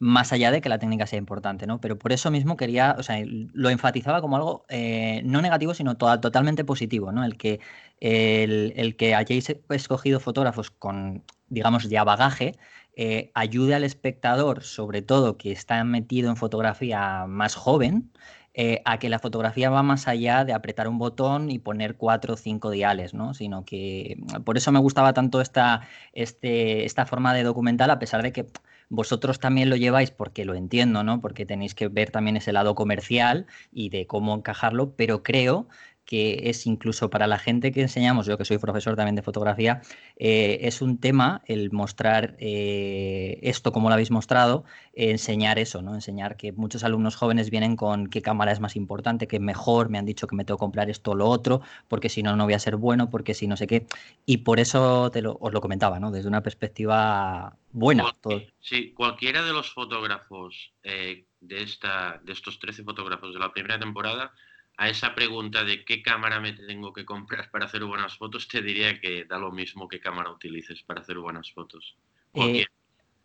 más 0.00 0.32
allá 0.32 0.50
de 0.50 0.62
que 0.62 0.70
la 0.70 0.78
técnica 0.78 1.06
sea 1.06 1.18
importante, 1.18 1.66
¿no? 1.66 1.80
Pero 1.80 1.98
por 1.98 2.12
eso 2.12 2.30
mismo 2.30 2.56
quería, 2.56 2.96
o 2.98 3.02
sea, 3.02 3.18
lo 3.24 3.68
enfatizaba 3.68 4.22
como 4.22 4.36
algo 4.36 4.64
eh, 4.70 5.20
no 5.24 5.42
negativo, 5.42 5.74
sino 5.74 5.96
totalmente 5.96 6.64
positivo, 6.64 7.12
¿no? 7.12 7.22
El 7.22 7.36
que, 7.36 7.60
el, 8.00 8.96
que 8.96 9.14
hayáis 9.14 9.54
escogido 9.68 10.18
fotógrafos 10.18 10.70
con, 10.70 11.22
digamos, 11.48 11.88
ya 11.90 12.02
bagaje, 12.02 12.56
eh, 12.96 13.30
ayude 13.34 13.74
al 13.74 13.84
espectador, 13.84 14.62
sobre 14.62 15.02
todo 15.02 15.36
que 15.36 15.52
está 15.52 15.84
metido 15.84 16.30
en 16.30 16.36
fotografía 16.36 17.26
más 17.26 17.54
joven, 17.54 18.10
eh, 18.54 18.80
a 18.86 18.98
que 18.98 19.10
la 19.10 19.18
fotografía 19.18 19.70
va 19.70 19.82
más 19.82 20.08
allá 20.08 20.44
de 20.46 20.54
apretar 20.54 20.88
un 20.88 20.98
botón 20.98 21.50
y 21.50 21.58
poner 21.58 21.96
cuatro 21.96 22.34
o 22.34 22.36
cinco 22.36 22.70
diales, 22.70 23.14
¿no? 23.14 23.34
Sino 23.34 23.64
que 23.66 24.16
por 24.44 24.56
eso 24.56 24.72
me 24.72 24.80
gustaba 24.80 25.12
tanto 25.12 25.40
esta, 25.42 25.82
este, 26.14 26.84
esta 26.86 27.06
forma 27.06 27.34
de 27.34 27.44
documental, 27.44 27.90
a 27.90 27.98
pesar 27.98 28.22
de 28.22 28.32
que 28.32 28.46
vosotros 28.90 29.38
también 29.38 29.70
lo 29.70 29.76
lleváis 29.76 30.10
porque 30.10 30.44
lo 30.44 30.54
entiendo, 30.54 31.02
¿no? 31.04 31.20
Porque 31.20 31.46
tenéis 31.46 31.74
que 31.74 31.88
ver 31.88 32.10
también 32.10 32.36
ese 32.36 32.52
lado 32.52 32.74
comercial 32.74 33.46
y 33.72 33.88
de 33.88 34.06
cómo 34.06 34.34
encajarlo, 34.34 34.94
pero 34.96 35.22
creo 35.22 35.68
que 36.10 36.50
es 36.50 36.66
incluso 36.66 37.08
para 37.08 37.28
la 37.28 37.38
gente 37.38 37.70
que 37.70 37.82
enseñamos, 37.82 38.26
yo 38.26 38.36
que 38.36 38.44
soy 38.44 38.58
profesor 38.58 38.96
también 38.96 39.14
de 39.14 39.22
fotografía, 39.22 39.80
eh, 40.16 40.58
es 40.62 40.82
un 40.82 40.98
tema 40.98 41.40
el 41.46 41.70
mostrar 41.70 42.34
eh, 42.40 43.38
esto 43.42 43.70
como 43.70 43.88
lo 43.88 43.92
habéis 43.92 44.10
mostrado, 44.10 44.64
enseñar 44.92 45.60
eso, 45.60 45.82
¿no? 45.82 45.94
Enseñar 45.94 46.36
que 46.36 46.50
muchos 46.50 46.82
alumnos 46.82 47.14
jóvenes 47.14 47.48
vienen 47.48 47.76
con 47.76 48.08
qué 48.08 48.22
cámara 48.22 48.50
es 48.50 48.58
más 48.58 48.74
importante, 48.74 49.28
qué 49.28 49.38
mejor, 49.38 49.88
me 49.88 49.98
han 49.98 50.04
dicho 50.04 50.26
que 50.26 50.34
me 50.34 50.44
tengo 50.44 50.58
que 50.58 50.62
comprar 50.62 50.90
esto 50.90 51.12
o 51.12 51.14
lo 51.14 51.28
otro, 51.28 51.60
porque 51.86 52.08
si 52.08 52.24
no, 52.24 52.34
no 52.34 52.42
voy 52.42 52.54
a 52.54 52.58
ser 52.58 52.74
bueno, 52.74 53.08
porque 53.08 53.32
si 53.32 53.46
no 53.46 53.56
sé 53.56 53.68
qué. 53.68 53.86
Y 54.26 54.38
por 54.38 54.58
eso 54.58 55.12
te 55.12 55.22
lo, 55.22 55.38
os 55.40 55.52
lo 55.52 55.60
comentaba, 55.60 56.00
¿no? 56.00 56.10
Desde 56.10 56.26
una 56.26 56.42
perspectiva 56.42 57.56
buena. 57.70 58.16
Sí, 58.58 58.92
cualquiera 58.94 59.44
de 59.44 59.52
los 59.52 59.72
fotógrafos 59.72 60.72
eh, 60.82 61.26
de, 61.38 61.62
esta, 61.62 62.20
de 62.24 62.32
estos 62.32 62.58
13 62.58 62.82
fotógrafos 62.82 63.32
de 63.32 63.38
la 63.38 63.52
primera 63.52 63.78
temporada 63.78 64.32
a 64.80 64.88
esa 64.88 65.14
pregunta 65.14 65.62
de 65.62 65.84
qué 65.84 66.00
cámara 66.00 66.40
me 66.40 66.54
tengo 66.54 66.94
que 66.94 67.04
comprar 67.04 67.50
para 67.50 67.66
hacer 67.66 67.84
buenas 67.84 68.16
fotos, 68.16 68.48
te 68.48 68.62
diría 68.62 68.98
que 68.98 69.26
da 69.26 69.36
lo 69.36 69.52
mismo 69.52 69.86
qué 69.86 70.00
cámara 70.00 70.30
utilices 70.30 70.82
para 70.82 71.02
hacer 71.02 71.18
buenas 71.18 71.52
fotos. 71.52 71.98
Eh, 72.32 72.64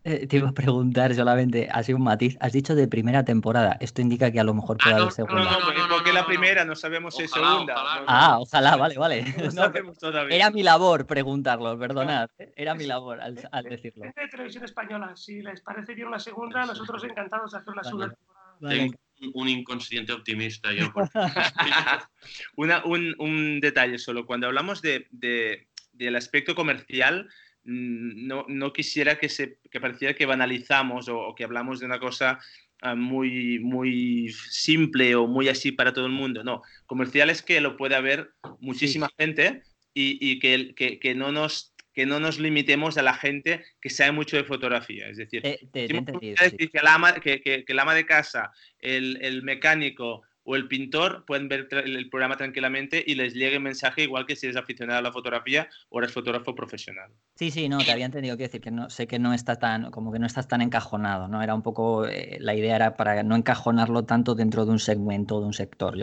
eh, 0.03 0.27
te 0.27 0.35
iba 0.35 0.49
a 0.49 0.51
preguntar 0.51 1.15
solamente, 1.15 1.69
ha 1.71 1.81
sido 1.81 1.97
un 1.97 2.03
matiz. 2.03 2.35
Has 2.41 2.51
dicho 2.51 2.75
de 2.75 2.89
primera 2.89 3.23
temporada. 3.23 3.77
Esto 3.79 4.01
indica 4.01 4.31
que 4.31 4.41
a 4.41 4.43
lo 4.43 4.53
mejor 4.53 4.77
puede 4.79 4.95
ah, 4.95 4.97
haber 4.97 5.13
segunda. 5.13 5.43
No, 5.45 5.59
no, 5.61 5.73
no, 5.73 5.87
porque 5.87 6.11
la 6.11 6.25
primera 6.25 6.65
no 6.65 6.75
sabemos 6.75 7.15
si 7.15 7.23
es 7.23 7.31
segunda. 7.31 7.73
ah, 8.05 8.37
ojalá, 8.37 8.75
vale, 8.75 8.97
vale. 8.97 9.23
Era 10.29 10.51
mi 10.51 10.61
labor 10.61 11.07
preguntarlo, 11.07 11.79
perdonad. 11.79 12.29
Era 12.57 12.75
mi 12.75 12.85
labor 12.85 13.21
al, 13.21 13.63
decirlo. 13.63 14.03
De 14.13 14.27
televisión 14.27 14.65
española, 14.65 15.15
si 15.15 15.41
les 15.41 15.61
parece 15.61 15.95
bien 15.95 16.09
una 16.09 16.19
segunda, 16.19 16.65
nosotros 16.65 17.01
encantados 17.05 17.53
de 17.53 17.59
hacer 17.59 17.71
una 17.71 17.83
segunda 17.85 18.09
temporada 18.09 19.04
un 19.33 19.49
inconsciente 19.49 20.13
optimista 20.13 20.71
yo. 20.73 20.91
un, 22.55 23.59
detalle 23.59 23.97
solo, 23.97 24.25
cuando 24.25 24.47
hablamos 24.47 24.81
de, 24.81 25.07
del 25.11 26.15
aspecto 26.15 26.55
comercial, 26.55 27.27
mm, 27.63 28.27
no, 28.27 28.45
no, 28.47 28.73
quisiera 28.73 29.17
que, 29.17 29.29
se, 29.29 29.59
que 29.69 29.81
pareciera 29.81 30.13
que 30.13 30.25
banalizamos 30.25 31.07
o, 31.09 31.33
que 31.35 31.43
hablamos 31.43 31.79
de 31.79 31.85
una 31.85 31.99
cosa 31.99 32.39
ah, 32.81 32.95
muy, 32.95 33.59
muy 33.59 34.33
simple 34.49 35.15
o 35.15 35.27
muy 35.27 35.49
así 35.49 35.71
para 35.71 35.93
todo 35.93 36.05
el 36.05 36.11
mundo. 36.13 36.43
No, 36.43 36.61
comercial 36.85 37.29
es 37.29 37.41
que 37.41 37.61
lo 37.61 37.77
puede 37.77 37.95
haber 37.95 38.31
muchísima 38.59 39.09
gente 39.17 39.63
y, 39.93 40.17
y 40.19 40.39
que, 40.39 40.73
que, 40.75 40.99
que, 40.99 41.15
no 41.15 41.31
nos 41.31 41.74
que 41.95 42.05
no 42.05 42.19
nos 42.19 42.39
limitemos 42.39 42.97
a 42.97 43.01
la 43.01 43.13
gente 43.13 43.63
que 43.81 43.89
sabe 43.89 44.11
mucho 44.11 44.35
de 44.35 44.43
fotografía. 44.43 45.07
Es 45.07 45.17
decir, 45.17 45.41
que, 45.41 45.59
el 45.71 46.87
ama, 46.87 47.13
que, 47.15 47.63
el 47.65 47.79
ama 47.79 47.95
de 47.95 48.05
casa, 48.05 48.51
el, 48.79 49.17
el 49.21 49.43
mecánico 49.43 50.23
o 50.45 50.55
el 50.55 50.67
pintor 50.67 51.25
pueden 51.25 51.49
ver 51.49 51.67
el 51.71 52.09
programa 52.09 52.37
tranquilamente 52.37 53.03
y 53.05 53.15
les 53.15 53.33
llegue 53.33 53.55
el 53.55 53.61
mensaje 53.61 54.03
igual 54.03 54.25
que 54.25 54.35
si 54.35 54.45
eres 54.45 54.57
aficionado 54.57 54.99
a 54.99 55.01
la 55.01 55.11
fotografía 55.11 55.67
o 55.89 55.99
eres 55.99 56.13
fotógrafo 56.13 56.55
profesional. 56.55 57.11
Sí, 57.35 57.51
sí, 57.51 57.67
no, 57.67 57.79
te 57.79 57.91
había 57.91 58.05
entendido 58.05 58.37
que 58.37 58.43
decir 58.43 58.61
que 58.61 58.71
no 58.71 58.89
sé 58.89 59.07
que 59.07 59.19
no 59.19 59.33
está 59.33 59.57
tan 59.57 59.91
como 59.91 60.11
que 60.11 60.19
no 60.19 60.27
estás 60.27 60.47
tan 60.47 60.61
encajonado, 60.61 61.27
¿no? 61.27 61.41
Era 61.41 61.55
un 61.55 61.63
poco 61.63 62.07
eh, 62.07 62.37
la 62.39 62.55
idea 62.55 62.75
era 62.75 62.95
para 62.95 63.23
no 63.23 63.35
encajonarlo 63.35 64.05
tanto 64.05 64.35
dentro 64.35 64.65
de 64.65 64.71
un 64.71 64.79
segmento 64.79 65.39
de 65.39 65.47
un 65.47 65.53
sector. 65.53 65.95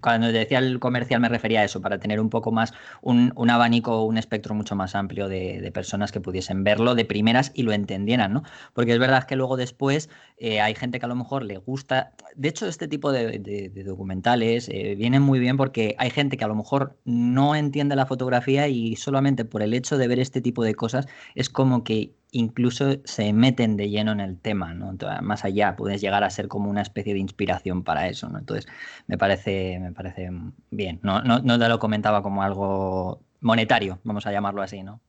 cuando 0.00 0.32
decía 0.32 0.58
el 0.58 0.80
comercial 0.80 1.20
me 1.20 1.28
refería 1.28 1.60
a 1.60 1.64
eso, 1.64 1.80
para 1.80 1.98
tener 1.98 2.20
un 2.20 2.28
poco 2.28 2.50
más 2.50 2.74
un, 3.02 3.32
un 3.36 3.50
abanico, 3.50 4.02
un 4.04 4.18
espectro 4.18 4.54
mucho 4.54 4.74
más 4.74 4.94
amplio 4.94 5.28
de, 5.28 5.60
de, 5.60 5.70
personas 5.70 6.10
que 6.10 6.20
pudiesen 6.20 6.64
verlo 6.64 6.94
de 6.94 7.04
primeras 7.04 7.52
y 7.54 7.62
lo 7.62 7.72
entendieran, 7.72 8.32
¿no? 8.32 8.42
Porque 8.72 8.92
es 8.92 8.98
verdad 8.98 9.24
que 9.24 9.36
luego 9.36 9.56
después 9.56 10.10
eh, 10.38 10.60
hay 10.60 10.74
gente 10.74 10.98
que 10.98 11.06
a 11.06 11.08
lo 11.08 11.14
mejor 11.14 11.44
le 11.44 11.58
gusta, 11.58 12.12
de 12.34 12.48
hecho 12.48 12.66
este 12.66 12.88
tipo 12.88 13.12
de 13.12 13.38
documentales 13.84 14.68
eh, 14.68 14.94
vienen 14.96 15.22
muy 15.22 15.38
bien 15.38 15.56
porque 15.56 15.94
hay 15.98 16.10
gente 16.10 16.36
que 16.36 16.44
a 16.44 16.48
lo 16.48 16.54
mejor 16.54 16.96
no 17.04 17.54
entiende 17.54 17.96
la 17.96 18.06
fotografía 18.06 18.68
y 18.68 18.96
solamente 18.96 19.44
por 19.44 19.62
el 19.62 19.74
hecho 19.74 19.98
de 19.98 20.08
ver 20.08 20.18
este 20.18 20.40
tipo 20.40 20.64
de 20.64 20.74
cosas 20.74 21.06
es 21.34 21.50
como 21.50 21.84
que 21.84 22.12
incluso 22.30 22.96
se 23.04 23.32
meten 23.32 23.76
de 23.76 23.88
lleno 23.88 24.12
en 24.12 24.20
el 24.20 24.38
tema, 24.38 24.74
¿no? 24.74 24.94
más 25.22 25.44
allá, 25.44 25.76
puedes 25.76 26.00
llegar 26.00 26.24
a 26.24 26.30
ser 26.30 26.48
como 26.48 26.68
una 26.68 26.82
especie 26.82 27.14
de 27.14 27.20
inspiración 27.20 27.82
para 27.82 28.08
eso, 28.08 28.28
¿no? 28.28 28.38
Entonces, 28.38 28.66
me 29.06 29.16
parece, 29.16 29.78
me 29.78 29.92
parece 29.92 30.30
bien. 30.70 31.00
No, 31.02 31.22
no, 31.22 31.38
no 31.38 31.58
te 31.58 31.68
lo 31.68 31.78
comentaba 31.78 32.22
como 32.22 32.42
algo 32.42 33.22
monetario, 33.40 34.00
vamos 34.04 34.26
a 34.26 34.32
llamarlo 34.32 34.62
así, 34.62 34.82
¿no? 34.82 35.00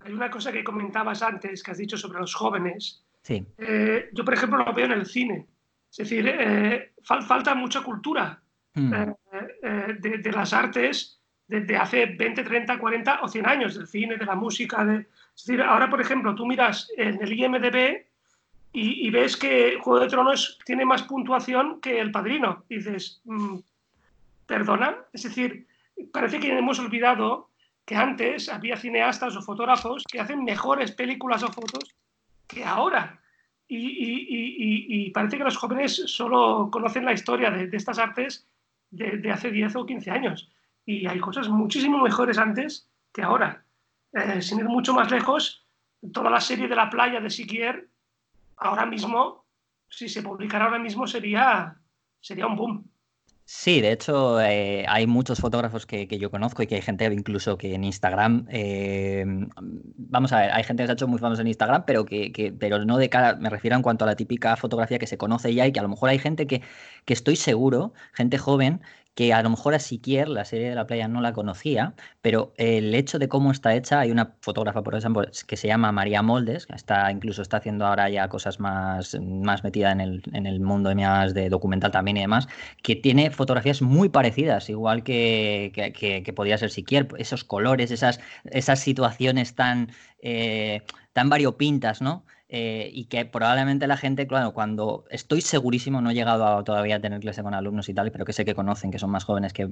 Hay 0.00 0.12
una 0.12 0.30
cosa 0.30 0.52
que 0.52 0.64
comentabas 0.64 1.22
antes, 1.22 1.62
que 1.62 1.70
has 1.70 1.78
dicho 1.78 1.96
sobre 1.96 2.20
los 2.20 2.34
jóvenes. 2.34 3.02
Sí. 3.22 3.46
Eh, 3.56 4.10
yo, 4.12 4.24
por 4.24 4.34
ejemplo, 4.34 4.62
lo 4.62 4.74
veo 4.74 4.86
en 4.86 4.92
el 4.92 5.06
cine. 5.06 5.46
Es 5.96 6.10
decir, 6.10 6.26
eh, 6.26 6.92
falta 7.04 7.54
mucha 7.54 7.80
cultura 7.82 8.42
hmm. 8.74 8.94
eh, 8.94 9.14
eh, 9.62 9.96
de, 10.00 10.32
las 10.32 10.52
artes 10.52 11.20
desde 11.46 11.76
hace 11.76 12.06
20, 12.06 12.42
30, 12.42 12.78
40 12.80 13.20
o 13.22 13.28
100 13.28 13.46
años, 13.46 13.74
del 13.76 13.86
cine, 13.86 14.16
de 14.16 14.24
la 14.24 14.34
música. 14.34 14.84
De... 14.84 15.06
Es 15.36 15.44
decir, 15.46 15.62
ahora, 15.62 15.88
por 15.88 16.00
ejemplo, 16.00 16.34
tú 16.34 16.46
miras 16.46 16.90
en 16.96 17.22
el 17.22 17.32
IMDB 17.32 18.06
y, 18.72 19.08
ves 19.10 19.36
que 19.36 19.78
Juego 19.80 20.00
de 20.00 20.08
Tronos 20.08 20.58
tiene 20.64 20.84
más 20.84 21.04
puntuación 21.04 21.80
que 21.80 22.00
El 22.00 22.10
Padrino. 22.10 22.64
Y 22.68 22.78
dices, 22.78 23.20
mm, 23.24 23.58
¿perdona? 24.46 24.96
Es 25.12 25.22
decir, 25.22 25.68
parece 26.12 26.40
que 26.40 26.58
hemos 26.58 26.80
olvidado 26.80 27.50
que 27.84 27.94
antes 27.94 28.48
había 28.48 28.76
cineastas 28.76 29.36
o 29.36 29.42
fotógrafos 29.42 30.02
que 30.10 30.18
hacen 30.18 30.42
mejores 30.42 30.90
películas 30.90 31.44
o 31.44 31.52
fotos 31.52 31.94
que 32.48 32.64
ahora. 32.64 33.20
Y, 33.76 35.10
parece 35.10 35.38
que 35.38 35.44
los 35.44 35.56
jóvenes 35.56 36.02
solo 36.06 36.68
conocen 36.70 37.04
la 37.04 37.12
historia 37.12 37.50
de, 37.50 37.76
estas 37.76 37.98
artes 37.98 38.48
de, 38.90 39.30
hace 39.30 39.50
10 39.50 39.76
o 39.76 39.86
15 39.86 40.10
años. 40.10 40.50
Y 40.84 41.06
hay 41.06 41.18
cosas 41.18 41.48
muchísimo 41.48 41.98
mejores 41.98 42.38
antes 42.38 42.88
que 43.12 43.22
ahora. 43.22 43.64
Eh, 44.12 44.42
sin 44.42 44.60
ir 44.60 44.66
mucho 44.66 44.94
más 44.94 45.10
lejos, 45.10 45.66
toda 46.12 46.30
la 46.30 46.40
serie 46.40 46.68
de 46.68 46.76
la 46.76 46.88
playa 46.88 47.20
de 47.20 47.30
Siquier, 47.30 47.88
ahora 48.56 48.86
mismo, 48.86 49.44
si 49.88 50.08
se 50.08 50.22
publicara 50.22 50.66
ahora 50.66 50.78
mismo, 50.78 51.06
sería, 51.06 51.76
sería 52.20 52.46
un 52.46 52.56
boom. 52.56 52.90
Sí, 53.46 53.82
de 53.82 53.92
hecho 53.92 54.40
eh, 54.40 54.86
hay 54.88 55.06
muchos 55.06 55.38
fotógrafos 55.38 55.84
que, 55.84 56.06
yo 56.06 56.30
conozco 56.30 56.62
y 56.62 56.66
que 56.66 56.76
hay 56.76 56.82
gente 56.82 57.04
incluso 57.12 57.58
que 57.58 57.74
en 57.74 57.84
Instagram, 57.84 58.46
eh, 58.48 59.24
vamos 59.60 60.32
a 60.32 60.40
ver, 60.40 60.50
hay 60.52 60.64
gente 60.64 60.82
que 60.82 60.86
se 60.86 60.92
ha 60.92 60.94
hecho 60.94 61.08
muy 61.08 61.18
famosa 61.18 61.42
en 61.42 61.48
Instagram, 61.48 61.84
pero 61.86 62.06
que, 62.06 62.54
pero 62.58 62.82
no 62.86 62.96
de 62.96 63.10
cara, 63.10 63.36
me 63.36 63.50
refiero 63.50 63.76
en 63.76 63.82
cuanto 63.82 64.04
a 64.04 64.08
la 64.08 64.16
típica 64.16 64.56
fotografía 64.56 64.98
que 64.98 65.06
se 65.06 65.18
conoce 65.18 65.52
ya 65.54 65.66
y 65.66 65.72
que 65.72 65.78
a 65.78 65.82
lo 65.82 65.90
mejor 65.90 66.08
hay 66.08 66.18
gente 66.18 66.46
que, 66.46 66.62
que 67.04 67.12
estoy 67.12 67.36
seguro, 67.36 67.92
gente 68.14 68.38
joven, 68.38 68.80
que 69.14 69.32
a 69.32 69.42
lo 69.42 69.50
mejor 69.50 69.74
a 69.74 69.78
Siquier, 69.78 70.28
la 70.28 70.44
serie 70.44 70.68
de 70.68 70.74
la 70.74 70.86
playa, 70.86 71.08
no 71.08 71.20
la 71.20 71.32
conocía, 71.32 71.94
pero 72.20 72.52
el 72.56 72.94
hecho 72.94 73.18
de 73.18 73.28
cómo 73.28 73.52
está 73.52 73.74
hecha, 73.74 74.00
hay 74.00 74.10
una 74.10 74.34
fotógrafa, 74.40 74.82
por 74.82 74.94
ejemplo, 74.94 75.22
que 75.46 75.56
se 75.56 75.68
llama 75.68 75.92
María 75.92 76.22
Moldes, 76.22 76.66
que 76.66 76.74
está, 76.74 77.10
incluso 77.12 77.42
está 77.42 77.58
haciendo 77.58 77.86
ahora 77.86 78.08
ya 78.10 78.28
cosas 78.28 78.58
más, 78.58 79.16
más 79.20 79.62
metida 79.62 79.92
en 79.92 80.00
el, 80.00 80.22
en 80.32 80.46
el 80.46 80.60
mundo 80.60 80.90
de 80.94 81.48
documental 81.48 81.90
también 81.90 82.16
y 82.16 82.20
demás, 82.20 82.48
que 82.82 82.96
tiene 82.96 83.30
fotografías 83.30 83.82
muy 83.82 84.08
parecidas, 84.08 84.68
igual 84.68 85.02
que, 85.02 85.72
que, 85.74 86.32
podría 86.32 86.58
ser 86.58 86.70
Siquier, 86.70 87.08
esos 87.18 87.44
colores, 87.44 87.90
esas, 87.90 88.20
esas 88.44 88.80
situaciones 88.80 89.54
tan, 89.54 89.92
eh, 90.20 90.82
tan 91.12 91.28
variopintas, 91.28 92.02
¿no? 92.02 92.24
Eh, 92.48 92.90
y 92.92 93.06
que 93.06 93.24
probablemente 93.24 93.86
la 93.86 93.96
gente, 93.96 94.26
claro, 94.26 94.52
cuando 94.52 95.06
estoy 95.10 95.40
segurísimo, 95.40 96.02
no 96.02 96.10
he 96.10 96.14
llegado 96.14 96.62
todavía 96.62 96.96
a 96.96 97.00
tener 97.00 97.20
clase 97.20 97.42
con 97.42 97.54
alumnos 97.54 97.88
y 97.88 97.94
tal, 97.94 98.12
pero 98.12 98.24
que 98.26 98.34
sé 98.34 98.44
que 98.44 98.54
conocen, 98.54 98.90
que 98.90 98.98
son 98.98 99.10
más 99.10 99.24
jóvenes, 99.24 99.52
que 99.54 99.68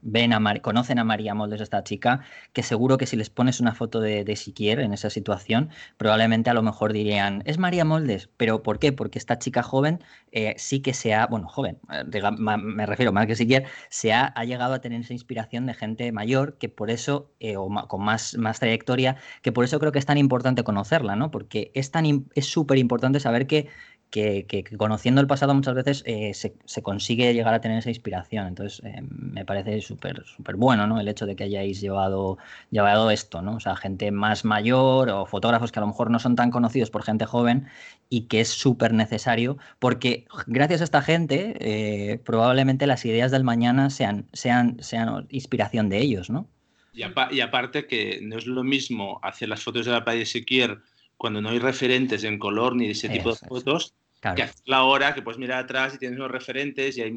ven 0.00 0.32
a 0.32 0.40
conocen 0.60 0.98
a 0.98 1.04
María 1.04 1.34
Moldes, 1.34 1.60
esta 1.60 1.84
chica, 1.84 2.20
que 2.52 2.62
seguro 2.62 2.96
que 2.96 3.06
si 3.06 3.16
les 3.16 3.30
pones 3.30 3.60
una 3.60 3.74
foto 3.74 4.00
de, 4.00 4.24
de 4.24 4.36
Siquier 4.36 4.80
en 4.80 4.94
esa 4.94 5.10
situación, 5.10 5.68
probablemente 5.98 6.48
a 6.50 6.54
lo 6.54 6.62
mejor 6.62 6.92
dirían, 6.92 7.42
es 7.44 7.58
María 7.58 7.84
Moldes, 7.84 8.30
pero 8.36 8.62
¿por 8.62 8.78
qué? 8.78 8.92
Porque 8.92 9.18
esta 9.18 9.38
chica 9.38 9.62
joven 9.62 10.02
eh, 10.32 10.54
sí 10.56 10.80
que 10.80 10.94
se 10.94 11.14
ha, 11.14 11.26
bueno, 11.26 11.48
joven, 11.48 11.78
eh, 11.92 12.04
me 12.38 12.86
refiero 12.86 13.12
más 13.12 13.26
que 13.26 13.36
Siquier, 13.36 13.66
se 13.90 14.12
ha, 14.12 14.24
ha, 14.24 14.44
llegado 14.44 14.74
a 14.74 14.80
tener 14.80 15.00
esa 15.02 15.12
inspiración 15.12 15.66
de 15.66 15.74
gente 15.74 16.10
mayor, 16.12 16.56
que 16.58 16.68
por 16.68 16.90
eso, 16.90 17.30
o 17.56 17.86
con 17.86 18.02
más, 18.02 18.36
más 18.38 18.58
trayectoria, 18.58 19.16
que 19.42 19.52
por 19.52 19.64
eso 19.64 19.78
creo 19.78 19.92
que 19.92 19.98
es 19.98 20.06
tan 20.06 20.18
importante 20.18 20.64
conocerla, 20.64 21.14
¿no? 21.14 21.30
Porque 21.30 21.70
es 21.74 21.89
es 22.34 22.46
súper 22.46 22.78
importante 22.78 23.20
saber 23.20 23.46
que, 23.46 23.68
que, 24.10 24.64
conociendo 24.76 25.20
el 25.20 25.26
pasado 25.26 25.54
muchas 25.54 25.74
veces 25.74 26.02
eh, 26.04 26.32
se, 26.34 26.82
consigue 26.82 27.32
llegar 27.32 27.54
a 27.54 27.60
tener 27.60 27.78
esa 27.78 27.90
inspiración. 27.90 28.48
Entonces, 28.48 28.82
eh, 28.84 29.02
me 29.02 29.44
parece 29.44 29.80
súper 29.80 30.24
súper 30.26 30.56
bueno 30.56 30.86
¿no? 30.86 31.00
el 31.00 31.08
hecho 31.08 31.26
de 31.26 31.36
que 31.36 31.44
hayáis 31.44 31.80
llevado, 31.80 32.38
llevado 32.70 33.10
esto, 33.10 33.40
¿no? 33.42 33.56
O 33.56 33.60
sea, 33.60 33.76
gente 33.76 34.10
más 34.10 34.44
mayor 34.44 35.10
o 35.10 35.26
fotógrafos 35.26 35.72
que 35.72 35.78
a 35.78 35.82
lo 35.82 35.86
mejor 35.86 36.10
no 36.10 36.18
son 36.18 36.36
tan 36.36 36.50
conocidos 36.50 36.90
por 36.90 37.04
gente 37.04 37.24
joven 37.24 37.68
y 38.08 38.22
que 38.22 38.40
es 38.40 38.48
súper 38.48 38.92
necesario 38.92 39.58
porque 39.78 40.26
gracias 40.46 40.80
a 40.80 40.84
esta 40.84 41.02
gente 41.02 41.54
eh, 41.60 42.18
probablemente 42.18 42.86
las 42.86 43.04
ideas 43.04 43.30
del 43.30 43.44
mañana 43.44 43.90
sean, 43.90 44.26
sean, 44.32 44.82
sean 44.82 45.26
inspiración 45.30 45.88
de 45.88 45.98
ellos, 45.98 46.30
¿no? 46.30 46.48
Y, 46.92 47.02
aparte 47.40 47.86
que 47.86 48.20
no 48.22 48.36
es 48.36 48.46
lo 48.46 48.64
mismo 48.64 49.20
hacer 49.22 49.48
las 49.48 49.62
fotos 49.62 49.86
de 49.86 49.92
la 49.92 50.04
playa 50.04 50.20
de 50.20 50.26
Sequier 50.26 50.82
cuando 51.20 51.42
no 51.42 51.50
hay 51.50 51.58
referentes 51.58 52.24
en 52.24 52.38
color 52.38 52.74
ni 52.74 52.86
de 52.86 52.92
ese 52.92 53.10
tipo 53.10 53.28
de 53.28 53.36
fotos, 53.36 53.92
que 54.22 54.42
hacerla 54.42 54.78
ahora 54.78 55.14
que 55.14 55.20
puedes 55.20 55.38
mirar 55.38 55.64
atrás 55.64 55.94
y 55.94 55.98
tienes 55.98 56.18
los 56.18 56.30
referentes 56.30 56.96
y 56.96 57.02
hay, 57.02 57.14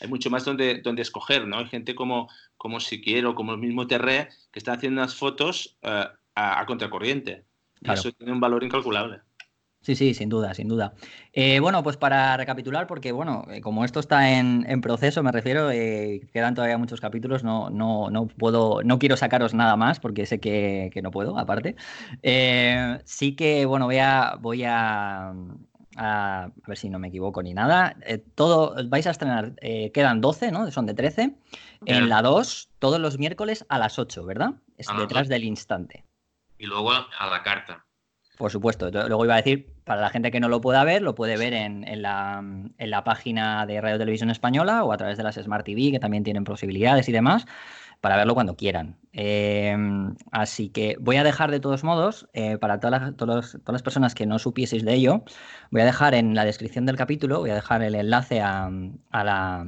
hay 0.00 0.08
mucho 0.08 0.28
más 0.28 0.44
donde, 0.44 0.82
donde 0.82 1.00
escoger, 1.00 1.48
¿no? 1.48 1.56
Hay 1.56 1.66
gente 1.68 1.94
como, 1.94 2.28
como 2.58 2.80
Siquier 2.80 3.24
o 3.24 3.34
como 3.34 3.52
el 3.52 3.58
mismo 3.58 3.86
Terré 3.86 4.28
que 4.52 4.58
están 4.58 4.76
haciendo 4.76 5.00
unas 5.00 5.14
fotos 5.14 5.78
eh, 5.80 6.04
a, 6.34 6.66
contracorriente. 6.66 7.44
Y 7.80 7.90
eso 7.90 8.12
tiene 8.12 8.30
un 8.30 8.40
valor 8.40 8.62
incalculable. 8.62 9.20
Sí, 9.86 9.94
sí, 9.94 10.14
sin 10.14 10.28
duda, 10.28 10.52
sin 10.52 10.66
duda. 10.66 10.94
Eh, 11.32 11.60
bueno, 11.60 11.84
pues 11.84 11.96
para 11.96 12.36
recapitular, 12.36 12.88
porque 12.88 13.12
bueno, 13.12 13.46
eh, 13.48 13.60
como 13.60 13.84
esto 13.84 14.00
está 14.00 14.36
en, 14.36 14.80
proceso, 14.80 15.22
me 15.22 15.30
refiero, 15.30 15.70
eh, 15.70 16.26
quedan 16.32 16.56
todavía 16.56 16.76
muchos 16.76 17.00
capítulos, 17.00 17.44
no, 17.44 17.70
no, 17.70 18.10
no 18.10 18.26
puedo, 18.26 18.82
no 18.82 18.98
quiero 18.98 19.16
sacaros 19.16 19.54
nada 19.54 19.76
más, 19.76 20.00
porque 20.00 20.26
sé 20.26 20.40
que, 20.40 20.90
no 21.04 21.12
puedo, 21.12 21.38
aparte. 21.38 21.76
sí 23.04 23.36
que, 23.36 23.64
bueno, 23.64 23.84
voy 23.84 23.98
a, 23.98 24.34
voy 24.40 24.64
a, 24.64 25.32
a, 25.94 26.50
ver 26.66 26.76
si 26.76 26.90
no 26.90 26.98
me 26.98 27.06
equivoco 27.06 27.40
ni 27.44 27.54
nada. 27.54 27.94
todo, 28.34 28.74
vais 28.88 29.06
a 29.06 29.10
estrenar, 29.10 29.54
quedan 29.94 30.20
12, 30.20 30.50
¿no? 30.50 30.68
Son 30.72 30.86
de 30.86 30.94
13. 30.94 31.36
En 31.84 32.08
la 32.08 32.22
2, 32.22 32.70
todos 32.80 32.98
los 32.98 33.20
miércoles 33.20 33.64
a 33.68 33.78
las 33.78 34.00
8, 34.00 34.26
¿verdad? 34.26 34.54
Es 34.78 34.88
detrás 34.98 35.28
del 35.28 35.44
instante. 35.44 36.04
Y 36.58 36.66
luego 36.66 36.90
a 36.90 37.30
la 37.30 37.44
carta. 37.44 37.85
Por 38.36 38.50
supuesto. 38.50 38.90
Luego 38.90 39.24
iba 39.24 39.34
a 39.34 39.38
decir, 39.38 39.72
para 39.84 40.02
la 40.02 40.10
gente 40.10 40.30
que 40.30 40.40
no 40.40 40.48
lo 40.48 40.60
pueda 40.60 40.84
ver, 40.84 41.00
lo 41.00 41.14
puede 41.14 41.38
ver 41.38 41.54
en, 41.54 42.02
la, 42.02 43.02
página 43.04 43.64
de 43.66 43.80
Radio 43.80 43.98
Televisión 43.98 44.30
Española 44.30 44.84
o 44.84 44.92
a 44.92 44.96
través 44.98 45.16
de 45.16 45.22
las 45.22 45.36
Smart 45.36 45.64
TV, 45.64 45.90
que 45.90 46.00
también 46.00 46.22
tienen 46.22 46.44
posibilidades 46.44 47.08
y 47.08 47.12
demás, 47.12 47.46
para 48.02 48.16
verlo 48.16 48.34
cuando 48.34 48.56
quieran. 48.56 48.96
Em, 49.12 50.14
así 50.32 50.68
que 50.68 50.96
voy 51.00 51.16
a 51.16 51.24
dejar 51.24 51.50
de 51.50 51.60
todos 51.60 51.82
modos, 51.82 52.28
eh, 52.34 52.58
para 52.58 52.78
todas 52.78 53.00
las, 53.00 53.16
todas 53.16 53.58
las 53.66 53.82
personas 53.82 54.14
que 54.14 54.26
no 54.26 54.38
supieseis 54.38 54.84
de 54.84 54.94
ello, 54.94 55.24
voy 55.70 55.80
a 55.80 55.86
dejar 55.86 56.14
en 56.14 56.34
la 56.34 56.44
descripción 56.44 56.84
del 56.84 56.96
capítulo, 56.96 57.40
voy 57.40 57.50
a 57.50 57.54
dejar 57.54 57.82
el 57.82 57.94
enlace 57.94 58.42
a 58.42 58.70
la 59.12 59.66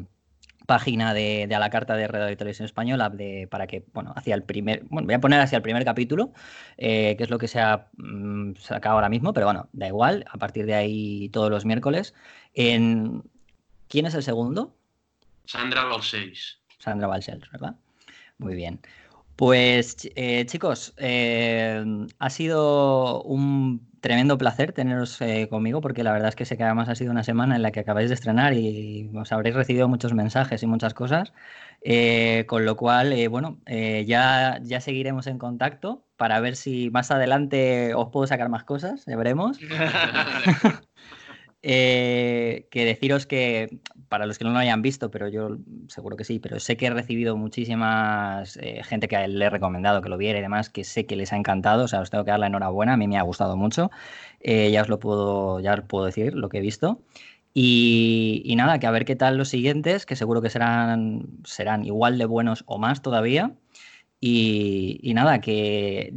página 0.68 1.14
de, 1.14 1.48
a 1.50 1.58
la 1.58 1.70
carta 1.70 1.96
de 1.96 2.06
de 2.06 2.36
Televisión 2.36 2.66
Española 2.66 3.08
de, 3.08 3.48
para 3.50 3.66
que, 3.66 3.86
bueno, 3.94 4.12
hacia 4.14 4.34
el 4.34 4.42
primer, 4.42 4.84
bueno, 4.90 5.06
voy 5.06 5.14
a 5.14 5.18
poner 5.18 5.40
hacia 5.40 5.56
el 5.56 5.62
primer 5.62 5.82
capítulo, 5.82 6.34
eh, 6.76 7.14
que 7.16 7.24
es 7.24 7.30
lo 7.30 7.38
que 7.38 7.48
se 7.48 7.58
ha 7.58 7.88
mm, 7.96 8.56
sacado 8.56 8.96
ahora 8.96 9.08
mismo, 9.08 9.32
pero 9.32 9.46
bueno, 9.46 9.70
da 9.72 9.86
igual, 9.86 10.26
a 10.30 10.36
partir 10.36 10.66
de 10.66 10.74
ahí 10.74 11.30
todos 11.30 11.50
los 11.50 11.64
miércoles. 11.64 12.14
En, 12.52 13.22
¿Quién 13.88 14.04
es 14.04 14.14
el 14.14 14.22
segundo? 14.22 14.76
Sandra 15.46 15.84
Balcells. 15.84 16.60
Sandra 16.78 17.06
Balcells, 17.06 17.50
¿verdad? 17.50 17.74
Muy 18.36 18.54
bien. 18.54 18.78
Pues 19.38 19.96
eh, 20.16 20.46
chicos, 20.46 20.94
eh, 20.96 21.84
ha 22.18 22.28
sido 22.28 23.22
un 23.22 23.88
tremendo 24.00 24.36
placer 24.36 24.72
teneros 24.72 25.20
eh, 25.20 25.46
conmigo 25.48 25.80
porque 25.80 26.02
la 26.02 26.10
verdad 26.10 26.30
es 26.30 26.34
que 26.34 26.44
sé 26.44 26.56
que 26.56 26.64
además 26.64 26.88
ha 26.88 26.96
sido 26.96 27.12
una 27.12 27.22
semana 27.22 27.54
en 27.54 27.62
la 27.62 27.70
que 27.70 27.78
acabáis 27.78 28.08
de 28.08 28.16
estrenar 28.16 28.54
y 28.54 29.08
os 29.14 29.30
habréis 29.30 29.54
recibido 29.54 29.86
muchos 29.86 30.12
mensajes 30.12 30.64
y 30.64 30.66
muchas 30.66 30.92
cosas, 30.92 31.32
con 32.48 32.64
lo 32.64 32.76
cual, 32.76 33.14
bueno, 33.28 33.58
ya, 33.68 34.58
ya 34.60 34.80
seguiremos 34.80 35.28
en 35.28 35.38
contacto 35.38 36.04
para 36.16 36.40
ver 36.40 36.56
si 36.56 36.90
más 36.90 37.12
adelante 37.12 37.94
os 37.94 38.08
puedo 38.10 38.26
sacar 38.26 38.48
más 38.48 38.64
cosas, 38.64 39.04
ya 39.06 39.16
veremos. 39.16 39.60
Eh, 41.62 42.68
que 42.70 42.84
deciros 42.84 43.26
que, 43.26 43.80
para 44.08 44.26
los 44.26 44.38
que 44.38 44.44
no 44.44 44.50
lo 44.50 44.58
hayan 44.58 44.82
visto, 44.82 45.10
pero 45.10 45.28
yo 45.28 45.58
seguro 45.88 46.16
que 46.16 46.24
sí, 46.24 46.38
pero 46.38 46.60
sé 46.60 46.76
que 46.76 46.86
he 46.86 46.90
recibido 46.90 47.36
muchísimas 47.36 48.56
eh, 48.56 48.82
gente 48.84 49.08
que 49.08 49.28
le 49.28 49.44
he 49.44 49.50
recomendado 49.50 50.02
que 50.02 50.08
lo 50.08 50.16
viera 50.16 50.38
y 50.38 50.42
demás, 50.42 50.70
que 50.70 50.84
sé 50.84 51.06
que 51.06 51.16
les 51.16 51.32
ha 51.32 51.36
encantado, 51.36 51.84
o 51.84 51.88
sea, 51.88 52.00
os 52.00 52.10
tengo 52.10 52.24
que 52.24 52.30
dar 52.30 52.40
la 52.40 52.46
enhorabuena, 52.46 52.94
a 52.94 52.96
mí 52.96 53.08
me 53.08 53.18
ha 53.18 53.22
gustado 53.22 53.56
mucho, 53.56 53.90
eh, 54.40 54.70
ya 54.70 54.82
os 54.82 54.88
lo 54.88 54.98
puedo, 54.98 55.60
ya 55.60 55.76
puedo 55.76 56.06
decir 56.06 56.34
lo 56.34 56.48
que 56.48 56.58
he 56.58 56.60
visto. 56.60 57.00
Y, 57.54 58.42
y, 58.44 58.56
nada, 58.56 58.78
que 58.78 58.86
a 58.86 58.90
ver 58.92 59.04
qué 59.04 59.16
tal 59.16 59.36
los 59.36 59.48
siguientes, 59.48 60.06
que 60.06 60.16
seguro 60.16 60.42
que 60.42 60.50
serán, 60.50 61.26
serán 61.44 61.84
igual 61.84 62.18
de 62.18 62.26
buenos 62.26 62.62
o 62.66 62.78
más 62.78 63.02
todavía. 63.02 63.52
Y, 64.20 65.12
nada, 65.14 65.40
que 65.40 66.12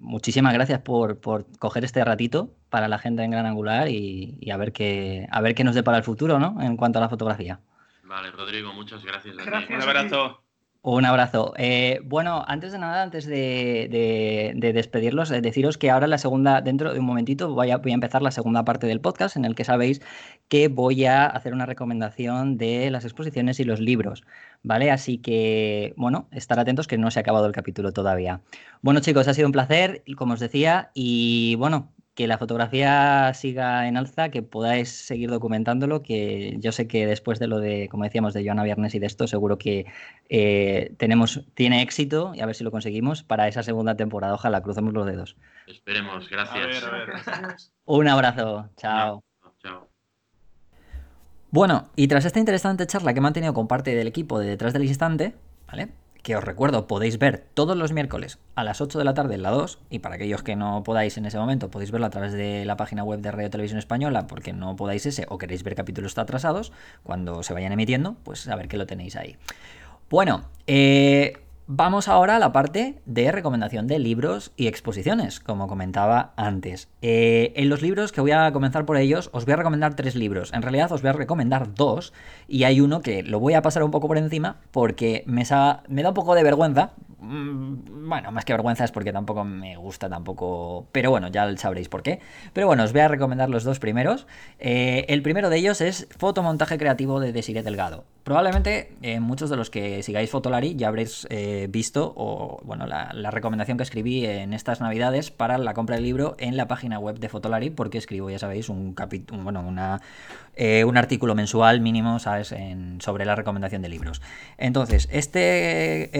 muchísimas 0.00 0.52
gracias 0.54 0.80
por, 0.80 1.20
coger 1.58 1.84
este 1.84 2.04
ratito 2.04 2.54
para 2.68 2.88
la 2.88 2.98
gente 2.98 3.22
en 3.22 3.30
Gran 3.30 3.46
Angular 3.46 3.88
y, 3.88 4.50
a, 4.50 4.56
ver 4.56 4.72
qué, 4.72 5.26
a 5.30 5.40
ver 5.40 5.54
qué 5.54 5.64
nos 5.64 5.74
depara 5.74 5.98
el 5.98 6.04
futuro, 6.04 6.38
¿no? 6.38 6.60
En 6.60 6.76
cuanto 6.76 6.98
a 6.98 7.02
la 7.02 7.08
fotografía. 7.08 7.60
Vale, 8.04 8.30
Rodrigo, 8.32 8.72
muchas 8.72 9.04
gracias. 9.04 9.36
Un 9.36 9.82
abrazo. 9.82 10.42
Un 10.82 11.04
abrazo. 11.04 11.52
Eh, 11.58 12.00
bueno, 12.04 12.42
antes 12.48 12.72
de 12.72 12.78
nada, 12.78 13.02
antes 13.02 13.26
de, 13.26 14.54
despedirlos, 14.74 15.30
eh, 15.30 15.42
deciros 15.42 15.76
que 15.76 15.90
ahora 15.90 16.06
la 16.06 16.16
segunda, 16.16 16.62
dentro 16.62 16.94
de 16.94 17.00
un 17.00 17.04
momentito, 17.04 17.52
voy 17.52 17.70
a, 17.70 17.76
voy 17.76 17.90
a, 17.90 17.94
empezar 17.94 18.22
la 18.22 18.30
segunda 18.30 18.64
parte 18.64 18.86
del 18.86 18.98
podcast 19.02 19.36
en 19.36 19.44
el 19.44 19.54
que 19.54 19.64
sabéis 19.64 20.00
que 20.48 20.68
voy 20.68 21.04
a 21.04 21.26
hacer 21.26 21.52
una 21.52 21.66
recomendación 21.66 22.56
de 22.56 22.90
las 22.90 23.04
exposiciones 23.04 23.60
y 23.60 23.64
los 23.64 23.78
libros. 23.78 24.24
¿Vale? 24.62 24.90
Así 24.90 25.18
que, 25.18 25.92
bueno, 25.98 26.28
estar 26.32 26.58
atentos 26.58 26.86
que 26.86 26.96
no 26.96 27.10
se 27.10 27.18
ha 27.18 27.22
acabado 27.22 27.44
el 27.44 27.52
capítulo 27.52 27.92
todavía. 27.92 28.40
Bueno, 28.80 29.00
chicos, 29.00 29.28
ha 29.28 29.34
sido 29.34 29.48
un 29.48 29.52
placer, 29.52 30.02
como 30.16 30.32
os 30.32 30.40
decía, 30.40 30.92
y 30.94 31.56
bueno, 31.56 31.92
que 32.20 32.26
la 32.26 32.36
fotografía 32.36 33.32
siga 33.32 33.88
en 33.88 33.96
alza, 33.96 34.28
que 34.28 34.42
podáis 34.42 34.90
seguir 34.90 35.30
documentándolo, 35.30 36.02
que 36.02 36.54
yo 36.58 36.70
sé 36.70 36.86
que 36.86 37.06
después 37.06 37.38
de 37.38 37.46
lo 37.46 37.60
de, 37.60 37.88
como 37.88 38.04
decíamos, 38.04 38.34
de 38.34 38.44
Joana 38.44 38.62
Viernes 38.62 38.94
y 38.94 38.98
de 38.98 39.06
esto, 39.06 39.26
seguro 39.26 39.56
que 39.56 39.86
eh, 40.28 40.92
tenemos, 40.98 41.46
tiene 41.54 41.80
éxito 41.80 42.32
y 42.34 42.40
a 42.40 42.44
ver 42.44 42.54
si 42.54 42.62
lo 42.62 42.70
conseguimos 42.70 43.22
para 43.22 43.48
esa 43.48 43.62
segunda 43.62 43.96
temporada. 43.96 44.34
Ojalá, 44.34 44.62
crucemos 44.62 44.92
los 44.92 45.06
dedos. 45.06 45.34
Esperemos, 45.66 46.28
gracias. 46.28 47.72
Un 47.86 48.06
abrazo, 48.06 48.68
chao. 48.76 49.24
chao. 49.62 49.88
Bueno, 51.50 51.88
y 51.96 52.06
tras 52.06 52.26
esta 52.26 52.38
interesante 52.38 52.86
charla 52.86 53.14
que 53.14 53.20
he 53.20 53.22
mantenido 53.22 53.54
con 53.54 53.66
parte 53.66 53.94
del 53.94 54.06
equipo 54.06 54.38
de 54.38 54.46
Detrás 54.46 54.74
del 54.74 54.84
Instante, 54.84 55.34
¿vale? 55.66 55.88
Que 56.22 56.36
os 56.36 56.44
recuerdo 56.44 56.86
podéis 56.86 57.18
ver 57.18 57.46
todos 57.54 57.76
los 57.76 57.92
miércoles 57.92 58.38
a 58.54 58.64
las 58.64 58.80
8 58.80 58.98
de 58.98 59.04
la 59.04 59.14
tarde 59.14 59.34
en 59.34 59.42
la 59.42 59.50
2 59.50 59.78
y 59.90 60.00
para 60.00 60.16
aquellos 60.16 60.42
que 60.42 60.56
no 60.56 60.82
podáis 60.82 61.16
en 61.16 61.26
ese 61.26 61.38
momento 61.38 61.70
podéis 61.70 61.90
verlo 61.90 62.06
a 62.06 62.10
través 62.10 62.32
de 62.32 62.64
la 62.64 62.76
página 62.76 63.04
web 63.04 63.20
de 63.20 63.30
Radio 63.30 63.50
Televisión 63.50 63.78
Española 63.78 64.26
porque 64.26 64.52
no 64.52 64.76
podáis 64.76 65.06
ese 65.06 65.26
o 65.28 65.38
queréis 65.38 65.62
ver 65.62 65.74
capítulos 65.74 66.16
atrasados 66.18 66.72
cuando 67.02 67.42
se 67.42 67.54
vayan 67.54 67.72
emitiendo 67.72 68.16
pues 68.24 68.46
a 68.48 68.56
ver 68.56 68.68
que 68.68 68.76
lo 68.76 68.86
tenéis 68.86 69.16
ahí. 69.16 69.36
Bueno, 70.08 70.44
eh, 70.66 71.38
Vamos 71.72 72.08
ahora 72.08 72.34
a 72.34 72.38
la 72.40 72.50
parte 72.50 73.00
de 73.06 73.30
recomendación 73.30 73.86
de 73.86 74.00
libros 74.00 74.50
y 74.56 74.66
exposiciones, 74.66 75.38
como 75.38 75.68
comentaba 75.68 76.32
antes. 76.36 76.88
Eh, 77.00 77.52
en 77.54 77.68
los 77.68 77.80
libros, 77.80 78.10
que 78.10 78.20
voy 78.20 78.32
a 78.32 78.50
comenzar 78.50 78.84
por 78.84 78.96
ellos, 78.96 79.30
os 79.32 79.44
voy 79.44 79.52
a 79.52 79.56
recomendar 79.58 79.94
tres 79.94 80.16
libros. 80.16 80.52
En 80.52 80.62
realidad 80.62 80.90
os 80.90 81.00
voy 81.00 81.10
a 81.10 81.12
recomendar 81.12 81.72
dos, 81.72 82.12
y 82.48 82.64
hay 82.64 82.80
uno 82.80 83.02
que 83.02 83.22
lo 83.22 83.38
voy 83.38 83.54
a 83.54 83.62
pasar 83.62 83.84
un 83.84 83.92
poco 83.92 84.08
por 84.08 84.18
encima 84.18 84.56
porque 84.72 85.22
me, 85.26 85.44
da 85.44 85.84
un 85.86 86.14
poco 86.14 86.34
de 86.34 86.42
vergüenza, 86.42 86.90
Mm, 87.20 88.08
bueno, 88.08 88.32
más 88.32 88.44
que 88.44 88.52
vergüenza 88.54 88.84
es 88.84 88.92
porque 88.92 89.12
tampoco 89.12 89.44
me 89.44 89.76
gusta 89.76 90.08
tampoco, 90.08 90.86
pero 90.90 91.10
bueno, 91.10 91.28
ya 91.28 91.54
sabréis 91.56 91.88
por 91.88 92.02
qué. 92.02 92.20
Pero 92.52 92.66
bueno, 92.66 92.82
os 92.82 92.92
voy 92.92 93.02
a 93.02 93.08
recomendar 93.08 93.50
los 93.50 93.62
dos 93.64 93.78
primeros. 93.78 94.26
Eh, 94.58 95.04
el 95.08 95.22
primero 95.22 95.50
de 95.50 95.58
ellos 95.58 95.80
es 95.80 96.08
Fotomontaje 96.16 96.78
Creativo 96.78 97.20
de 97.20 97.32
Desiree 97.32 97.62
Delgado. 97.62 98.04
Probablemente 98.24 98.92
eh, 99.02 99.18
muchos 99.20 99.50
de 99.50 99.56
los 99.56 99.70
que 99.70 100.02
sigáis 100.02 100.30
Fotolari 100.30 100.76
ya 100.76 100.88
habréis 100.88 101.26
eh, 101.30 101.66
visto 101.70 102.12
o, 102.16 102.60
bueno, 102.64 102.86
la, 102.86 103.30
recomendación 103.30 103.78
que 103.78 103.82
escribí 103.84 104.26
en 104.26 104.52
estas 104.52 104.80
navidades 104.80 105.30
para 105.30 105.56
la 105.58 105.72
compra 105.74 105.96
del 105.96 106.04
libro 106.04 106.36
en 106.38 106.56
la 106.56 106.68
página 106.68 106.98
web 106.98 107.18
de 107.18 107.28
Fotolari 107.28 107.70
porque 107.70 107.98
escribo, 107.98 108.28
ya 108.30 108.38
sabéis, 108.38 108.68
un 108.68 108.92
capítulo, 108.94 109.42
bueno, 109.42 109.60
una, 109.60 110.00
un 110.84 110.96
artículo 110.96 111.34
mensual 111.34 111.80
mínimo, 111.80 112.18
¿sabes?, 112.18 112.54
sobre 112.98 113.24
la 113.24 113.36
recomendación 113.36 113.82
de 113.82 113.88
libros. 113.88 114.20
Entonces, 114.58 115.08
este, 115.10 116.10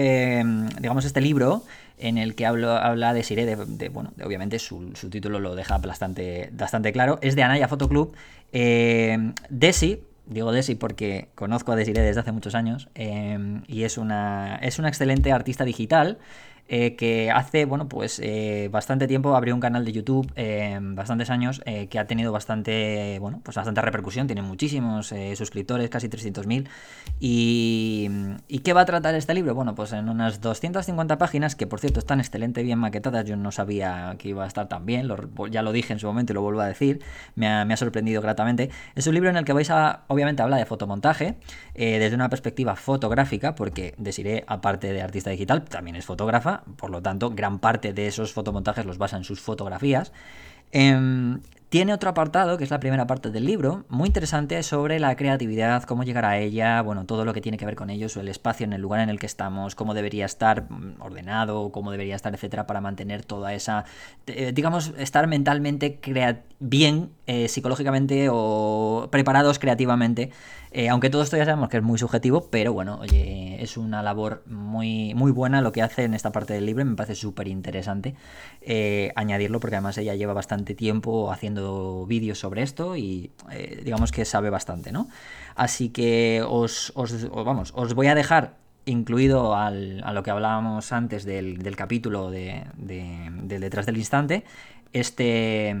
digamos, 0.79 1.05
este 1.05 1.21
libro 1.21 1.63
en 2.01 2.17
el 2.17 2.35
que 2.35 2.45
habla 2.45 3.13
de 3.13 3.23
Siré, 3.23 3.45
de, 3.45 3.89
bueno, 3.89 4.11
obviamente 4.23 4.59
su, 4.59 4.91
título 5.09 5.39
lo 5.39 5.55
deja 5.55 5.77
bastante, 5.77 6.49
bastante 6.51 6.91
claro, 6.91 7.19
es 7.21 7.35
de 7.35 7.43
Anaya 7.43 7.67
Photoclub. 7.67 8.15
Eh, 8.51 9.33
Desi, 9.49 10.03
digo 10.25 10.51
Desi 10.51 10.75
porque 10.75 11.29
conozco 11.35 11.71
a 11.71 11.75
Desiree 11.75 12.03
desde 12.03 12.21
hace 12.21 12.31
muchos 12.31 12.55
años, 12.55 12.89
eh, 12.95 13.61
y 13.67 13.83
es 13.83 13.97
una, 13.97 14.55
es 14.57 14.79
una 14.79 14.87
excelente 14.87 15.31
artista 15.31 15.65
digital. 15.65 16.17
Eh, 16.73 16.95
que 16.95 17.29
hace, 17.29 17.65
bueno, 17.65 17.89
pues 17.89 18.21
eh, 18.23 18.69
bastante 18.71 19.05
tiempo 19.05 19.35
abrió 19.35 19.53
un 19.53 19.59
canal 19.59 19.83
de 19.83 19.91
YouTube, 19.91 20.31
eh, 20.37 20.79
bastantes 20.81 21.29
años, 21.29 21.61
que 21.89 21.99
ha 21.99 22.07
tenido 22.07 22.31
bastante, 22.31 23.17
bueno, 23.19 23.41
pues 23.43 23.57
bastante 23.57 23.81
repercusión, 23.81 24.25
tiene 24.27 24.41
muchísimos 24.41 25.13
suscriptores, 25.35 25.89
casi 25.89 26.07
300.000. 26.07 26.69
Y, 27.19 28.09
¿Y 28.47 28.59
qué 28.59 28.71
va 28.71 28.81
a 28.81 28.85
tratar 28.85 29.15
este 29.15 29.33
libro? 29.33 29.53
Bueno, 29.53 29.75
pues 29.75 29.91
en 29.91 30.07
unas 30.07 30.39
250 30.39 31.17
páginas, 31.17 31.57
que 31.57 31.67
por 31.67 31.81
cierto 31.81 31.99
están 31.99 32.21
excelente 32.21 32.63
bien 32.63 32.79
maquetadas, 32.79 33.25
yo 33.25 33.35
no 33.35 33.51
sabía 33.51 34.15
que 34.17 34.29
iba 34.29 34.45
a 34.45 34.47
estar 34.47 34.69
tan 34.69 34.85
bien, 34.85 35.09
ya 35.49 35.63
lo 35.63 35.73
dije 35.73 35.91
en 35.91 35.99
su 35.99 36.07
momento 36.07 36.31
y 36.31 36.35
lo 36.35 36.41
vuelvo 36.41 36.61
a 36.61 36.67
decir, 36.67 37.01
me 37.35 37.47
ha, 37.47 37.77
sorprendido 37.77 38.21
gratamente. 38.21 38.69
Es 38.95 39.07
un 39.07 39.13
libro 39.13 39.29
en 39.29 39.35
el 39.35 39.43
que 39.43 39.51
vais 39.51 39.69
a, 39.71 40.05
obviamente, 40.07 40.41
hablar 40.41 40.59
de 40.59 40.65
fotomontaje 40.65 41.35
desde 41.75 42.15
una 42.15 42.29
perspectiva 42.29 42.77
fotográfica, 42.77 43.55
porque 43.55 43.93
Desiree, 43.97 44.45
aparte 44.47 44.93
de 44.93 45.01
artista 45.01 45.31
digital, 45.31 45.65
también 45.65 45.97
es 45.97 46.05
fotógrafa 46.05 46.60
por 46.77 46.89
lo 46.89 47.01
tanto, 47.01 47.29
gran 47.31 47.59
parte 47.59 47.93
de 47.93 48.07
esos 48.07 48.33
fotomontajes 48.33 48.85
los 48.85 48.97
basa 48.97 49.17
en 49.17 49.23
sus 49.23 49.41
fotografías. 49.41 50.11
Em, 50.71 51.41
tiene 51.71 51.93
otro 51.93 52.09
apartado, 52.09 52.57
que 52.57 52.65
es 52.65 52.69
la 52.69 52.81
primera 52.81 53.07
parte 53.07 53.29
del 53.29 53.45
libro, 53.45 53.85
muy 53.87 54.07
interesante 54.07 54.61
sobre 54.61 54.99
la 54.99 55.15
creatividad, 55.15 55.83
cómo 55.83 56.03
llegar 56.03 56.25
a 56.25 56.37
ella, 56.37 56.81
bueno, 56.81 57.05
todo 57.05 57.23
lo 57.23 57.33
que 57.33 57.39
tiene 57.39 57.57
que 57.57 57.65
ver 57.65 57.75
con 57.75 57.89
ellos, 57.89 58.17
el 58.17 58.27
espacio 58.27 58.65
en 58.65 58.73
el 58.73 58.81
lugar 58.81 58.99
en 58.99 59.09
el 59.09 59.19
que 59.19 59.25
estamos, 59.25 59.73
cómo 59.73 59.93
debería 59.93 60.25
estar 60.25 60.69
mm, 60.69 61.01
ordenado, 61.01 61.71
cómo 61.71 61.91
debería 61.91 62.17
estar, 62.17 62.33
etcétera, 62.33 62.67
para 62.67 62.81
mantener 62.81 63.23
toda 63.23 63.53
esa, 63.53 63.85
eh, 64.27 64.51
digamos, 64.53 64.93
estar 64.97 65.27
mentalmente 65.27 65.99
bien, 66.61 67.09
eh, 67.25 67.47
psicológicamente 67.47 68.27
o 68.31 69.09
preparados 69.11 69.59
creativamente 69.59 70.29
eh, 70.73 70.87
aunque 70.87 71.09
todo 71.09 71.21
esto 71.21 71.35
ya 71.35 71.43
sabemos 71.43 71.67
que 71.67 71.77
es 71.77 71.83
muy 71.83 71.99
subjetivo, 71.99 72.47
pero 72.49 72.71
bueno, 72.71 72.97
oye, 73.01 73.61
es 73.61 73.75
una 73.75 74.01
labor 74.01 74.41
muy, 74.45 75.13
muy 75.15 75.31
buena 75.33 75.61
lo 75.61 75.73
que 75.73 75.81
hace 75.81 76.05
en 76.05 76.13
esta 76.13 76.31
parte 76.31 76.53
del 76.53 76.65
libro. 76.65 76.85
Me 76.85 76.95
parece 76.95 77.15
súper 77.15 77.49
interesante 77.49 78.15
eh, 78.61 79.11
añadirlo 79.17 79.59
porque 79.59 79.75
además 79.75 79.97
ella 79.97 80.15
lleva 80.15 80.31
bastante 80.31 80.73
tiempo 80.73 81.29
haciendo 81.29 82.05
vídeos 82.05 82.39
sobre 82.39 82.61
esto 82.61 82.95
y 82.95 83.31
digamos 83.83 84.13
que 84.13 84.23
sabe 84.23 84.49
bastante, 84.49 84.93
¿no? 84.93 85.09
Así 85.55 85.89
que 85.89 86.41
os, 86.47 86.93
vamos, 86.95 87.73
os 87.75 87.93
voy 87.93 88.07
a 88.07 88.15
dejar 88.15 88.55
incluido 88.85 89.55
a 89.55 89.71
lo 89.71 90.23
que 90.23 90.31
hablábamos 90.31 90.93
antes 90.93 91.25
del, 91.25 91.75
capítulo 91.75 92.31
de, 92.31 92.63
del 92.77 93.59
detrás 93.59 93.85
del 93.85 93.97
instante, 93.97 94.45
este 94.93 95.75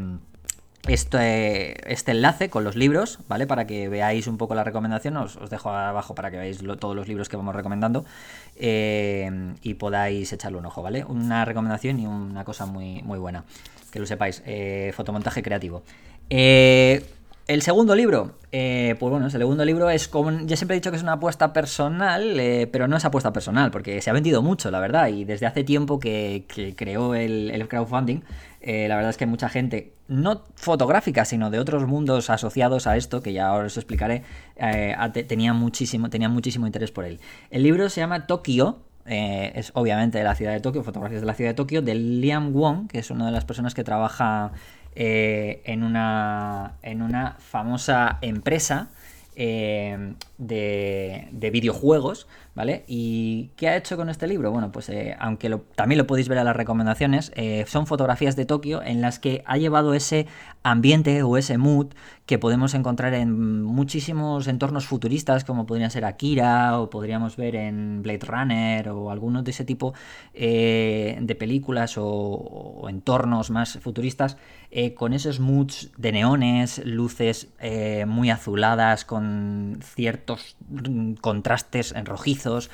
este, 0.87 1.91
este 1.91 2.11
enlace 2.11 2.49
con 2.49 2.63
los 2.63 2.75
libros, 2.75 3.19
¿vale? 3.27 3.45
Para 3.45 3.67
que 3.67 3.87
veáis 3.87 4.27
un 4.27 4.37
poco 4.37 4.55
la 4.55 4.63
recomendación, 4.63 5.15
os, 5.17 5.37
dejo 5.49 5.69
abajo 5.69 6.15
para 6.15 6.31
que 6.31 6.37
veáis 6.37 6.59
todos 6.79 6.95
los 6.95 7.07
libros 7.07 7.29
que 7.29 7.37
vamos 7.37 7.55
recomendando 7.55 8.05
eh, 8.55 9.53
y 9.61 9.75
podáis 9.75 10.33
echarle 10.33 10.57
un 10.57 10.65
ojo, 10.65 10.81
¿vale? 10.81 11.03
Una 11.03 11.45
recomendación 11.45 11.99
y 11.99 12.07
una 12.07 12.43
cosa 12.43 12.65
muy, 12.65 13.01
muy 13.03 13.19
buena, 13.19 13.43
que 13.91 13.99
lo 13.99 14.05
sepáis, 14.05 14.41
eh, 14.45 14.91
fotomontaje 14.95 15.43
creativo. 15.43 15.83
Eh, 16.29 17.05
el 17.47 17.61
segundo 17.61 17.95
libro, 17.95 18.35
pues 18.49 18.97
bueno, 18.99 19.25
el 19.25 19.31
segundo 19.31 19.65
libro 19.65 19.89
es 19.89 20.07
como, 20.07 20.31
ya 20.45 20.55
siempre 20.55 20.77
he 20.77 20.79
dicho 20.79 20.89
que 20.89 20.95
es 20.95 21.03
una 21.03 21.13
apuesta 21.13 21.51
personal, 21.51 22.39
pero 22.71 22.87
no 22.87 22.95
es 22.95 23.03
apuesta 23.03 23.33
personal, 23.33 23.71
porque 23.71 24.01
se 24.01 24.09
ha 24.09 24.13
vendido 24.13 24.41
mucho, 24.41 24.71
la 24.71 24.79
verdad, 24.79 25.09
y 25.09 25.25
desde 25.25 25.47
hace 25.47 25.65
tiempo 25.65 25.99
que, 25.99 26.45
creó 26.77 27.13
el 27.13 27.67
crowdfunding, 27.67 28.21
eh, 28.61 28.87
la 28.87 28.95
verdad 28.95 29.09
es 29.09 29.17
que 29.17 29.25
mucha 29.25 29.49
gente, 29.49 29.93
no 30.07 30.43
fotográfica, 30.55 31.25
sino 31.25 31.49
de 31.49 31.59
otros 31.59 31.87
mundos 31.87 32.29
asociados 32.29 32.85
a 32.85 32.95
esto, 32.95 33.21
que 33.21 33.33
ya 33.33 33.53
os 33.53 33.75
explicaré, 33.75 34.23
eh, 34.55 34.95
tenía, 35.27 35.53
muchísimo, 35.53 36.09
tenía 36.09 36.29
muchísimo 36.29 36.67
interés 36.67 36.91
por 36.91 37.05
él. 37.05 37.19
El 37.49 37.63
libro 37.63 37.89
se 37.89 38.01
llama 38.01 38.27
Tokio, 38.27 38.83
eh, 39.07 39.51
es 39.55 39.71
obviamente 39.73 40.19
de 40.19 40.23
la 40.23 40.35
ciudad 40.35 40.53
de 40.53 40.59
Tokio, 40.59 40.83
fotografías 40.83 41.21
de 41.21 41.27
la 41.27 41.33
ciudad 41.33 41.51
de 41.51 41.55
Tokio, 41.55 41.81
de 41.81 41.95
Liam 41.95 42.53
Wong, 42.53 42.87
que 42.87 42.99
es 42.99 43.09
una 43.09 43.25
de 43.25 43.31
las 43.31 43.45
personas 43.45 43.73
que 43.73 43.83
trabaja 43.83 44.51
en, 44.93 45.83
una, 45.83 46.73
en 46.83 47.01
una 47.01 47.37
famosa 47.39 48.19
empresa 48.21 48.89
de, 50.41 51.29
de, 51.31 51.51
videojuegos 51.51 52.27
¿vale? 52.53 52.83
¿Y 52.87 53.51
qué 53.55 53.69
ha 53.69 53.77
hecho 53.77 53.95
con 53.95 54.09
este 54.09 54.27
libro? 54.27 54.51
Bueno, 54.51 54.71
pues 54.71 54.89
eh, 54.89 55.15
aunque 55.19 55.49
también 55.75 55.97
lo 55.97 56.07
podéis 56.07 56.27
ver 56.27 56.37
en 56.37 56.45
las 56.45 56.55
recomendaciones, 56.55 57.31
eh, 57.35 57.65
son 57.67 57.87
fotografías 57.87 58.35
de 58.35 58.45
Tokio 58.45 58.81
en 58.83 59.01
las 59.01 59.19
que 59.19 59.43
ha 59.45 59.57
llevado 59.57 59.93
ese 59.93 60.27
ambiente 60.63 61.23
o 61.23 61.37
ese 61.37 61.57
mood 61.57 61.87
que 62.25 62.39
podemos 62.39 62.73
encontrar 62.73 63.13
en 63.13 63.63
muchísimos 63.63 64.47
entornos 64.47 64.85
futuristas, 64.85 65.43
como 65.43 65.65
podrían 65.65 65.91
ser 65.91 66.05
Akira 66.05 66.79
o 66.79 66.89
podríamos 66.89 67.35
ver 67.35 67.55
en 67.55 68.03
Blade 68.03 68.25
Runner 68.25 68.89
o 68.89 69.11
algunos 69.11 69.43
de 69.43 69.51
ese 69.51 69.65
tipo 69.65 69.93
eh, 70.33 71.17
de 71.21 71.35
películas 71.35 71.95
o, 71.97 72.85
entornos 72.89 73.49
más 73.49 73.79
futuristas, 73.79 74.37
con 74.95 75.11
esos 75.11 75.41
moods 75.41 75.91
de 75.97 76.13
neones, 76.13 76.81
luces 76.85 77.49
muy 78.07 78.29
azuladas, 78.29 79.03
con 79.03 79.79
ciertos 79.81 80.30
mm, 80.69 81.13
contrastes 81.15 81.91
en 81.93 82.05
rojizos 82.05 82.69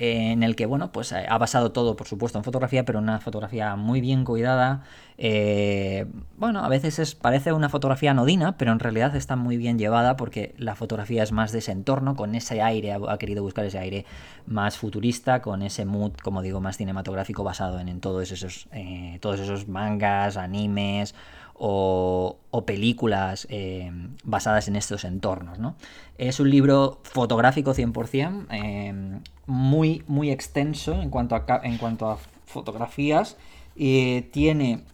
en 0.00 0.44
el 0.44 0.54
que, 0.54 0.66
bueno, 0.66 0.92
pues 0.92 1.10
eh, 1.10 1.26
ha 1.28 1.38
basado 1.38 1.72
todo, 1.72 1.96
por 1.96 2.06
supuesto, 2.06 2.38
en 2.38 2.44
fotografía, 2.44 2.84
pero 2.84 3.00
una 3.00 3.18
fotografía 3.18 3.74
muy 3.74 4.00
bien 4.00 4.24
cuidada. 4.24 4.84
Eh, 5.16 6.06
bueno, 6.36 6.64
a 6.64 6.68
veces 6.68 7.00
es, 7.00 7.16
parece 7.16 7.52
una 7.52 7.68
fotografía 7.68 8.12
anodina, 8.12 8.56
pero 8.56 8.70
en 8.70 8.78
realidad 8.78 9.16
está 9.16 9.34
muy 9.34 9.56
bien 9.56 9.76
llevada 9.76 10.16
porque 10.16 10.54
la 10.56 10.76
fotografía 10.76 11.24
es 11.24 11.32
más 11.32 11.50
de 11.50 11.58
ese 11.58 11.72
entorno, 11.72 12.14
con 12.14 12.36
ese 12.36 12.62
aire, 12.62 12.92
ha, 12.92 13.18
querido 13.18 13.42
buscar 13.42 13.64
ese 13.64 13.78
aire 13.78 14.06
más 14.46 14.78
futurista, 14.78 15.42
con 15.42 15.62
ese 15.62 15.84
mood, 15.84 16.12
como 16.22 16.42
digo, 16.42 16.60
más 16.60 16.76
cinematográfico 16.76 17.42
basado 17.42 17.80
en, 17.80 18.00
todos, 18.00 18.30
esos, 18.30 18.68
eh, 18.70 19.18
todos 19.20 19.40
esos 19.40 19.66
mangas, 19.66 20.36
animes 20.36 21.14
o, 21.58 22.38
películas 22.66 23.46
eh, 23.50 23.90
basadas 24.24 24.68
en 24.68 24.76
estos 24.76 25.04
entornos. 25.04 25.58
¿no? 25.58 25.76
Es 26.18 26.40
un 26.40 26.50
libro 26.50 27.00
fotográfico 27.02 27.74
100%, 27.74 28.46
eh, 28.50 29.20
muy, 29.46 30.02
muy 30.06 30.30
extenso 30.30 31.00
en 31.00 31.10
cuanto 31.10 31.34
a, 31.36 31.60
en 31.62 31.78
cuanto 31.78 32.10
a 32.10 32.18
fotografías. 32.46 33.36
y 33.76 34.22
tiene, 34.32 34.84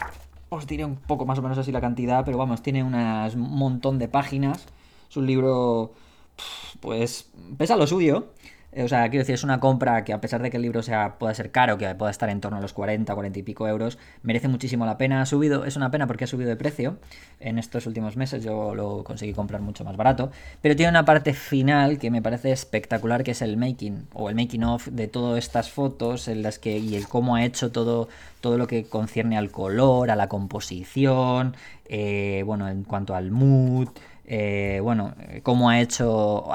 os 0.49 0.67
diré 0.67 0.85
un 0.85 0.97
poco 0.97 1.27
más 1.27 1.39
o 1.39 1.43
menos 1.43 1.59
así 1.59 1.73
la 1.73 1.81
cantidad, 1.81 2.25
pero 2.25 2.39
vamos, 2.39 2.63
tiene 2.63 2.83
un 2.83 2.95
montón 3.37 3.99
de 3.99 4.09
páginas. 4.09 4.67
Es 5.11 5.17
un 5.17 5.27
libro, 5.27 5.93
pues, 6.81 7.31
pesa 7.57 7.77
lo 7.77 7.87
suyo. 7.87 8.29
Eh, 8.75 8.83
o 8.83 8.89
sea, 8.89 9.09
quiero 9.09 9.23
decir, 9.23 9.35
es 9.35 9.45
una 9.45 9.61
compra 9.61 10.05
que 10.05 10.13
a 10.13 10.21
pesar 10.21 10.43
de 10.43 10.51
que 10.51 10.57
el 10.57 10.63
libro 10.63 10.83
sea, 10.83 11.17
pueda 11.19 11.33
ser 11.35 11.51
caro, 11.51 11.79
que 11.79 11.95
pueda 11.95 12.11
estar 12.11 12.29
en 12.29 12.41
torno 12.41 12.59
a 12.59 12.61
los 12.61 12.73
40, 12.73 13.15
40 13.15 13.39
y 13.39 13.43
pico 13.43 13.69
euros, 13.69 13.99
merece 14.23 14.49
muchísimo 14.49 14.85
la 14.85 14.99
pena. 14.99 15.23
Ha 15.23 15.27
subido, 15.27 15.65
es 15.65 15.77
una 15.77 15.91
pena 15.91 16.07
porque 16.07 16.25
ha 16.25 16.27
subido 16.27 16.51
de 16.51 16.57
precio 16.57 16.99
en 17.41 17.59
estos 17.59 17.87
últimos 17.87 18.17
meses, 18.17 18.43
yo 18.43 18.75
lo 18.75 19.05
conseguí 19.05 19.33
comprar 19.33 19.61
mucho 19.61 19.85
más 19.85 19.97
barato, 19.97 20.31
pero 20.61 20.75
tiene 20.77 20.91
una 20.91 21.05
parte 21.05 21.35
final 21.35 21.99
que 21.99 22.11
me 22.11 22.23
parece 22.23 22.51
espectacular, 22.53 23.23
que 23.23 23.33
es 23.33 23.43
el 23.43 23.57
making 23.57 24.07
o 24.13 24.29
el 24.29 24.35
making 24.35 24.65
of 24.65 24.89
de 24.89 25.09
todas 25.09 25.39
estas 25.39 25.71
fotos 25.71 26.29
en 26.29 26.43
las 26.43 26.59
que 26.59 26.79
y 26.79 26.97
el 26.97 27.07
cómo 27.07 27.37
ha 27.37 27.45
hecho 27.45 27.71
todo, 27.71 28.09
todo 28.41 28.59
lo 28.59 28.67
que 28.67 28.85
concierne 28.85 29.37
al 29.39 29.51
color, 29.51 30.11
a 30.11 30.17
la 30.17 30.29
composición, 30.29 31.57
eh, 31.87 32.43
bueno, 32.45 32.69
en 32.69 32.85
cuanto 32.85 33.15
al 33.15 33.31
mood. 33.31 33.89
Eh, 34.27 34.81
bueno, 34.83 35.15
cómo 35.43 35.69
ha 35.69 35.81
hecho, 35.81 36.47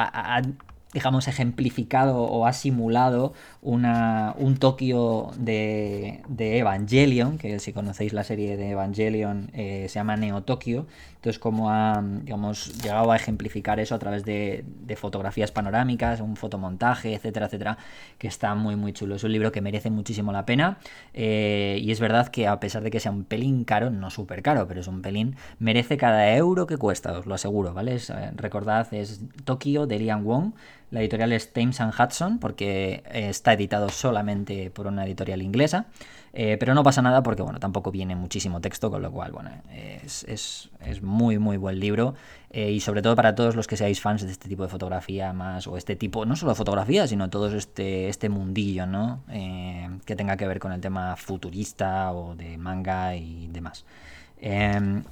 digamos, 0.93 1.27
ejemplificado 1.27 2.23
o 2.23 2.47
ha 2.47 2.53
simulado 2.53 3.33
una, 3.61 4.33
un 4.37 4.57
Tokio 4.57 5.31
de, 5.37 6.21
Evangelion, 6.37 7.37
que 7.37 7.59
si 7.59 7.73
conocéis 7.73 8.13
la 8.13 8.23
serie 8.23 8.57
de 8.57 8.71
Evangelion 8.71 9.51
eh, 9.53 9.85
se 9.87 9.95
llama 9.95 10.17
Neo 10.17 10.41
Tokio, 10.41 10.87
entonces 11.19 11.37
como 11.37 11.69
ha 11.69 12.01
digamos, 12.23 12.81
llegado 12.81 13.11
a 13.11 13.17
ejemplificar 13.17 13.81
eso 13.81 13.93
a 13.93 13.99
través 13.99 14.23
de, 14.23 14.63
fotografías 14.95 15.51
panorámicas, 15.51 16.21
un 16.21 16.37
fotomontaje, 16.37 17.13
etcétera, 17.13 17.47
etcétera, 17.47 17.77
que 18.17 18.27
está 18.27 18.55
muy 18.55 18.75
muy 18.75 18.93
chulo. 18.93 19.15
Es 19.15 19.23
un 19.23 19.31
libro 19.31 19.51
que 19.51 19.61
merece 19.61 19.89
muchísimo 19.89 20.31
la 20.31 20.45
pena 20.45 20.77
eh, 21.13 21.77
y 21.81 21.91
es 21.91 21.99
verdad 21.99 22.29
que 22.29 22.47
a 22.47 22.59
pesar 22.59 22.83
de 22.83 22.91
que 22.91 22.99
sea 22.99 23.11
un 23.11 23.25
pelín 23.25 23.65
caro, 23.65 23.89
no 23.91 24.09
súper 24.09 24.41
caro, 24.41 24.67
pero 24.67 24.79
es 24.79 24.87
un 24.87 25.01
pelín, 25.01 25.35
merece 25.59 25.97
cada 25.97 26.35
euro 26.35 26.67
que 26.67 26.77
cuesta, 26.77 27.11
os 27.17 27.25
lo 27.25 27.35
aseguro, 27.35 27.73
¿vale? 27.73 27.95
Eh, 27.95 28.31
recordad, 28.35 28.93
es 28.93 29.21
Tokio 29.43 29.87
de 29.87 29.99
Lian 29.99 30.23
Wong, 30.23 30.53
la 30.91 31.01
editorial 31.01 31.31
es 31.33 31.53
Thames 31.53 31.81
and 31.81 31.93
Hudson, 31.93 32.39
porque 32.39 33.03
está 33.11 33.53
editado 33.53 33.89
solamente 33.89 34.71
por 34.71 34.87
una 34.87 35.05
editorial 35.05 35.41
inglesa, 35.41 35.87
eh, 36.33 36.57
pero 36.59 36.73
no 36.73 36.83
pasa 36.83 37.01
nada 37.01 37.23
porque, 37.23 37.41
bueno, 37.41 37.59
tampoco 37.59 37.91
viene 37.91 38.15
muchísimo 38.15 38.61
texto, 38.61 38.91
con 38.91 39.01
lo 39.01 39.11
cual, 39.11 39.31
bueno, 39.31 39.49
es, 39.73 40.23
es, 40.25 40.69
es 40.79 41.01
muy, 41.01 41.39
muy 41.39 41.57
buen 41.57 41.79
libro 41.79 42.13
eh, 42.51 42.71
y 42.71 42.79
sobre 42.79 43.01
todo 43.01 43.15
para 43.15 43.35
todos 43.35 43.55
los 43.55 43.67
que 43.67 43.77
seáis 43.77 43.99
fans 43.99 44.23
de 44.23 44.31
este 44.31 44.47
tipo 44.47 44.63
de 44.63 44.69
fotografía 44.69 45.33
más, 45.33 45.67
o 45.67 45.77
este 45.77 45.95
tipo, 45.95 46.25
no 46.25 46.35
solo 46.35 46.53
fotografía, 46.55 47.07
sino 47.07 47.29
todo 47.29 47.55
este, 47.55 48.09
este 48.09 48.29
mundillo, 48.29 48.85
¿no? 48.85 49.21
Eh, 49.29 49.89
que 50.05 50.15
tenga 50.15 50.37
que 50.37 50.47
ver 50.47 50.59
con 50.59 50.71
el 50.71 50.81
tema 50.81 51.15
futurista 51.15 52.11
o 52.13 52.35
de 52.35 52.57
manga 52.57 53.15
y 53.15 53.47
demás. 53.47 53.85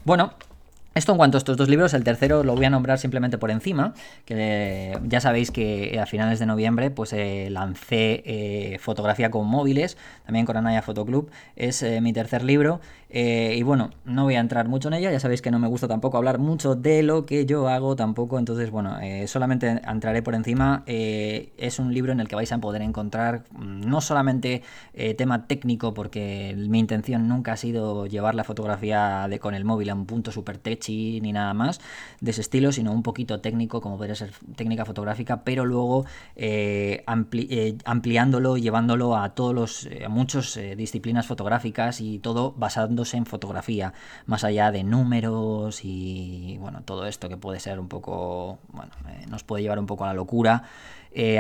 bueno, 0.06 0.34
Esto 0.98 1.12
en 1.12 1.20
cuanto 1.20 1.38
a 1.38 1.40
estos 1.40 1.58
dos 1.58 1.70
libros, 1.70 1.94
el 1.94 2.04
tercero 2.04 2.44
lo 2.44 2.56
voy 2.56 2.66
a 2.66 2.72
nombrar 2.72 2.98
simplemente 2.98 3.38
por 3.38 3.52
encima, 3.52 3.94
que 4.26 4.98
ya 5.04 5.22
sabéis 5.22 5.52
que 5.52 6.00
a 6.02 6.08
finales 6.08 6.40
de 6.40 6.48
noviembre 6.48 6.90
pues 6.90 7.14
eh, 7.14 7.50
lancé 7.52 8.24
eh, 8.26 8.80
fotografía 8.80 9.30
con 9.30 9.46
móviles, 9.46 9.96
también 10.26 10.48
con 10.48 10.58
Anaya 10.58 10.82
Fotoclub, 10.82 11.30
es 11.56 11.84
eh, 11.84 12.02
mi 12.02 12.14
tercer 12.14 12.44
libro 12.44 12.82
y 13.10 13.64
bueno, 13.64 13.92
no 14.04 14.26
voy 14.26 14.36
a 14.36 14.42
entrar 14.42 14.68
mucho 14.68 14.90
en 14.90 14.96
ella, 14.96 15.10
ya 15.10 15.22
sabéis 15.22 15.42
que 15.42 15.50
no 15.50 15.60
me 15.60 15.70
gusta 15.70 15.88
tampoco 15.88 16.18
hablar 16.18 16.40
mucho 16.40 16.76
de 16.76 17.04
lo 17.04 17.26
que 17.26 17.46
yo 17.46 17.70
hago 17.70 17.96
tampoco, 17.96 18.38
entonces 18.38 18.70
bueno, 18.70 18.98
solamente 19.28 19.80
entraré 19.88 20.22
por 20.22 20.36
encima, 20.36 20.84
es 20.86 21.80
un 21.80 21.94
libro 21.94 22.12
en 22.12 22.20
el 22.20 22.28
que 22.28 22.36
vais 22.36 22.52
a 22.52 22.58
poder 22.58 22.82
encontrar 22.82 23.46
mm, 23.52 23.88
no 23.88 24.02
solamente 24.02 24.62
tema 25.18 25.48
técnico, 25.48 25.94
porque 25.94 26.54
mi 26.58 26.80
intención 26.80 27.30
nunca 27.30 27.54
ha 27.54 27.58
sido 27.58 28.08
llevar 28.08 28.36
la 28.36 28.44
fotografía 28.44 29.26
de, 29.30 29.40
con 29.40 29.56
el 29.56 29.64
móvil 29.64 29.90
a 29.90 29.96
un 29.96 30.06
punto 30.06 30.34
super 30.34 30.58
tech 30.58 30.87
ni 30.88 31.32
nada 31.32 31.54
más 31.54 31.80
de 32.22 32.32
ese 32.32 32.42
estilo, 32.42 32.72
sino 32.72 32.92
un 32.92 33.04
poquito 33.04 33.40
técnico, 33.40 33.82
como 33.82 33.98
podría 33.98 34.16
ser 34.16 34.32
técnica 34.56 34.86
fotográfica, 34.86 35.44
pero 35.44 35.66
luego 35.66 36.06
eh, 36.36 37.04
eh, 37.34 37.78
ampliándolo, 37.86 38.58
llevándolo 38.58 39.18
a 39.18 39.30
todos 39.30 39.54
los, 39.54 39.86
eh, 39.86 40.06
a 40.06 40.10
muchas 40.10 40.60
disciplinas 40.76 41.28
fotográficas 41.28 42.02
y 42.02 42.20
todo 42.20 42.54
basándose 42.58 43.18
en 43.18 43.26
fotografía, 43.26 43.94
más 44.26 44.44
allá 44.44 44.72
de 44.72 44.84
números 44.84 45.82
y 45.84 46.58
bueno, 46.60 46.82
todo 46.84 47.06
esto 47.06 47.30
que 47.30 47.38
puede 47.38 47.60
ser 47.60 47.80
un 47.80 47.88
poco, 47.88 48.60
bueno, 48.70 48.92
nos 49.30 49.44
puede 49.44 49.64
llevar 49.64 49.80
un 49.80 49.86
poco 49.86 50.06
a 50.06 50.08
la 50.08 50.14
locura. 50.14 50.64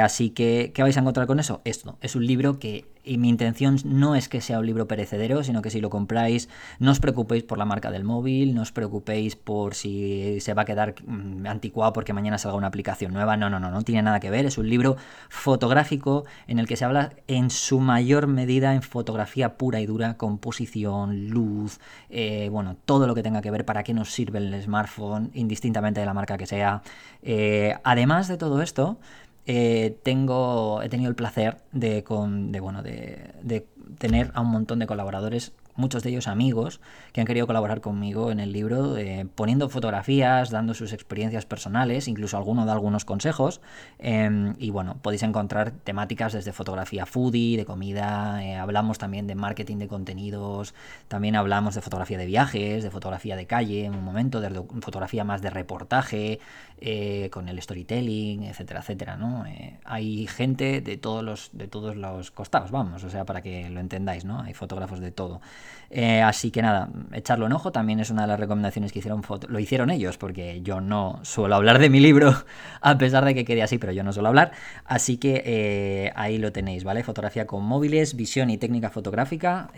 Así 0.01 0.31
que, 0.31 0.71
¿qué 0.73 0.81
vais 0.81 0.97
a 0.97 1.01
encontrar 1.01 1.27
con 1.27 1.39
eso? 1.39 1.61
Esto 1.63 1.97
es 2.01 2.15
un 2.15 2.25
libro 2.25 2.59
que 2.59 2.85
y 3.07 3.17
mi 3.17 3.29
intención 3.29 3.77
no 3.85 4.15
es 4.15 4.27
que 4.27 4.41
sea 4.41 4.59
un 4.59 4.65
libro 4.65 4.87
perecedero, 4.87 5.43
sino 5.43 5.61
que 5.61 5.69
si 5.69 5.79
lo 5.79 5.89
compráis, 5.89 6.49
no 6.79 6.91
os 6.91 6.99
preocupéis 6.99 7.43
por 7.43 7.57
la 7.57 7.65
marca 7.65 7.89
del 7.89 8.03
móvil, 8.03 8.53
no 8.53 8.61
os 8.61 8.71
preocupéis 8.71 9.35
por 9.35 9.75
si 9.75 10.39
se 10.41 10.53
va 10.53 10.63
a 10.63 10.65
quedar 10.65 10.95
mm, 11.05 11.47
anticuado 11.47 11.93
porque 11.93 12.13
mañana 12.13 12.37
salga 12.37 12.57
una 12.57 12.67
aplicación 12.67 13.13
nueva. 13.13 13.37
No, 13.37 13.49
no, 13.49 13.59
no, 13.59 13.71
no 13.71 13.81
tiene 13.83 14.03
nada 14.03 14.19
que 14.19 14.29
ver. 14.29 14.45
Es 14.45 14.57
un 14.57 14.69
libro 14.69 14.97
fotográfico 15.29 16.25
en 16.47 16.59
el 16.59 16.67
que 16.67 16.75
se 16.75 16.85
habla 16.85 17.13
en 17.27 17.49
su 17.49 17.79
mayor 17.79 18.27
medida 18.27 18.73
en 18.75 18.81
fotografía 18.81 19.57
pura 19.57 19.79
y 19.79 19.85
dura, 19.85 20.17
composición, 20.17 21.29
luz, 21.29 21.79
eh, 22.09 22.49
bueno, 22.51 22.75
todo 22.85 23.07
lo 23.07 23.15
que 23.15 23.23
tenga 23.23 23.41
que 23.41 23.51
ver 23.51 23.65
para 23.65 23.83
qué 23.83 23.93
nos 23.93 24.11
sirve 24.11 24.39
el 24.39 24.61
smartphone, 24.61 25.31
indistintamente 25.33 26.01
de 26.01 26.05
la 26.05 26.13
marca 26.13 26.37
que 26.37 26.45
sea. 26.45 26.81
Eh, 27.21 27.75
además 27.83 28.27
de 28.27 28.37
todo 28.37 28.61
esto, 28.61 28.99
eh, 29.47 29.97
tengo, 30.03 30.81
he 30.81 30.89
tenido 30.89 31.09
el 31.09 31.15
placer 31.15 31.57
de, 31.71 32.03
con, 32.03 32.51
de, 32.51 32.59
bueno, 32.59 32.83
de, 32.83 33.33
de 33.41 33.65
tener 33.97 34.31
a 34.33 34.41
un 34.41 34.51
montón 34.51 34.79
de 34.79 34.87
colaboradores 34.87 35.53
muchos 35.77 36.03
de 36.03 36.09
ellos 36.09 36.27
amigos 36.27 36.81
que 37.13 37.21
han 37.21 37.27
querido 37.27 37.47
colaborar 37.47 37.81
conmigo 37.81 38.31
en 38.31 38.39
el 38.39 38.51
libro, 38.51 38.97
eh, 38.97 39.25
poniendo 39.35 39.69
fotografías, 39.69 40.49
dando 40.49 40.73
sus 40.73 40.91
experiencias 40.91 41.45
personales, 41.45 42.07
incluso 42.07 42.35
alguno 42.35 42.65
da 42.65 42.73
algunos 42.73 43.05
consejos. 43.05 43.61
Em, 43.99 44.55
y 44.57 44.71
bueno, 44.71 44.97
podéis 45.01 45.23
encontrar 45.23 45.71
temáticas 45.71 46.33
desde 46.33 46.51
fotografía 46.51 47.05
foodie, 47.05 47.57
de 47.57 47.65
comida, 47.65 48.43
eh, 48.43 48.55
hablamos 48.57 48.97
también 48.97 49.27
de 49.27 49.35
marketing 49.35 49.77
de 49.77 49.87
contenidos, 49.87 50.73
también 51.07 51.35
hablamos 51.35 51.75
de 51.75 51.81
fotografía 51.81 52.17
de 52.17 52.25
viajes, 52.25 52.83
de 52.83 52.91
fotografía 52.91 53.35
de 53.35 53.45
calle 53.45 53.85
en 53.85 53.95
un 53.95 54.03
momento, 54.03 54.41
de 54.41 54.49
fotografía 54.81 55.23
más 55.23 55.41
de 55.41 55.49
reportaje, 55.49 56.39
eh, 56.81 57.29
con 57.31 57.49
el 57.49 57.61
storytelling, 57.61 58.43
etcétera, 58.43 58.81
etcétera. 58.81 59.17
¿no? 59.17 59.45
hay 59.85 60.27
gente 60.27 60.81
de 60.81 60.97
todos 60.97 61.23
los, 61.23 61.49
de 61.53 61.67
todos 61.67 61.95
los 61.95 62.31
costados, 62.31 62.71
vamos, 62.71 63.03
o 63.03 63.09
sea, 63.09 63.25
para 63.25 63.41
que 63.41 63.69
lo 63.69 63.79
entendáis, 63.79 64.25
¿no? 64.25 64.41
Hay 64.41 64.53
fotógrafos 64.53 64.99
de 64.99 65.11
todo. 65.11 65.41
Eh, 65.89 66.21
así 66.21 66.51
que 66.51 66.61
nada, 66.61 66.89
echarlo 67.13 67.45
en 67.45 67.53
ojo 67.53 67.71
también 67.71 67.99
es 67.99 68.09
una 68.09 68.23
de 68.23 68.27
las 68.27 68.39
recomendaciones 68.39 68.91
que 68.91 68.99
hicieron. 68.99 69.21
Lo 69.47 69.59
hicieron 69.59 69.89
ellos, 69.89 70.17
porque 70.17 70.61
yo 70.61 70.81
no 70.81 71.19
suelo 71.23 71.55
hablar 71.55 71.79
de 71.79 71.89
mi 71.89 71.99
libro, 71.99 72.33
a 72.81 72.97
pesar 72.97 73.25
de 73.25 73.33
que 73.33 73.45
quede 73.45 73.63
así, 73.63 73.77
pero 73.77 73.93
yo 73.93 74.03
no 74.03 74.13
suelo 74.13 74.29
hablar. 74.29 74.51
Así 74.85 75.17
que 75.17 75.43
eh, 75.45 76.11
ahí 76.15 76.37
lo 76.37 76.51
tenéis, 76.51 76.83
¿vale? 76.83 77.03
Fotografía 77.03 77.47
con 77.47 77.63
móviles, 77.63 78.15
visión 78.15 78.49
y 78.49 78.57
técnica 78.57 78.89
fotográfica. 78.89 79.69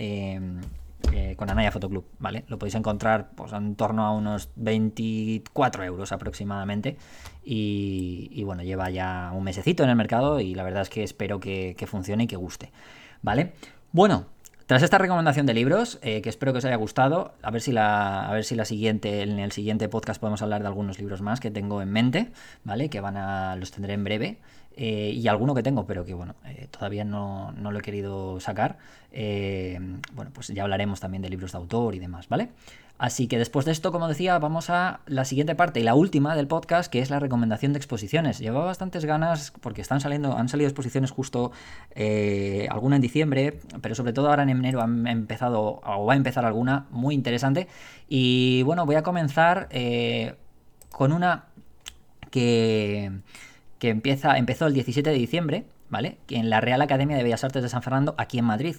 Eh, 1.12 1.34
con 1.38 1.50
Anaya 1.50 1.72
Fotoclub, 1.72 2.06
¿vale? 2.20 2.44
Lo 2.50 2.60
podéis 2.60 2.76
encontrar 2.76 3.32
pues, 3.34 3.52
en 3.54 3.76
torno 3.76 4.06
a 4.06 4.12
unos 4.12 4.50
24 4.58 5.84
euros 5.84 6.12
aproximadamente. 6.12 6.98
Y, 7.44 8.44
bueno, 8.44 8.62
lleva 8.62 8.92
ya 8.92 9.32
un 9.34 9.44
mesecito 9.44 9.84
en 9.84 9.90
el 9.90 9.96
mercado 9.96 10.40
y 10.40 10.54
la 10.54 10.64
verdad 10.64 10.84
es 10.84 10.90
que 10.90 11.04
espero 11.04 11.40
que 11.40 11.86
funcione 11.88 12.26
y 12.26 12.28
que 12.28 12.36
guste, 12.36 12.72
¿vale? 13.24 13.54
Bueno, 13.92 14.28
tras 14.70 14.84
esta 14.84 15.00
recomendación 15.00 15.48
de 15.48 15.56
libros, 15.56 15.98
eh, 16.04 16.22
que 16.22 16.30
espero 16.30 16.52
que 16.52 16.60
os 16.60 16.66
haya 16.66 16.76
gustado, 16.76 17.34
a 17.42 17.50
ver 17.50 17.60
si 17.60 17.72
la, 17.72 18.30
a 18.30 18.32
ver 18.34 18.46
si 18.46 18.54
la 18.54 18.66
siguiente, 18.66 19.24
en 19.24 19.40
el 19.40 19.52
siguiente 19.52 19.90
podcast 19.90 20.22
podemos 20.22 20.44
hablar 20.44 20.62
de 20.62 20.68
algunos 20.68 21.00
libros 21.00 21.22
más 21.24 21.40
que 21.40 21.50
tengo 21.50 21.82
en 21.82 21.90
mente, 21.90 22.32
¿vale? 22.64 22.88
Que 22.88 23.02
van 23.02 23.18
a, 23.18 23.56
los 23.56 23.72
tendré 23.72 23.94
en 23.94 24.04
breve. 24.04 24.38
Eh, 24.78 25.12
y 25.16 25.28
alguno 25.28 25.56
que 25.56 25.64
tengo, 25.64 25.88
pero 25.88 26.06
que 26.06 26.14
bueno, 26.14 26.36
eh, 26.46 26.68
todavía 26.70 27.04
no, 27.04 27.52
no, 27.54 27.72
lo 27.72 27.80
he 27.80 27.82
querido 27.82 28.40
sacar. 28.40 28.78
bueno, 29.12 30.30
pues 30.32 30.50
ya 30.50 30.62
hablaremos 30.62 31.00
también 31.00 31.24
de 31.24 31.32
libros 31.32 31.54
de 31.54 31.58
autor 31.58 31.96
y 31.96 32.00
demás, 32.00 32.30
¿vale? 32.30 32.50
Así 33.00 33.30
que 33.30 33.38
después 33.38 33.66
de 33.66 33.72
esto, 33.72 33.94
como 33.94 34.10
decía, 34.10 34.38
vamos 34.40 34.70
a 34.70 35.00
la 35.08 35.24
siguiente 35.24 35.56
parte 35.56 35.80
y 35.80 35.84
la 35.84 35.96
última 35.96 36.36
del 36.36 36.48
podcast, 36.48 36.92
que 36.92 37.00
es 37.00 37.10
la 37.10 37.18
recomendación 37.20 37.72
de 37.72 37.78
exposiciones. 37.78 38.40
Llevaba 38.40 38.66
bastantes 38.66 39.06
ganas 39.06 39.54
porque 39.62 39.82
están 39.82 40.02
saliendo, 40.02 40.38
han 40.38 40.50
salido 40.50 40.68
exposiciones 40.68 41.10
justo 41.10 41.54
eh, 41.96 42.68
alguna 42.70 42.98
en 42.98 43.02
diciembre, 43.02 43.62
pero 43.82 43.96
sobre 43.96 44.12
todo 44.12 44.30
ahora 44.30 44.44
en 44.44 44.50
enero 44.50 44.82
han 44.82 45.08
empezado 45.08 45.80
o 45.82 46.06
va 46.06 46.14
a 46.14 46.18
empezar 46.18 46.44
alguna 46.44 46.88
muy 46.92 47.16
interesante. 47.16 47.70
Y 48.10 48.64
bueno, 48.64 48.86
voy 48.86 48.96
a 48.96 49.02
comenzar 49.02 49.70
eh, 49.72 50.36
con 50.92 51.14
una 51.14 51.46
que, 52.32 53.14
que 53.80 53.92
empieza, 53.92 54.38
empezó 54.38 54.68
el 54.68 54.74
17 54.74 55.10
de 55.10 55.16
diciembre 55.16 55.66
¿vale? 55.90 56.18
En 56.30 56.50
la 56.50 56.62
Real 56.62 56.82
Academia 56.82 57.18
de 57.18 57.24
Bellas 57.24 57.44
Artes 57.44 57.64
de 57.64 57.70
San 57.70 57.82
Fernando, 57.82 58.16
aquí 58.18 58.40
en 58.40 58.46
Madrid. 58.46 58.76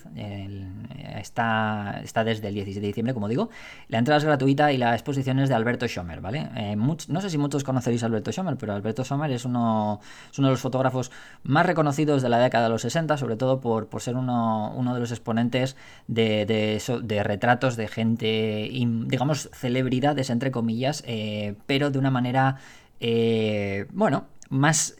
está, 1.17 2.03
desde 2.25 2.49
el 2.49 2.55
17 2.55 2.81
de 2.81 2.87
diciembre, 2.87 3.15
como 3.15 3.29
digo. 3.29 3.51
La 3.89 3.99
entrada 3.99 4.19
es 4.19 4.25
gratuita 4.25 4.73
y 4.73 4.79
la 4.79 4.95
exposición 4.95 5.39
es 5.41 5.49
de 5.49 5.55
Alberto 5.55 5.87
Schomer, 5.87 6.21
¿vale? 6.21 6.49
Eh, 6.57 6.77
no 6.77 7.21
sé 7.21 7.31
si 7.31 7.39
muchos 7.39 7.65
conoceréis 7.65 8.03
a 8.03 8.07
Alberto 8.07 8.33
Schomer, 8.33 8.57
pero 8.57 8.73
Alberto 8.73 9.05
Schomer 9.05 9.31
es 9.33 9.45
uno, 9.45 10.01
de 10.37 10.43
los 10.43 10.61
fotógrafos 10.61 11.11
más 11.43 11.67
reconocidos 11.67 12.23
de 12.23 12.29
la 12.29 12.39
década 12.39 12.65
de 12.65 12.71
los 12.71 12.83
60, 12.83 13.17
sobre 13.17 13.37
todo 13.37 13.61
por, 13.61 13.89
ser 14.01 14.17
uno, 14.17 14.73
uno 14.77 14.95
de 14.95 15.01
los 15.01 15.11
exponentes 15.11 15.77
de, 16.07 16.47
de, 16.47 17.23
retratos 17.23 17.77
de 17.77 17.89
gente, 17.89 18.71
digamos, 18.73 19.51
celebridades, 19.53 20.31
entre 20.31 20.51
comillas, 20.51 21.03
eh, 21.07 21.55
pero 21.67 21.91
de 21.91 21.99
una 21.99 22.11
manera, 22.11 22.57
eh, 23.01 23.87
bueno, 23.93 24.27
más 24.49 24.97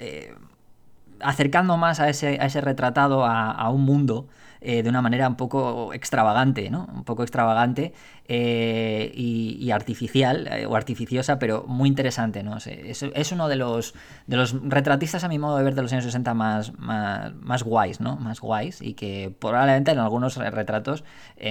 acercando 1.23 1.77
más 1.77 2.01
a 2.01 2.09
ese, 2.09 2.39
a 2.41 2.47
ese 2.47 2.61
retratado 2.61 3.25
a, 3.25 3.69
un 3.71 3.83
mundo 3.83 4.29
eh, 4.63 4.83
de 4.83 4.91
una 4.91 5.01
manera 5.01 5.27
un 5.27 5.37
poco 5.37 5.95
extravagante, 5.95 6.69
¿no? 6.69 6.87
Un 6.93 7.05
poco 7.05 7.23
extravagante 7.23 7.95
eh, 8.29 9.11
y, 9.15 9.71
artificial 9.71 10.49
eh, 10.49 10.67
o 10.67 10.77
artificiosa, 10.77 11.39
pero 11.39 11.65
muy 11.67 11.89
interesante, 11.89 12.43
¿no? 12.43 12.59
Es, 12.59 13.33
uno 13.33 13.49
de 13.49 13.57
los, 13.57 13.95
de 14.27 14.37
los 14.37 14.55
retratistas, 14.63 15.25
a 15.25 15.29
mi 15.29 15.39
modo 15.39 15.57
de 15.57 15.65
ver, 15.65 15.75
de 15.75 15.83
los 15.83 15.93
años 15.93 16.05
60 16.05 16.35
más, 16.35 16.73
más, 16.79 17.63
guays, 17.63 18.01
¿no? 18.01 18.17
Más 18.17 18.41
guays 18.41 18.83
y 18.83 18.93
que 18.93 19.35
probablemente 19.39 19.93
en 19.93 19.99
algunos 19.99 20.37
retratos 20.37 21.05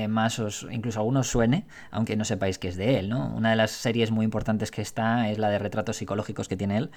más 0.08 0.38
os, 0.38 0.68
incluso 0.70 1.00
algunos 1.00 1.28
suene, 1.28 1.66
aunque 1.90 2.16
no 2.16 2.26
sepáis 2.26 2.60
que 2.60 2.68
es 2.68 2.78
de 2.78 3.00
él, 3.00 3.10
¿no? 3.10 3.34
Una 3.36 3.50
de 3.50 3.56
las 3.56 3.72
series 3.72 4.12
muy 4.12 4.24
importantes 4.24 4.70
que 4.70 4.84
está 4.84 5.30
es 5.30 5.40
la 5.40 5.50
de 5.50 5.58
retratos 5.58 5.98
psicológicos 5.98 6.48
que 6.48 6.58
tiene 6.58 6.78
él 6.78 6.92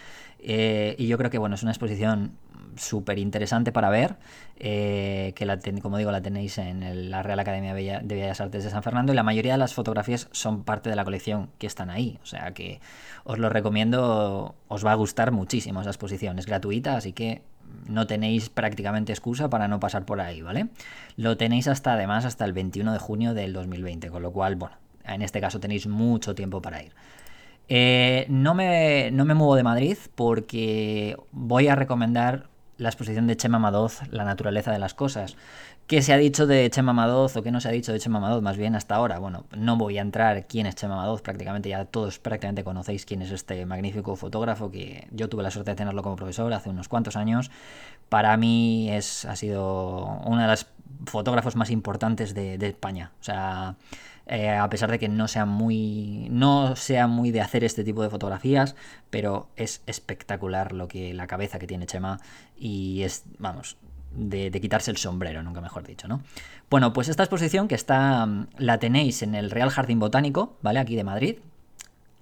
y 0.98 1.06
yo 1.06 1.16
creo 1.16 1.30
que, 1.30 1.38
bueno, 1.38 1.54
es 1.54 1.62
una 1.62 1.72
exposición 1.72 2.32
súper 2.76 3.18
interesante 3.18 3.72
para 3.72 3.90
ver, 3.90 4.16
que 4.56 5.44
la 5.44 5.58
como 5.80 5.98
digo, 5.98 6.10
la 6.10 6.22
tenéis 6.22 6.58
en 6.58 7.10
la 7.10 7.22
Real 7.22 7.38
Academia 7.38 7.74
de 7.74 8.02
Bellas 8.02 8.40
Artes 8.40 8.64
de 8.64 8.70
San 8.70 8.82
Fernando 8.82 9.12
y 9.12 9.16
la 9.16 9.22
mayoría 9.22 9.52
de 9.52 9.58
las 9.58 9.74
fotografías 9.74 10.28
son 10.32 10.64
parte 10.64 10.90
de 10.90 10.96
la 10.96 11.04
colección 11.04 11.50
que 11.58 11.66
están 11.66 11.90
ahí. 11.90 12.18
O 12.22 12.26
sea 12.26 12.52
que 12.52 12.80
os 13.24 13.38
lo 13.38 13.48
recomiendo, 13.48 14.54
os 14.68 14.84
va 14.84 14.92
a 14.92 14.96
gustar 14.96 15.32
muchísimo 15.32 15.80
esa 15.80 15.90
exposición. 15.90 16.38
Es 16.38 16.46
gratuita, 16.46 16.96
así 16.96 17.12
que 17.12 17.42
no 17.86 18.06
tenéis 18.06 18.48
prácticamente 18.50 19.12
excusa 19.12 19.48
para 19.48 19.68
no 19.68 19.80
pasar 19.80 20.04
por 20.04 20.20
ahí, 20.20 20.42
¿vale? 20.42 20.68
Lo 21.16 21.36
tenéis 21.36 21.68
hasta 21.68 21.94
además 21.94 22.24
hasta 22.24 22.44
el 22.44 22.52
21 22.52 22.92
de 22.92 22.98
junio 22.98 23.34
del 23.34 23.52
2020, 23.52 24.10
con 24.10 24.22
lo 24.22 24.32
cual, 24.32 24.56
bueno, 24.56 24.76
en 25.04 25.22
este 25.22 25.40
caso 25.40 25.58
tenéis 25.58 25.86
mucho 25.86 26.34
tiempo 26.34 26.62
para 26.62 26.82
ir. 26.82 26.92
Eh, 27.68 28.26
no, 28.28 28.54
me, 28.54 29.10
no 29.12 29.24
me 29.24 29.34
muevo 29.34 29.56
de 29.56 29.62
Madrid 29.62 29.96
porque 30.14 31.16
voy 31.30 31.68
a 31.68 31.74
recomendar 31.74 32.48
la 32.78 32.88
exposición 32.88 33.26
de 33.26 33.36
Chema 33.36 33.58
Madoz, 33.58 34.00
La 34.10 34.24
naturaleza 34.24 34.72
de 34.72 34.78
las 34.78 34.94
cosas. 34.94 35.36
¿Qué 35.86 36.00
se 36.00 36.12
ha 36.12 36.16
dicho 36.16 36.46
de 36.46 36.70
Chema 36.70 36.92
Madoz 36.92 37.36
o 37.36 37.42
qué 37.42 37.50
no 37.50 37.60
se 37.60 37.68
ha 37.68 37.70
dicho 37.70 37.92
de 37.92 37.98
Chema 37.98 38.18
Madoz 38.20 38.42
más 38.42 38.56
bien 38.56 38.74
hasta 38.74 38.94
ahora? 38.94 39.18
Bueno, 39.18 39.44
no 39.56 39.76
voy 39.76 39.98
a 39.98 40.00
entrar 40.00 40.46
quién 40.46 40.66
es 40.66 40.74
Chema 40.74 40.96
Madoz, 40.96 41.22
prácticamente 41.22 41.68
ya 41.68 41.84
todos 41.84 42.18
prácticamente 42.18 42.64
conocéis 42.64 43.04
quién 43.04 43.20
es 43.22 43.30
este 43.30 43.66
magnífico 43.66 44.16
fotógrafo 44.16 44.70
que 44.70 45.06
yo 45.10 45.28
tuve 45.28 45.42
la 45.42 45.50
suerte 45.50 45.72
de 45.72 45.76
tenerlo 45.76 46.02
como 46.02 46.16
profesor 46.16 46.52
hace 46.52 46.70
unos 46.70 46.88
cuantos 46.88 47.16
años. 47.16 47.50
Para 48.08 48.36
mí 48.36 48.90
es, 48.90 49.24
ha 49.24 49.36
sido 49.36 50.20
uno 50.24 50.40
de 50.42 50.48
los 50.48 50.66
fotógrafos 51.06 51.56
más 51.56 51.70
importantes 51.70 52.34
de, 52.34 52.54
España. 52.66 53.12
O 53.20 53.24
sea, 53.24 53.76
eh, 54.26 54.50
a 54.50 54.68
pesar 54.70 54.90
de 54.90 54.98
que 54.98 55.08
no 55.08 55.28
sea 55.28 55.46
muy 55.46 56.28
no 56.30 56.76
sea 56.76 57.06
muy 57.06 57.30
de 57.30 57.40
hacer 57.40 57.64
este 57.64 57.84
tipo 57.84 58.02
de 58.02 58.10
fotografías, 58.10 58.76
pero 59.10 59.48
es 59.56 59.82
espectacular 59.86 60.72
lo 60.72 60.88
que 60.88 61.12
la 61.14 61.26
cabeza 61.26 61.58
que 61.58 61.66
tiene 61.66 61.86
Chema 61.86 62.20
y 62.56 63.02
es, 63.02 63.24
vamos, 63.38 63.76
de, 64.14 64.50
de, 64.50 64.60
quitarse 64.60 64.90
el 64.90 64.96
sombrero, 64.96 65.42
nunca 65.42 65.60
mejor 65.60 65.86
dicho, 65.86 66.06
¿no? 66.06 66.22
Bueno, 66.70 66.92
pues 66.92 67.08
esta 67.08 67.22
exposición 67.22 67.68
que 67.68 67.74
está, 67.74 68.28
la 68.58 68.78
tenéis 68.78 69.22
en 69.22 69.34
el 69.34 69.50
Real 69.50 69.70
Jardín 69.70 69.98
Botánico, 69.98 70.56
¿vale? 70.62 70.78
Aquí 70.78 70.96
de 70.96 71.04
Madrid, 71.04 71.38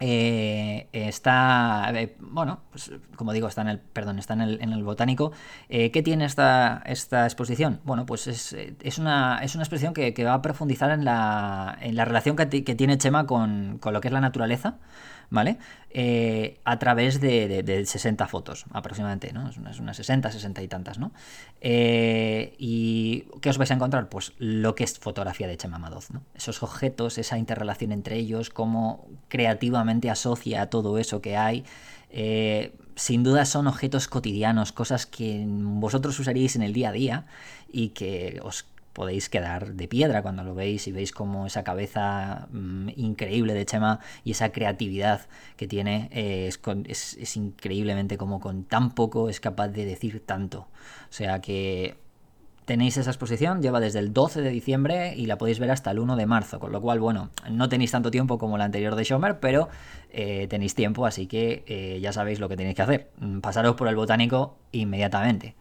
eh, 0.02 0.88
está, 0.92 1.92
eh, 1.94 2.16
bueno, 2.20 2.60
pues 2.70 2.90
como 3.16 3.34
digo, 3.34 3.48
está 3.48 3.60
en 3.60 3.68
el, 3.68 3.78
perdón, 3.78 4.18
está 4.18 4.32
en 4.32 4.40
el, 4.40 4.62
en 4.62 4.72
el 4.72 4.82
botánico. 4.82 5.32
Eh, 5.68 5.90
¿Qué 5.90 6.02
tiene 6.02 6.24
esta, 6.24 6.82
esta 6.86 7.26
exposición? 7.26 7.80
Bueno, 7.84 8.06
pues 8.06 8.26
es, 8.26 8.54
es, 8.54 8.98
una, 8.98 9.40
es 9.42 9.54
una 9.54 9.64
exposición 9.64 9.92
que, 9.92 10.14
que, 10.14 10.24
va 10.24 10.34
a 10.34 10.42
profundizar 10.42 10.90
en 10.90 11.04
la, 11.04 11.76
en 11.82 11.96
la 11.96 12.06
relación 12.06 12.34
que, 12.34 12.48
que 12.64 12.74
tiene 12.74 12.96
Chema 12.96 13.26
con, 13.26 13.76
con, 13.78 13.92
lo 13.92 14.00
que 14.00 14.08
es 14.08 14.12
la 14.12 14.22
naturaleza, 14.22 14.78
¿vale? 15.30 15.58
Eh, 15.90 16.60
a 16.64 16.78
través 16.78 17.20
de, 17.20 17.48
de, 17.48 17.62
de, 17.62 17.86
60 17.86 18.26
fotos 18.26 18.66
aproximadamente, 18.72 19.32
¿no? 19.32 19.48
Es 19.48 19.56
unas, 19.56 19.80
unas 19.80 19.96
60, 19.96 20.30
60 20.30 20.62
y 20.62 20.68
tantas, 20.68 20.98
¿no? 20.98 21.12
Eh, 21.60 22.54
¿Y 22.58 23.24
qué 23.40 23.50
os 23.50 23.58
vais 23.58 23.70
a 23.70 23.74
encontrar? 23.74 24.08
Pues 24.08 24.32
lo 24.38 24.74
que 24.74 24.84
es 24.84 24.98
fotografía 24.98 25.48
de 25.48 25.56
Chema 25.56 25.78
Madoz, 25.78 26.10
¿no? 26.10 26.22
Esos 26.34 26.62
objetos, 26.62 27.18
esa 27.18 27.38
interrelación 27.38 27.92
entre 27.92 28.16
ellos, 28.16 28.50
cómo 28.50 29.06
creativamente 29.28 30.10
asocia 30.10 30.66
todo 30.66 30.98
eso 30.98 31.20
que 31.20 31.36
hay. 31.36 31.64
Eh, 32.10 32.74
sin 32.96 33.22
duda 33.22 33.44
son 33.44 33.66
objetos 33.66 34.08
cotidianos, 34.08 34.72
cosas 34.72 35.06
que 35.06 35.44
vosotros 35.46 36.18
usaríais 36.18 36.56
en 36.56 36.62
el 36.62 36.72
día 36.72 36.90
a 36.90 36.92
día 36.92 37.26
y 37.72 37.90
que 37.90 38.40
os 38.42 38.66
podéis 39.00 39.30
quedar 39.30 39.72
de 39.72 39.88
piedra 39.88 40.20
cuando 40.20 40.44
lo 40.44 40.54
veis 40.54 40.86
y 40.86 40.92
veis 40.92 41.10
como 41.10 41.46
esa 41.46 41.64
cabeza 41.64 42.48
mmm, 42.52 42.90
increíble 42.96 43.54
de 43.54 43.64
Chema 43.64 43.98
y 44.24 44.32
esa 44.32 44.52
creatividad 44.52 45.22
que 45.56 45.66
tiene 45.66 46.10
eh, 46.12 46.50
es, 46.86 47.36
increíblemente 47.36 48.18
como 48.18 48.40
con 48.40 48.64
tan 48.64 48.90
poco 48.94 49.30
es 49.30 49.40
capaz 49.40 49.68
de 49.68 49.86
decir 49.86 50.22
tanto. 50.26 50.68
O 51.08 51.12
sea 51.14 51.40
que 51.40 51.96
tenéis 52.66 52.98
esa 52.98 53.08
exposición, 53.08 53.62
lleva 53.62 53.80
desde 53.80 54.00
el 54.00 54.12
12 54.12 54.42
de 54.42 54.50
diciembre 54.50 55.14
y 55.16 55.24
la 55.24 55.38
podéis 55.38 55.60
ver 55.60 55.70
hasta 55.70 55.90
el 55.92 55.98
1 55.98 56.16
de 56.16 56.26
marzo, 56.26 56.60
con 56.60 56.70
lo 56.70 56.82
cual, 56.82 57.00
bueno, 57.00 57.30
no 57.50 57.70
tenéis 57.70 57.92
tanto 57.92 58.10
tiempo 58.10 58.36
como 58.36 58.58
la 58.58 58.64
anterior 58.64 58.96
de 58.96 59.06
Schomer, 59.06 59.40
pero 59.40 59.70
eh, 60.10 60.46
tenéis 60.50 60.74
tiempo, 60.74 61.06
así 61.06 61.26
que 61.26 61.64
eh, 61.66 62.00
ya 62.02 62.12
sabéis 62.12 62.38
lo 62.38 62.50
que 62.50 62.58
tenéis 62.58 62.76
que 62.76 62.82
hacer. 62.82 63.10
Pasaros 63.40 63.76
por 63.76 63.88
el 63.88 63.96
botánico 63.96 64.58
inmediatamente. 64.72 65.54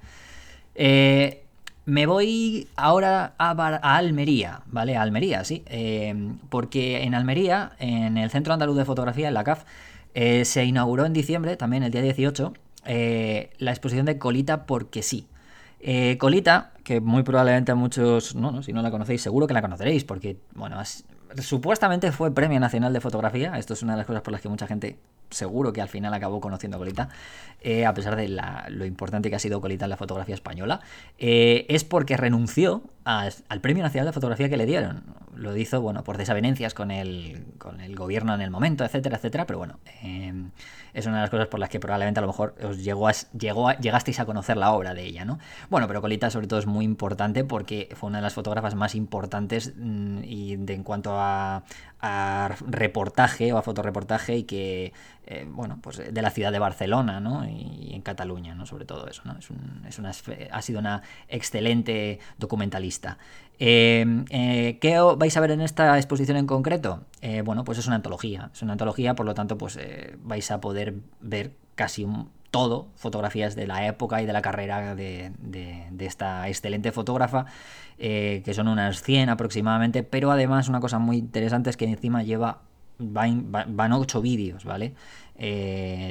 Eh, 0.75 1.45
me 1.89 2.05
voy 2.05 2.67
ahora 2.75 3.33
a, 3.37 3.51
a, 3.51 3.97
Almería, 3.97 4.61
¿vale? 4.67 4.95
A 4.95 5.01
Almería, 5.01 5.43
sí. 5.43 5.63
Eh, 5.65 6.33
porque 6.49 7.03
en 7.03 7.15
Almería, 7.15 7.71
en 7.79 8.17
el 8.17 8.29
Centro 8.29 8.53
Andaluz 8.53 8.77
de 8.77 8.85
Fotografía, 8.85 9.27
en 9.27 9.33
la 9.33 9.43
CAF, 9.43 9.63
eh, 10.13 10.45
se 10.45 10.63
inauguró 10.65 11.05
en 11.05 11.13
diciembre, 11.13 11.57
también 11.57 11.83
el 11.83 11.91
día 11.91 12.01
18, 12.01 12.53
eh, 12.85 13.51
la 13.57 13.71
exposición 13.71 14.05
de 14.05 14.17
Colita 14.17 14.65
porque 14.65 15.03
sí. 15.03 15.27
Colita, 16.17 16.73
que 16.83 16.99
muy 16.99 17.23
probablemente 17.23 17.73
muchos, 17.73 18.35
no, 18.35 18.51
no, 18.51 18.63
si 18.63 18.73
no 18.73 18.81
la 18.81 18.91
conocéis, 18.91 19.21
seguro 19.21 19.47
que 19.47 19.53
la 19.53 19.61
conoceréis, 19.61 20.03
porque, 20.03 20.37
bueno, 20.53 20.81
es, 20.81 21.05
supuestamente 21.37 22.11
fue 22.11 22.33
Premio 22.33 22.59
Nacional 22.59 22.91
de 22.91 22.99
Fotografía. 22.99 23.57
Esto 23.57 23.73
es 23.73 23.81
una 23.81 23.93
de 23.93 23.99
las 23.99 24.05
cosas 24.05 24.21
por 24.21 24.33
las 24.33 24.41
que 24.41 24.49
mucha 24.49 24.67
gente 24.67 24.97
seguro 25.29 25.73
que 25.73 25.81
al 25.81 25.89
final 25.89 26.13
acabó 26.13 26.39
conociendo 26.41 26.77
a 26.77 26.79
Colita, 26.79 27.09
eh, 27.61 27.85
a 27.85 27.93
pesar 27.93 28.15
de 28.15 28.27
la, 28.29 28.65
lo 28.69 28.85
importante 28.85 29.29
que 29.29 29.35
ha 29.35 29.39
sido 29.39 29.61
Colita 29.61 29.85
en 29.85 29.89
la 29.89 29.97
fotografía 29.97 30.35
española, 30.35 30.81
eh, 31.17 31.65
es 31.69 31.83
porque 31.83 32.17
renunció 32.17 32.83
al 33.03 33.61
Premio 33.61 33.83
Nacional 33.83 34.07
de 34.07 34.13
Fotografía 34.13 34.49
que 34.49 34.57
le 34.57 34.65
dieron. 34.65 35.03
Lo 35.35 35.55
hizo, 35.55 35.81
bueno, 35.81 36.03
por 36.03 36.17
desavenencias 36.17 36.73
con 36.73 36.91
el, 36.91 37.43
con 37.57 37.81
el 37.81 37.95
gobierno 37.95 38.35
en 38.35 38.41
el 38.41 38.51
momento, 38.51 38.85
etcétera, 38.85 39.17
etcétera, 39.17 39.47
pero 39.47 39.57
bueno, 39.57 39.79
eh, 40.03 40.33
es 40.93 41.05
una 41.05 41.17
de 41.17 41.21
las 41.21 41.29
cosas 41.29 41.47
por 41.47 41.59
las 41.59 41.69
que 41.69 41.79
probablemente 41.79 42.19
a 42.19 42.21
lo 42.21 42.27
mejor 42.27 42.55
os 42.63 42.83
llegó 42.83 43.09
llegó 43.37 43.71
llegasteis 43.73 44.19
a 44.19 44.25
conocer 44.25 44.57
la 44.57 44.71
obra 44.71 44.93
de 44.93 45.03
ella, 45.03 45.25
¿no? 45.25 45.39
Bueno, 45.69 45.87
pero 45.87 46.01
Colita 46.01 46.29
sobre 46.29 46.47
todo 46.47 46.59
es 46.59 46.65
muy 46.65 46.85
importante 46.85 47.43
porque 47.43 47.89
fue 47.95 48.09
una 48.09 48.19
de 48.19 48.23
las 48.23 48.33
fotógrafas 48.33 48.75
más 48.75 48.95
importantes 48.95 49.73
mmm, 49.75 50.23
y 50.23 50.53
en 50.53 50.83
cuanto 50.83 51.15
a, 51.15 51.63
reportaje 52.67 53.51
o 53.51 53.57
a 53.57 53.61
fotoreportaje 53.61 54.37
y 54.37 54.43
que, 54.43 54.93
eh, 55.25 55.45
bueno, 55.49 55.79
pues 55.81 55.97
de 55.97 56.21
la 56.21 56.29
ciudad 56.29 56.49
de 56.51 56.59
Barcelona, 56.59 57.19
¿no? 57.19 57.45
Y, 57.45 57.93
en 57.93 58.01
Cataluña, 58.01 58.55
¿no? 58.55 58.65
Sobre 58.65 58.85
todo 58.85 59.05
eso, 59.07 59.23
¿no? 59.25 59.37
Es, 59.37 59.49
un, 59.49 59.83
es 59.85 59.99
una, 59.99 60.11
ha 60.51 60.61
sido 60.61 60.79
una 60.79 61.01
excelente 61.27 62.19
documentalista. 62.37 63.17
Eh, 63.59 64.23
eh, 64.29 64.77
¿Qué 64.79 64.97
vais 65.17 65.35
a 65.35 65.41
ver 65.41 65.51
en 65.51 65.61
esta 65.61 65.97
exposición 65.97 66.37
en 66.37 66.47
concreto? 66.47 67.01
Eh, 67.21 67.41
bueno, 67.41 67.65
pues 67.65 67.77
es 67.77 67.87
una 67.87 67.97
antología. 67.97 68.49
Es 68.53 68.61
una 68.61 68.71
antología, 68.73 69.15
por 69.15 69.25
lo 69.25 69.33
tanto, 69.33 69.57
pues 69.57 69.77
eh, 69.77 70.17
vais 70.23 70.49
a 70.49 70.61
poder 70.61 70.95
ver 71.19 71.51
casi 71.75 72.07
todo, 72.51 72.87
fotografías 72.95 73.55
de 73.55 73.67
la 73.67 73.85
época 73.85 74.21
y 74.21 74.25
de 74.25 74.33
la 74.33 74.41
carrera 74.41 74.95
de, 74.95 75.31
esta 75.99 76.47
excelente 76.47 76.91
fotógrafa, 76.91 77.45
que 77.97 78.51
son 78.53 78.67
unas 78.67 79.03
100 79.03 79.29
aproximadamente, 79.29 80.03
pero 80.03 80.31
además 80.31 80.67
una 80.67 80.79
cosa 80.79 80.97
muy 80.97 81.17
interesante 81.17 81.69
es 81.69 81.77
que 81.77 81.85
encima 81.85 82.23
lleva, 82.23 82.61
van, 82.97 83.51
van 83.51 83.93
8 83.93 84.21
vídeos, 84.21 84.65
¿vale? 84.65 84.95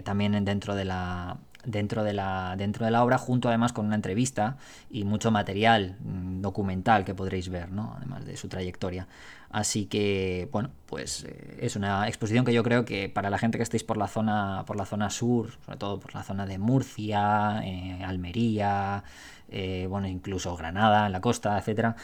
También 0.04 0.44
dentro 0.44 0.76
de 0.76 0.84
la, 0.84 1.38
dentro 1.68 2.02
de 2.02 2.14
la 2.14 2.54
dentro 2.56 2.84
de 2.86 2.90
la 2.90 3.04
obra 3.04 3.18
junto 3.18 3.48
además 3.48 3.72
con 3.72 3.86
una 3.86 3.94
entrevista 3.94 4.56
y 4.90 5.04
mucho 5.04 5.30
material 5.30 5.96
mmm, 6.00 6.40
documental 6.40 7.04
que 7.04 7.14
podréis 7.14 7.50
ver 7.50 7.70
no 7.70 7.94
además 7.96 8.24
de 8.24 8.36
su 8.36 8.48
trayectoria. 8.48 9.06
Así 9.50 9.86
que 9.86 10.48
bueno 10.50 10.70
pues 10.86 11.24
eh, 11.24 11.58
es 11.60 11.76
una 11.76 12.08
exposición 12.08 12.44
que 12.44 12.52
yo 12.52 12.62
creo 12.62 12.84
que 12.84 13.08
para 13.08 13.30
la 13.30 13.38
gente 13.38 13.58
que 13.58 13.62
estéis 13.62 13.84
por 13.84 13.98
la 13.98 14.08
zona 14.08 14.64
por 14.66 14.76
la 14.76 14.86
zona 14.86 15.10
sur 15.10 15.52
sobre 15.64 15.78
todo 15.78 16.00
por 16.00 16.14
la 16.14 16.22
zona 16.22 16.46
de 16.46 16.58
Murcia 16.58 17.60
eh, 17.64 18.02
Almería 18.04 19.04
eh, 19.50 19.86
bueno 19.88 20.08
incluso 20.08 20.56
Granada 20.56 21.06
en 21.06 21.12
la 21.12 21.20
costa 21.20 21.58
etcétera 21.58 21.96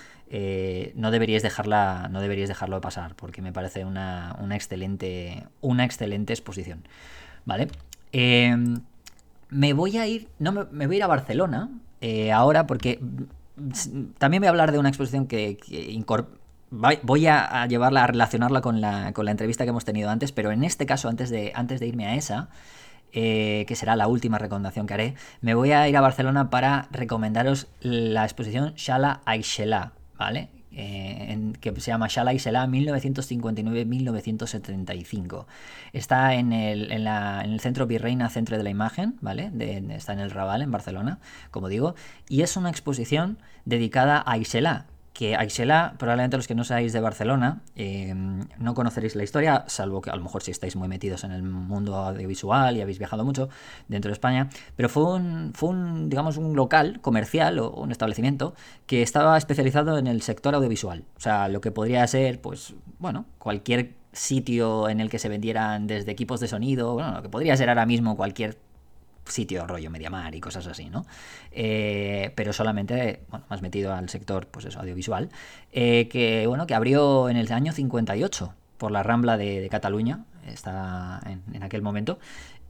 no 0.94 1.10
deberíais 1.10 1.42
dejarla 1.42 2.08
no 2.10 2.20
deberíais 2.20 2.48
dejarlo 2.48 2.80
pasar 2.80 3.14
porque 3.14 3.40
me 3.40 3.52
parece 3.52 3.84
una, 3.84 4.36
una 4.40 4.56
excelente 4.56 5.46
una 5.60 5.84
excelente 5.84 6.32
exposición. 6.32 6.82
Vale 7.46 7.68
me 9.50 9.72
voy 9.72 9.96
a 9.98 10.06
ir, 10.06 10.28
no 10.38 10.52
me, 10.52 10.86
voy 10.86 10.96
a 10.96 10.98
ir 10.98 11.02
a 11.02 11.06
Barcelona 11.06 11.70
eh, 12.00 12.32
ahora 12.32 12.66
porque 12.66 13.00
también 14.18 14.40
voy 14.40 14.46
a 14.46 14.50
hablar 14.50 14.72
de 14.72 14.78
una 14.78 14.88
exposición 14.88 15.26
que, 15.26 15.58
voy 16.70 17.26
a, 17.26 17.66
llevarla 17.66 18.04
a 18.04 18.06
relacionarla 18.06 18.60
con 18.60 18.80
la, 18.80 19.12
con 19.12 19.24
la, 19.24 19.30
entrevista 19.30 19.64
que 19.64 19.70
hemos 19.70 19.84
tenido 19.84 20.10
antes, 20.10 20.32
pero 20.32 20.50
en 20.50 20.64
este 20.64 20.86
caso, 20.86 21.08
antes 21.08 21.30
de, 21.30 21.52
antes 21.54 21.80
de 21.80 21.86
irme 21.86 22.06
a 22.06 22.16
esa, 22.16 22.48
eh, 23.12 23.64
que 23.68 23.76
será 23.76 23.94
la 23.94 24.08
última 24.08 24.38
recomendación 24.38 24.86
que 24.86 24.94
haré, 24.94 25.14
me 25.40 25.54
voy 25.54 25.70
a 25.70 25.88
ir 25.88 25.96
a 25.96 26.00
Barcelona 26.00 26.50
para 26.50 26.88
recomendaros 26.90 27.68
la 27.80 28.24
exposición 28.24 28.74
Shala 28.74 29.20
Aishela, 29.24 29.92
¿vale? 30.18 30.48
Eh, 30.76 31.26
en, 31.30 31.54
que 31.54 31.72
se 31.80 31.90
llama 31.90 32.06
Shala 32.08 32.34
y 32.34 32.38
Sela 32.38 32.66
1959-1975. 32.66 35.46
Está 35.92 36.34
en 36.34 36.52
el, 36.52 36.92
en, 36.92 37.04
la, 37.04 37.42
en 37.44 37.52
el, 37.52 37.60
centro 37.60 37.86
Virreina 37.86 38.28
Centro 38.28 38.56
de 38.56 38.62
la 38.62 38.70
Imagen, 38.70 39.16
¿vale? 39.20 39.50
De, 39.50 39.78
está 39.94 40.12
en 40.12 40.20
el 40.20 40.30
Raval, 40.30 40.62
en 40.62 40.70
Barcelona, 40.70 41.18
como 41.50 41.68
digo, 41.68 41.96
y 42.28 42.42
es 42.42 42.56
una 42.56 42.70
exposición 42.70 43.38
dedicada 43.64 44.22
a 44.26 44.38
Isela, 44.38 44.86
que 45.14 45.36
Aixela, 45.36 45.94
probablemente 45.96 46.36
los 46.36 46.48
que 46.48 46.56
no 46.56 46.64
seáis 46.64 46.92
de 46.92 47.00
Barcelona, 47.00 47.62
eh, 47.76 48.12
no 48.58 48.74
conoceréis 48.74 49.14
la 49.14 49.22
historia, 49.22 49.64
salvo 49.68 50.02
que 50.02 50.10
a 50.10 50.16
lo 50.16 50.22
mejor 50.22 50.42
si 50.42 50.50
estáis 50.50 50.74
muy 50.74 50.88
metidos 50.88 51.22
en 51.22 51.30
el 51.30 51.44
mundo 51.44 51.94
audiovisual 51.94 52.76
y 52.76 52.82
habéis 52.82 52.98
viajado 52.98 53.24
mucho 53.24 53.48
dentro 53.86 54.08
de 54.08 54.14
España, 54.14 54.50
pero 54.74 54.88
fue 54.88 55.04
un, 55.04 55.52
fue 55.54 55.68
un 55.70 56.10
digamos, 56.10 56.36
un 56.36 56.56
local 56.56 57.00
comercial 57.00 57.60
o 57.60 57.70
un 57.70 57.92
establecimiento 57.92 58.54
que 58.86 59.02
estaba 59.02 59.38
especializado 59.38 59.98
en 59.98 60.08
el 60.08 60.20
sector 60.20 60.52
audiovisual. 60.56 61.04
O 61.16 61.20
sea, 61.20 61.46
lo 61.46 61.60
que 61.60 61.70
podría 61.70 62.04
ser, 62.08 62.40
pues, 62.40 62.74
bueno, 62.98 63.24
cualquier 63.38 63.94
sitio 64.12 64.88
en 64.88 64.98
el 65.00 65.10
que 65.10 65.20
se 65.20 65.28
vendieran 65.28 65.86
desde 65.86 66.10
equipos 66.10 66.40
de 66.40 66.48
sonido, 66.48 66.94
bueno, 66.94 67.12
lo 67.12 67.22
que 67.22 67.28
podría 67.28 67.56
ser 67.56 67.68
ahora 67.68 67.86
mismo 67.86 68.16
cualquier 68.16 68.58
sitio 69.26 69.66
rollo 69.66 69.90
Mediamar 69.90 70.34
y 70.34 70.40
cosas 70.40 70.66
así, 70.66 70.90
¿no? 70.90 71.06
Eh, 71.52 72.32
pero 72.34 72.52
solamente, 72.52 73.22
bueno, 73.28 73.44
más 73.48 73.62
metido 73.62 73.92
al 73.92 74.08
sector, 74.08 74.46
pues 74.46 74.66
eso, 74.66 74.80
audiovisual, 74.80 75.30
eh, 75.72 76.08
que, 76.08 76.46
bueno, 76.46 76.66
que 76.66 76.74
abrió 76.74 77.28
en 77.28 77.36
el 77.36 77.50
año 77.52 77.72
58 77.72 78.54
por 78.78 78.90
la 78.90 79.02
Rambla 79.02 79.36
de, 79.36 79.68
Cataluña, 79.70 80.24
está 80.46 81.20
en, 81.52 81.62
aquel 81.62 81.82
momento, 81.82 82.18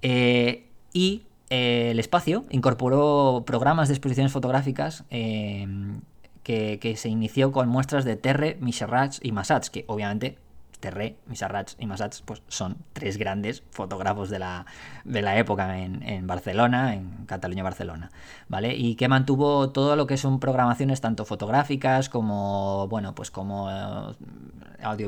eh, 0.02 0.68
y 0.92 1.22
el 1.50 1.98
espacio 1.98 2.44
incorporó 2.50 3.44
programas 3.46 3.88
de 3.88 3.94
exposiciones 3.94 4.32
fotográficas 4.32 5.05
que, 5.11 6.78
que, 6.80 6.96
se 6.96 7.09
inició 7.09 7.52
con 7.52 7.68
muestras 7.68 8.05
de 8.05 8.16
Terre, 8.16 8.57
Miserrats 8.61 9.20
y 9.22 9.32
Massats, 9.32 9.70
que 9.70 9.84
obviamente 9.86 10.38
Terré, 10.85 11.16
Misarrats 11.24 11.76
y 11.78 11.87
Massats 11.87 12.20
pues 12.20 12.43
son 12.49 12.76
tres 12.93 13.16
grandes 13.16 13.62
fotógrafos 13.70 14.28
de 14.28 14.39
la, 14.39 14.66
de 15.05 15.22
la 15.22 15.39
época 15.39 15.78
en, 15.78 16.26
Barcelona, 16.26 16.93
en 16.95 17.24
Cataluña-Barcelona, 17.24 18.11
¿vale? 18.49 18.76
Y 18.76 18.95
que 18.97 19.09
mantuvo 19.09 19.70
todo 19.70 19.97
lo 19.97 20.07
que 20.07 20.18
son 20.18 20.41
programaciones 20.41 21.01
tanto 21.01 21.24
fotográficas 21.24 22.11
como, 22.11 22.87
bueno, 22.89 23.14
pues 23.14 23.30
como 23.30 23.70
eh, 23.70 24.14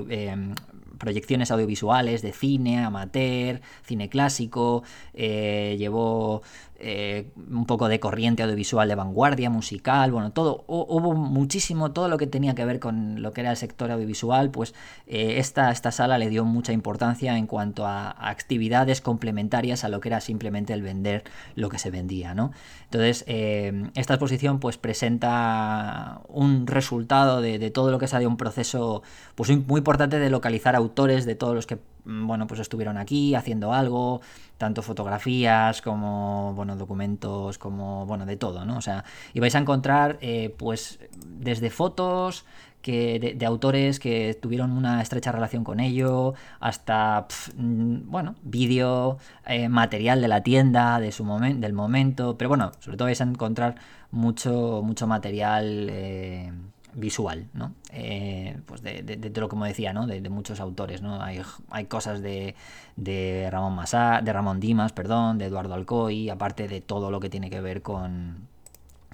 eh, 0.09 0.55
proyecciones 0.97 1.51
audiovisuales 1.51 2.23
de 2.23 2.33
cine, 2.33 2.83
amateur, 2.83 3.61
cine 3.83 4.09
clásico, 4.09 4.83
eh, 5.13 5.77
llevó 5.79 6.41
eh, 6.79 7.31
un 7.37 7.67
poco 7.67 7.89
de 7.89 8.01
corriente 8.01 8.43
audiovisual 8.43 8.89
de 8.89 8.95
vanguardia, 8.95 9.51
musical, 9.51 10.13
bueno, 10.13 10.33
todo, 10.33 10.65
hubo 10.67 11.15
muchísimo, 11.15 11.93
todo 11.93 12.09
lo 12.09 12.19
que 12.19 12.27
tenía 12.27 12.55
que 12.55 12.65
ver 12.65 12.81
con 12.81 13.23
lo 13.23 13.33
que 13.33 13.41
era 13.41 13.51
el 13.51 13.57
sector 13.57 13.91
audiovisual, 13.91 14.51
pues 14.51 14.75
eh, 15.07 15.39
esta, 15.39 15.71
esta 15.71 15.91
sala 15.91 16.19
le 16.19 16.29
dio 16.29 16.45
mucha 16.45 16.73
importancia 16.73 17.37
en 17.37 17.47
cuanto 17.47 17.87
a, 17.87 18.11
actividades 18.29 19.01
complementarias 19.01 19.85
a 19.85 19.89
lo 19.89 20.01
que 20.01 20.09
era 20.09 20.21
simplemente 20.21 20.73
el 20.73 20.83
vender 20.83 21.25
lo 21.55 21.69
que 21.69 21.79
se 21.79 21.91
vendía, 21.91 22.35
¿no? 22.35 22.53
Entonces, 22.85 23.25
eh, 23.27 23.91
esta 23.95 24.15
exposición 24.15 24.61
pues 24.61 24.77
presenta 24.77 26.21
un 26.29 26.67
resultado 26.67 27.41
de, 27.41 27.71
todo 27.71 27.91
lo 27.91 27.99
que 27.99 28.07
ha 28.11 28.19
de 28.19 28.27
un 28.27 28.37
proceso 28.37 29.03
pues 29.35 29.51
muy 29.51 29.79
importante 29.79 30.19
de 30.19 30.31
localizar 30.31 30.77
autores 30.77 31.25
de 31.25 31.35
todos 31.35 31.55
los 31.55 31.67
que 31.67 31.79
bueno, 32.07 32.47
pues 32.47 32.61
estuvieron 32.61 32.97
aquí 32.97 33.35
haciendo 33.35 33.73
algo, 33.73 34.21
tanto 34.59 34.83
fotografías 34.83 35.83
como, 35.83 36.55
bueno, 36.55 36.77
documentos, 36.77 37.59
como, 37.59 38.07
bueno, 38.07 38.25
de 38.27 38.37
todo, 38.37 38.65
¿no? 38.65 38.79
O 38.79 38.81
sea, 38.81 39.05
y 39.35 39.41
vais 39.41 39.55
a 39.55 39.59
encontrar, 39.59 40.19
eh, 40.21 40.55
pues, 40.57 41.01
desde 41.27 41.71
fotos 41.71 42.45
que 42.81 43.35
de, 43.37 43.47
autores 43.47 43.99
que 43.99 44.39
tuvieron 44.41 44.71
una 44.71 45.03
estrecha 45.03 45.33
relación 45.33 45.65
con 45.65 45.81
ello, 45.81 46.35
hasta, 46.61 47.27
mm, 47.57 48.09
bueno, 48.09 48.37
vídeo, 48.43 49.19
eh, 49.47 49.69
material 49.69 50.21
de 50.21 50.29
la 50.29 50.43
tienda, 50.43 51.01
de 51.01 51.11
su 51.11 51.25
momento, 51.25 51.61
del 51.61 51.73
momento, 51.73 52.39
pero 52.39 52.49
bueno, 52.49 52.71
sobre 52.79 52.97
todo 52.97 53.07
vais 53.07 53.21
a 53.21 53.25
encontrar 53.25 53.75
mucho, 54.13 54.83
mucho 54.85 55.07
material... 55.07 55.89
Eh, 55.91 56.53
visual, 56.97 57.47
¿no? 57.53 57.73
Eh, 57.93 58.59
pues 58.67 58.83
de, 58.83 59.03
de, 59.03 59.41
lo 59.41 59.49
como 59.49 59.67
decía, 59.67 59.93
¿no? 59.93 60.07
De, 60.07 60.21
muchos 60.31 60.61
autores, 60.61 61.03
¿no? 61.03 61.23
Hay, 61.23 61.43
hay 61.71 61.85
cosas 61.85 62.23
de, 62.23 62.55
de 62.97 63.49
Ramón 63.53 63.75
Masá, 63.75 64.21
de 64.23 64.33
Ramón 64.33 64.59
Dimas, 64.61 64.93
perdón, 64.93 65.39
de 65.39 65.45
Eduardo 65.45 65.75
Alcoy, 65.75 66.31
aparte 66.31 66.69
de 66.69 66.81
todo 66.81 67.11
lo 67.11 67.21
que 67.21 67.29
tiene 67.29 67.51
que 67.51 67.61
ver 67.61 67.83
con, 67.83 68.49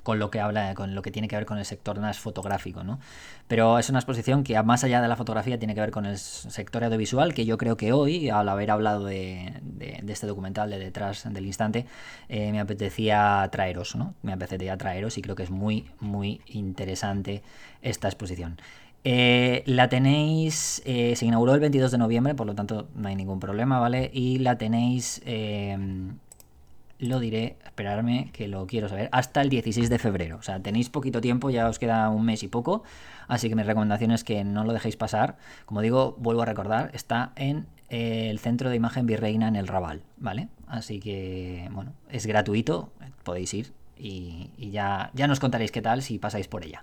con 0.02 0.18
lo 0.18 0.30
que 0.30 0.40
habla, 0.40 0.74
con 0.74 0.94
lo 0.94 1.02
que 1.02 1.10
tiene 1.10 1.28
que 1.28 1.36
ver 1.36 1.46
con 1.46 1.58
el 1.58 1.64
sector 1.64 2.00
más 2.00 2.18
fotográfico, 2.18 2.84
¿no? 2.84 3.00
Pero 3.52 3.78
es 3.78 3.90
una 3.90 3.98
exposición 3.98 4.44
que 4.44 4.62
más 4.62 4.82
allá 4.82 5.02
de 5.02 5.08
la 5.08 5.14
fotografía 5.14 5.58
tiene 5.58 5.74
que 5.74 5.82
ver 5.82 5.90
con 5.90 6.06
el 6.06 6.16
sector 6.16 6.84
audiovisual, 6.84 7.34
que 7.34 7.44
yo 7.44 7.58
creo 7.58 7.76
que 7.76 7.92
hoy, 7.92 8.30
al 8.30 8.48
haber 8.48 8.70
hablado 8.70 9.04
de, 9.04 9.60
este 10.08 10.26
documental 10.26 10.70
de 10.70 10.78
detrás 10.78 11.30
del 11.30 11.44
instante, 11.44 11.84
eh, 12.30 12.50
me 12.50 12.60
apetecía 12.60 13.46
traeros, 13.52 13.94
¿no? 13.94 14.14
Me 14.22 14.32
apetecía 14.32 14.78
traeros 14.78 15.18
y 15.18 15.20
creo 15.20 15.36
que 15.36 15.42
es 15.42 15.50
muy, 15.50 15.84
muy 16.00 16.40
interesante 16.46 17.42
esta 17.82 18.08
exposición. 18.08 18.56
Eh, 19.04 19.62
la 19.66 19.90
tenéis, 19.90 20.80
eh, 20.86 21.14
se 21.14 21.26
inauguró 21.26 21.52
el 21.52 21.60
22 21.60 21.90
de 21.90 21.98
noviembre, 21.98 22.34
por 22.34 22.46
lo 22.46 22.54
tanto 22.54 22.88
no 22.94 23.08
hay 23.08 23.16
ningún 23.16 23.38
problema, 23.38 23.78
¿vale? 23.78 24.10
Y 24.14 24.38
la 24.38 24.56
tenéis 24.56 25.20
lo 27.02 27.18
diré, 27.18 27.56
esperarme 27.64 28.30
que 28.32 28.48
lo 28.48 28.66
quiero 28.66 28.88
saber, 28.88 29.08
hasta 29.12 29.42
el 29.42 29.48
16 29.48 29.90
de 29.90 29.98
febrero. 29.98 30.36
O 30.36 30.42
sea, 30.42 30.60
tenéis 30.60 30.88
poquito 30.88 31.20
tiempo, 31.20 31.50
ya 31.50 31.68
os 31.68 31.78
queda 31.78 32.08
un 32.08 32.24
mes 32.24 32.42
y 32.42 32.48
poco, 32.48 32.84
así 33.28 33.48
que 33.48 33.56
mi 33.56 33.62
recomendación 33.62 34.10
es 34.10 34.24
que 34.24 34.44
no 34.44 34.64
lo 34.64 34.72
dejéis 34.72 34.96
pasar. 34.96 35.36
Como 35.66 35.80
digo, 35.80 36.16
vuelvo 36.18 36.42
a 36.42 36.46
recordar, 36.46 36.90
está 36.94 37.32
en 37.36 37.66
eh, 37.88 38.28
el 38.30 38.38
centro 38.38 38.70
de 38.70 38.76
imagen 38.76 39.06
virreina 39.06 39.48
en 39.48 39.56
el 39.56 39.68
Raval, 39.68 40.02
¿vale? 40.16 40.48
Así 40.66 41.00
que, 41.00 41.68
bueno, 41.72 41.92
es 42.10 42.26
gratuito, 42.26 42.92
podéis 43.22 43.52
ir 43.54 43.72
y, 43.98 44.50
ya, 44.70 45.10
ya 45.14 45.26
nos 45.26 45.40
contaréis 45.40 45.70
qué 45.70 45.82
tal 45.82 46.02
si 46.02 46.18
pasáis 46.18 46.48
por 46.48 46.64
ella. 46.64 46.82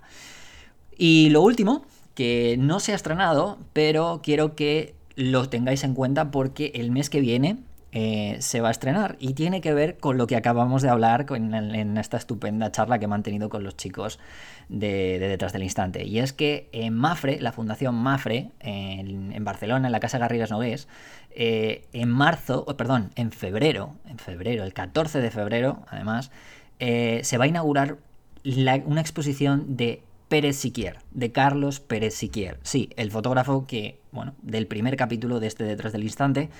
Y 0.96 1.30
lo 1.30 1.42
último, 1.42 1.84
que 2.14 2.56
no 2.58 2.80
se 2.80 2.92
ha 2.92 2.94
estrenado, 2.94 3.58
pero 3.72 4.20
quiero 4.22 4.54
que 4.54 4.94
lo 5.16 5.48
tengáis 5.48 5.84
en 5.84 5.94
cuenta 5.94 6.30
porque 6.30 6.72
el 6.74 6.90
mes 6.90 7.10
que 7.10 7.20
viene 7.20 7.58
eh, 7.92 8.36
se 8.38 8.60
va 8.60 8.68
a 8.68 8.70
estrenar 8.70 9.16
y 9.18 9.34
tiene 9.34 9.60
que 9.60 9.74
ver 9.74 9.98
con 9.98 10.16
lo 10.16 10.28
que 10.28 10.36
acabamos 10.36 10.80
de 10.80 10.88
hablar 10.88 11.26
en, 11.30 11.96
esta 11.98 12.16
estupenda 12.16 12.70
charla 12.70 13.00
que 13.00 13.06
he 13.06 13.08
mantenido 13.08 13.48
con 13.48 13.64
los 13.64 13.76
chicos 13.76 14.20
de, 14.68 15.18
Detrás 15.18 15.52
del 15.52 15.64
Instante. 15.64 16.04
Y 16.04 16.20
es 16.20 16.32
que 16.32 16.68
en 16.72 16.94
Mafre, 16.94 17.40
la 17.40 17.50
Fundación 17.50 17.96
Mafre, 17.96 18.52
en, 18.60 19.44
Barcelona, 19.44 19.88
en 19.88 19.92
la 19.92 20.00
Casa 20.00 20.18
Garrigues 20.18 20.50
Nogués, 20.50 20.86
eh, 21.32 21.86
en 21.92 22.08
marzo, 22.10 22.64
oh, 22.66 22.76
perdón, 22.76 23.10
en 23.16 23.32
febrero, 23.32 23.96
en 24.06 24.18
febrero, 24.18 24.62
el 24.62 24.72
14 24.72 25.20
de 25.20 25.30
febrero, 25.30 25.84
además, 25.88 26.30
eh, 26.78 27.20
se 27.24 27.38
va 27.38 27.44
a 27.44 27.48
inaugurar 27.48 27.98
una 28.86 29.00
exposición 29.00 29.76
de 29.76 30.02
Pérez 30.28 30.56
Siquier, 30.56 30.98
de 31.10 31.32
Carlos 31.32 31.80
Pérez 31.80 32.14
Siquier. 32.14 32.60
Sí, 32.62 32.90
el 32.96 33.10
fotógrafo 33.10 33.66
que, 33.66 34.00
bueno, 34.12 34.34
del 34.42 34.68
primer 34.68 34.96
capítulo 34.96 35.40
de 35.40 35.48
este 35.48 35.64
Detrás 35.64 35.92
del 35.92 36.04
Instante, 36.04 36.50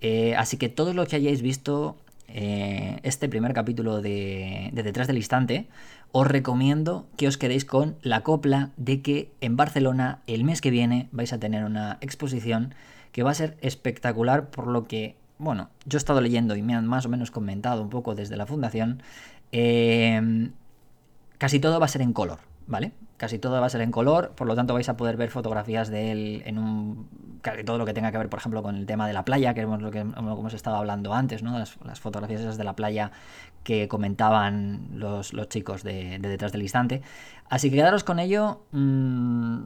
eh, 0.00 0.34
así 0.36 0.56
que 0.56 0.68
todo 0.68 0.94
lo 0.94 1.06
que 1.06 1.16
hayáis 1.16 1.42
visto 1.42 1.96
eh, 2.28 2.98
este 3.02 3.28
primer 3.28 3.54
capítulo 3.54 4.02
de, 4.02 4.70
Detrás 4.72 5.06
del 5.06 5.16
Instante, 5.16 5.68
os 6.12 6.26
recomiendo 6.26 7.06
que 7.16 7.28
os 7.28 7.38
quedéis 7.38 7.64
con 7.64 7.96
la 8.02 8.22
copla 8.22 8.70
de 8.76 9.00
que 9.00 9.30
en 9.40 9.56
Barcelona 9.56 10.20
el 10.26 10.44
mes 10.44 10.60
que 10.60 10.70
viene 10.70 11.08
vais 11.12 11.32
a 11.32 11.38
tener 11.38 11.64
una 11.64 11.98
exposición 12.00 12.74
que 13.12 13.22
va 13.22 13.30
a 13.30 13.34
ser 13.34 13.56
espectacular 13.60 14.50
por 14.50 14.66
lo 14.66 14.86
que, 14.86 15.14
bueno, 15.38 15.70
yo 15.84 15.96
he 15.96 16.00
estado 16.00 16.20
leyendo 16.20 16.56
y 16.56 16.62
me 16.62 16.74
han 16.74 16.86
más 16.86 17.06
o 17.06 17.08
menos 17.08 17.30
comentado 17.30 17.82
un 17.82 17.90
poco 17.90 18.14
desde 18.14 18.36
la 18.36 18.46
fundación, 18.46 19.02
eh, 19.52 20.50
casi 21.38 21.60
todo 21.60 21.78
va 21.78 21.86
a 21.86 21.88
ser 21.88 22.02
en 22.02 22.12
color, 22.12 22.40
¿vale? 22.66 22.92
Casi 23.16 23.38
todo 23.38 23.58
va 23.60 23.66
a 23.66 23.70
ser 23.70 23.80
en 23.80 23.90
color, 23.90 24.32
por 24.34 24.46
lo 24.46 24.54
tanto 24.54 24.74
vais 24.74 24.88
a 24.90 24.96
poder 24.96 25.16
ver 25.16 25.30
fotografías 25.30 25.88
de 25.88 26.12
él 26.12 26.42
en 26.44 26.58
un... 26.58 27.08
todo 27.64 27.78
lo 27.78 27.86
que 27.86 27.94
tenga 27.94 28.12
que 28.12 28.18
ver, 28.18 28.28
por 28.28 28.40
ejemplo, 28.40 28.62
con 28.62 28.76
el 28.76 28.84
tema 28.84 29.06
de 29.06 29.14
la 29.14 29.24
playa, 29.24 29.54
que 29.54 29.62
es 29.62 29.66
lo 29.66 29.90
que 29.90 30.00
hemos 30.00 30.52
estado 30.52 30.76
hablando 30.76 31.14
antes, 31.14 31.42
¿no? 31.42 31.58
Las, 31.58 32.00
fotografías 32.00 32.42
esas 32.42 32.58
de 32.58 32.64
la 32.64 32.76
playa 32.76 33.12
que 33.64 33.88
comentaban 33.88 34.88
los, 34.92 35.32
chicos 35.48 35.82
de, 35.82 36.18
detrás 36.18 36.52
del 36.52 36.60
instante. 36.60 37.00
Así 37.48 37.70
que 37.70 37.76
quedaros 37.76 38.04
con 38.04 38.18
ello. 38.18 38.60
Mm, 38.72 39.64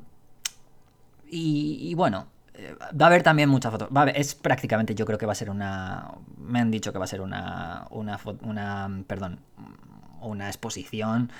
y, 1.32 1.94
bueno, 1.94 2.26
eh, 2.54 2.74
va 3.00 3.06
a 3.06 3.08
haber 3.08 3.22
también 3.24 3.48
mucha 3.48 3.70
foto. 3.70 3.88
es 4.14 4.34
prácticamente, 4.36 4.94
yo 4.94 5.06
creo 5.06 5.18
que 5.18 5.26
va 5.26 5.32
a 5.32 5.36
ser 5.36 5.50
una. 5.50 6.12
Me 6.38 6.60
han 6.60 6.70
dicho 6.70 6.92
que 6.92 6.98
va 6.98 7.04
a 7.04 7.08
ser 7.08 7.20
una. 7.20 7.86
Una. 7.90 8.18
una 8.42 9.02
perdón. 9.06 9.40
Una 10.22 10.48
exposición 10.48 11.30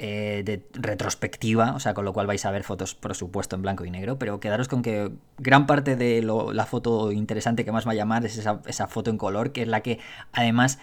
eh, 0.00 0.42
de 0.44 0.64
retrospectiva, 0.74 1.74
o 1.74 1.80
sea, 1.80 1.92
con 1.92 2.04
lo 2.04 2.12
cual 2.12 2.28
vais 2.28 2.46
a 2.46 2.52
ver 2.52 2.62
fotos, 2.62 2.94
por 2.94 3.16
supuesto, 3.16 3.56
en 3.56 3.62
blanco 3.62 3.84
y 3.84 3.90
negro, 3.90 4.16
pero 4.16 4.38
quedaros 4.38 4.68
con 4.68 4.80
que 4.80 5.10
gran 5.38 5.66
parte 5.66 5.96
de 5.96 6.22
la 6.22 6.66
foto 6.66 7.10
interesante 7.10 7.64
que 7.64 7.72
más 7.72 7.84
va 7.84 7.90
a 7.90 7.94
llamar 7.96 8.24
es 8.24 8.38
esa, 8.38 8.86
foto 8.86 9.10
en 9.10 9.18
color, 9.18 9.50
que 9.50 9.62
es 9.62 9.68
la 9.68 9.80
que 9.80 9.98
además 10.32 10.78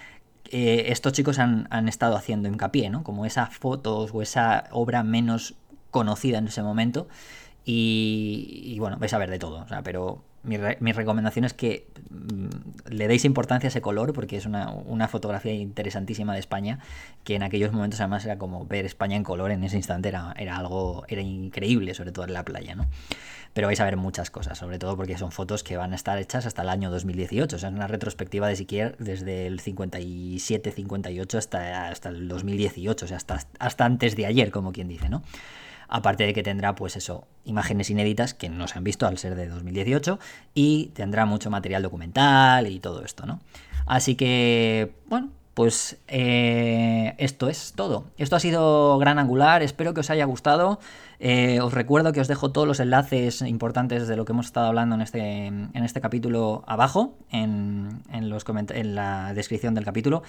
eh, 0.52 0.88
estos 0.88 1.14
chicos 1.14 1.40
han, 1.40 1.88
estado 1.88 2.18
haciendo 2.18 2.50
hincapié, 2.50 2.90
¿no? 2.90 3.04
Como 3.04 3.26
esa 3.26 3.48
foto 3.48 4.00
o 4.00 4.22
esa 4.22 4.66
obra 4.72 5.02
menos 5.04 5.56
conocida 5.92 6.40
en 6.40 6.48
ese 6.48 6.62
momento. 6.62 7.08
Y, 7.64 8.64
y, 8.66 8.80
bueno, 8.80 8.98
vais 8.98 9.14
a 9.14 9.18
ver 9.18 9.32
de 9.32 9.40
todo, 9.40 9.60
o 9.64 9.68
sea, 9.70 9.82
pero 9.82 10.24
mi, 10.46 10.92
recomendación 10.92 11.46
es 11.46 11.54
que 11.54 11.88
mm, 12.10 12.92
le 12.92 13.08
deis 13.08 13.26
importancia 13.26 13.68
a 13.68 13.70
ese 13.70 13.82
color 13.82 14.14
porque 14.14 14.38
es 14.38 14.46
una, 14.46 15.08
fotografía 15.08 15.54
interesantísima 15.54 16.34
de 16.34 16.40
España 16.40 16.80
que 17.24 17.36
en 17.36 17.44
aquellos 17.44 17.72
momentos 17.72 18.00
además 18.00 18.26
era 18.26 18.38
como 18.38 18.66
ver 18.66 18.86
España 18.86 19.16
en 19.16 19.24
color 19.24 19.52
en 19.52 19.64
ese 19.64 19.78
instante 19.78 20.10
era, 20.10 20.34
era 20.38 20.58
algo 20.58 21.06
era 21.08 21.22
increíble 21.22 21.94
sobre 21.94 22.12
todo 22.12 22.26
en 22.26 22.34
la 22.34 22.44
playa 22.44 22.76
¿no? 22.76 22.88
pero 23.54 23.68
vais 23.68 23.80
a 23.80 23.86
ver 23.86 23.98
muchas 23.98 24.32
cosas 24.32 24.58
sobre 24.58 24.80
todo 24.80 24.96
porque 24.98 25.18
son 25.18 25.32
fotos 25.32 25.64
que 25.64 25.78
van 25.78 25.94
a 25.94 25.96
estar 25.96 26.18
hechas 26.18 26.46
hasta 26.46 26.62
el 26.62 26.70
año 26.70 26.90
2018 26.90 27.56
o 27.56 27.60
sea 27.60 27.70
es 27.70 27.76
una 27.76 27.88
retrospectiva 27.88 28.48
de 28.48 28.56
siquiera 28.56 28.94
desde 29.00 29.48
el 29.48 29.60
57 29.60 30.72
58 30.72 31.38
hasta, 31.38 31.88
hasta 31.90 32.10
el 32.10 32.28
2018 32.28 33.06
o 33.06 33.08
sea 33.08 33.18
hasta, 33.18 33.40
hasta 33.60 33.86
antes 33.86 34.16
de 34.16 34.26
ayer 34.26 34.52
como 34.52 34.72
quien 34.72 34.88
dice 34.88 35.10
¿no? 35.10 35.24
Aparte 35.88 36.26
de 36.26 36.34
que 36.34 36.44
tendrá 36.44 36.76
pues 36.76 36.96
eso, 36.96 37.28
imágenes 37.44 37.90
inéditas 37.90 38.34
que 38.34 38.50
no 38.50 38.68
se 38.68 38.78
han 38.78 38.84
visto 38.84 39.08
al 39.08 39.18
ser 39.18 39.36
de 39.36 39.48
2018 39.48 40.20
y 40.54 40.88
tendrá 40.94 41.26
mucho 41.26 41.50
material 41.50 41.84
documental 41.84 42.68
y 42.68 42.80
todo 42.80 43.04
esto, 43.04 43.26
¿no? 43.26 43.40
Así 43.86 44.16
que, 44.16 44.94
bueno, 45.08 45.30
pues 45.56 45.98
eh, 46.10 47.16
esto 47.18 47.48
es 47.48 47.74
todo. 47.76 48.06
Esto 48.18 48.36
ha 48.36 48.40
sido 48.42 48.98
Gran 49.00 49.20
Angular, 49.20 49.64
espero 49.64 49.94
que 49.94 50.02
os 50.02 50.10
haya 50.10 50.26
gustado. 50.26 50.80
Eh, 51.20 51.62
os 51.62 51.74
recuerdo 51.74 52.12
que 52.12 52.20
os 52.20 52.28
dejo 52.28 52.52
todos 52.52 52.68
los 52.68 52.82
enlaces 52.82 53.42
importantes 53.42 54.08
de 54.08 54.18
lo 54.18 54.26
que 54.26 54.34
hemos 54.34 54.48
estado 54.48 54.68
hablando 54.68 54.96
en 54.96 55.02
este, 55.02 55.48
en 55.48 55.72
este 55.74 56.02
capítulo 56.02 56.64
abajo, 56.68 57.16
en, 57.32 58.02
los 58.12 58.44
en 58.74 58.96
la 58.96 59.34
descripción 59.34 59.76
del 59.76 59.86
capítulo. 59.86 60.24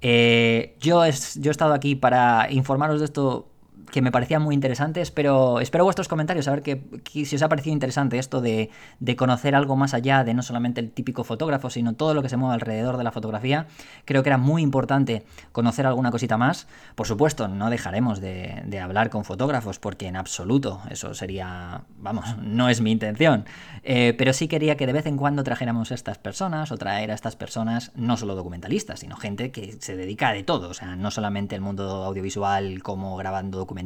Eh, 0.00 0.76
yo, 0.80 1.02
yo 1.04 1.50
he 1.50 1.52
estado 1.52 1.74
aquí 1.74 1.94
para 1.94 2.50
informaros 2.50 3.00
de 3.00 3.04
esto 3.04 3.48
que 3.90 4.02
me 4.02 4.12
parecía 4.12 4.38
muy 4.38 4.54
interesante. 4.54 5.00
Espero, 5.00 5.60
espero 5.60 5.84
vuestros 5.84 6.08
comentarios, 6.08 6.48
a 6.48 6.52
ver 6.52 6.62
que, 6.62 6.82
si 7.04 7.36
os 7.36 7.42
ha 7.42 7.48
parecido 7.48 7.72
interesante 7.72 8.18
esto 8.18 8.40
de, 8.40 8.70
conocer 9.16 9.54
algo 9.54 9.76
más 9.76 9.92
allá 9.92 10.24
de 10.24 10.34
no 10.34 10.42
solamente 10.42 10.80
el 10.80 10.90
típico 10.90 11.24
fotógrafo, 11.24 11.68
sino 11.68 11.94
todo 11.94 12.14
lo 12.14 12.22
que 12.22 12.28
se 12.28 12.36
mueve 12.36 12.54
alrededor 12.54 12.96
de 12.96 13.04
la 13.04 13.12
fotografía. 13.12 13.66
Creo 14.04 14.22
que 14.22 14.28
era 14.28 14.38
muy 14.38 14.62
importante 14.62 15.24
conocer 15.52 15.86
alguna 15.86 16.10
cosita 16.10 16.36
más. 16.38 16.68
Por 16.94 17.06
supuesto, 17.06 17.48
no 17.48 17.70
dejaremos 17.70 18.20
de, 18.20 18.80
hablar 18.80 19.10
con 19.10 19.24
fotógrafos, 19.24 19.78
porque 19.78 20.06
en 20.06 20.16
absoluto 20.16 20.80
eso 20.90 21.12
sería, 21.12 21.82
vamos, 21.98 22.38
no 22.38 22.68
es 22.68 22.80
mi 22.80 22.92
intención. 22.92 23.44
Eh, 23.82 24.14
pero 24.16 24.32
sí 24.32 24.48
quería 24.48 24.76
que 24.76 24.86
de 24.86 24.92
vez 24.92 25.06
en 25.06 25.16
cuando 25.16 25.44
trajéramos 25.44 25.90
a 25.90 25.94
estas 25.94 26.18
personas 26.18 26.72
o 26.72 26.78
traer 26.78 27.10
a 27.10 27.14
estas 27.14 27.36
personas, 27.36 27.92
no 27.94 28.16
solo 28.16 28.34
documentalistas, 28.34 29.00
sino 29.00 29.16
gente 29.16 29.50
que 29.50 29.76
se 29.80 29.96
dedica 29.96 30.32
de 30.32 30.42
todo, 30.42 30.70
o 30.70 30.74
sea, 30.74 30.96
no 30.96 31.10
solamente 31.10 31.54
el 31.54 31.60
mundo 31.60 32.04
audiovisual 32.04 32.82
como 32.82 33.16
grabando 33.16 33.58
documentales 33.58 33.79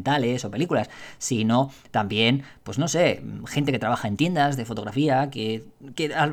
o 0.44 0.50
películas, 0.50 0.90
sino 1.18 1.70
también, 1.90 2.42
pues 2.62 2.78
no 2.78 2.88
sé, 2.88 3.22
gente 3.46 3.72
que 3.72 3.78
trabaja 3.78 4.08
en 4.08 4.16
tiendas 4.16 4.56
de 4.56 4.64
fotografía, 4.64 5.30
que, 5.30 5.64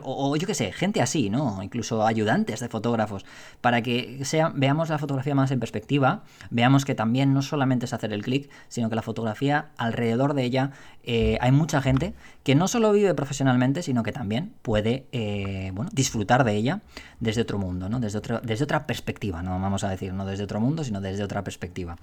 o, 0.04 0.36
yo 0.36 0.48
qué 0.48 0.54
sé, 0.54 0.72
gente 0.72 1.02
así, 1.02 1.30
¿no? 1.30 1.62
Incluso 1.62 2.06
ayudantes 2.06 2.60
de 2.60 2.70
fotógrafos, 2.70 3.26
para 3.62 3.82
que 3.82 4.24
veamos 4.56 4.90
la 4.90 4.98
fotografía 4.98 5.36
más 5.36 5.52
en 5.52 5.60
perspectiva, 5.60 6.24
veamos 6.50 6.86
que 6.86 6.96
también 6.96 7.34
no 7.34 7.42
solamente 7.42 7.86
es 7.86 7.94
hacer 7.94 8.14
el 8.14 8.24
clic, 8.24 8.50
sino 8.70 8.90
que 8.90 8.96
la 8.96 9.02
fotografía 9.02 9.70
alrededor 9.78 10.34
de 10.34 10.44
ella 10.44 10.72
eh, 11.04 11.38
hay 11.42 11.52
mucha 11.52 11.82
gente 11.82 12.14
que 12.44 12.56
no 12.56 12.68
solo 12.68 12.92
vive 12.92 13.14
profesionalmente, 13.14 13.82
sino 13.82 14.04
que 14.04 14.12
también 14.12 14.54
puede 14.62 15.06
eh, 15.12 15.72
bueno, 15.74 15.90
disfrutar 15.94 16.44
de 16.44 16.56
ella 16.56 16.82
desde 17.20 17.42
otro 17.42 17.58
mundo, 17.58 17.90
¿no? 17.90 18.00
desde, 18.00 18.18
otro, 18.18 18.40
desde 18.42 18.64
otra 18.64 18.86
perspectiva, 18.88 19.42
no 19.42 19.60
vamos 19.60 19.84
a 19.84 19.90
decir 19.90 20.14
no 20.14 20.26
desde 20.26 20.44
otro 20.44 20.60
mundo, 20.60 20.84
sino 20.84 21.02
desde 21.02 21.24
otra 21.24 21.44
perspectiva. 21.44 21.98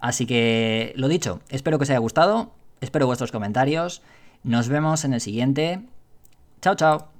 Así 0.00 0.26
que, 0.26 0.92
lo 0.96 1.08
dicho, 1.08 1.40
espero 1.50 1.78
que 1.78 1.84
os 1.84 1.90
haya 1.90 1.98
gustado, 1.98 2.52
espero 2.80 3.06
vuestros 3.06 3.32
comentarios, 3.32 4.02
nos 4.42 4.68
vemos 4.68 5.04
en 5.04 5.14
el 5.14 5.20
siguiente. 5.20 5.82
Chao, 6.62 6.74
chao. 6.74 7.19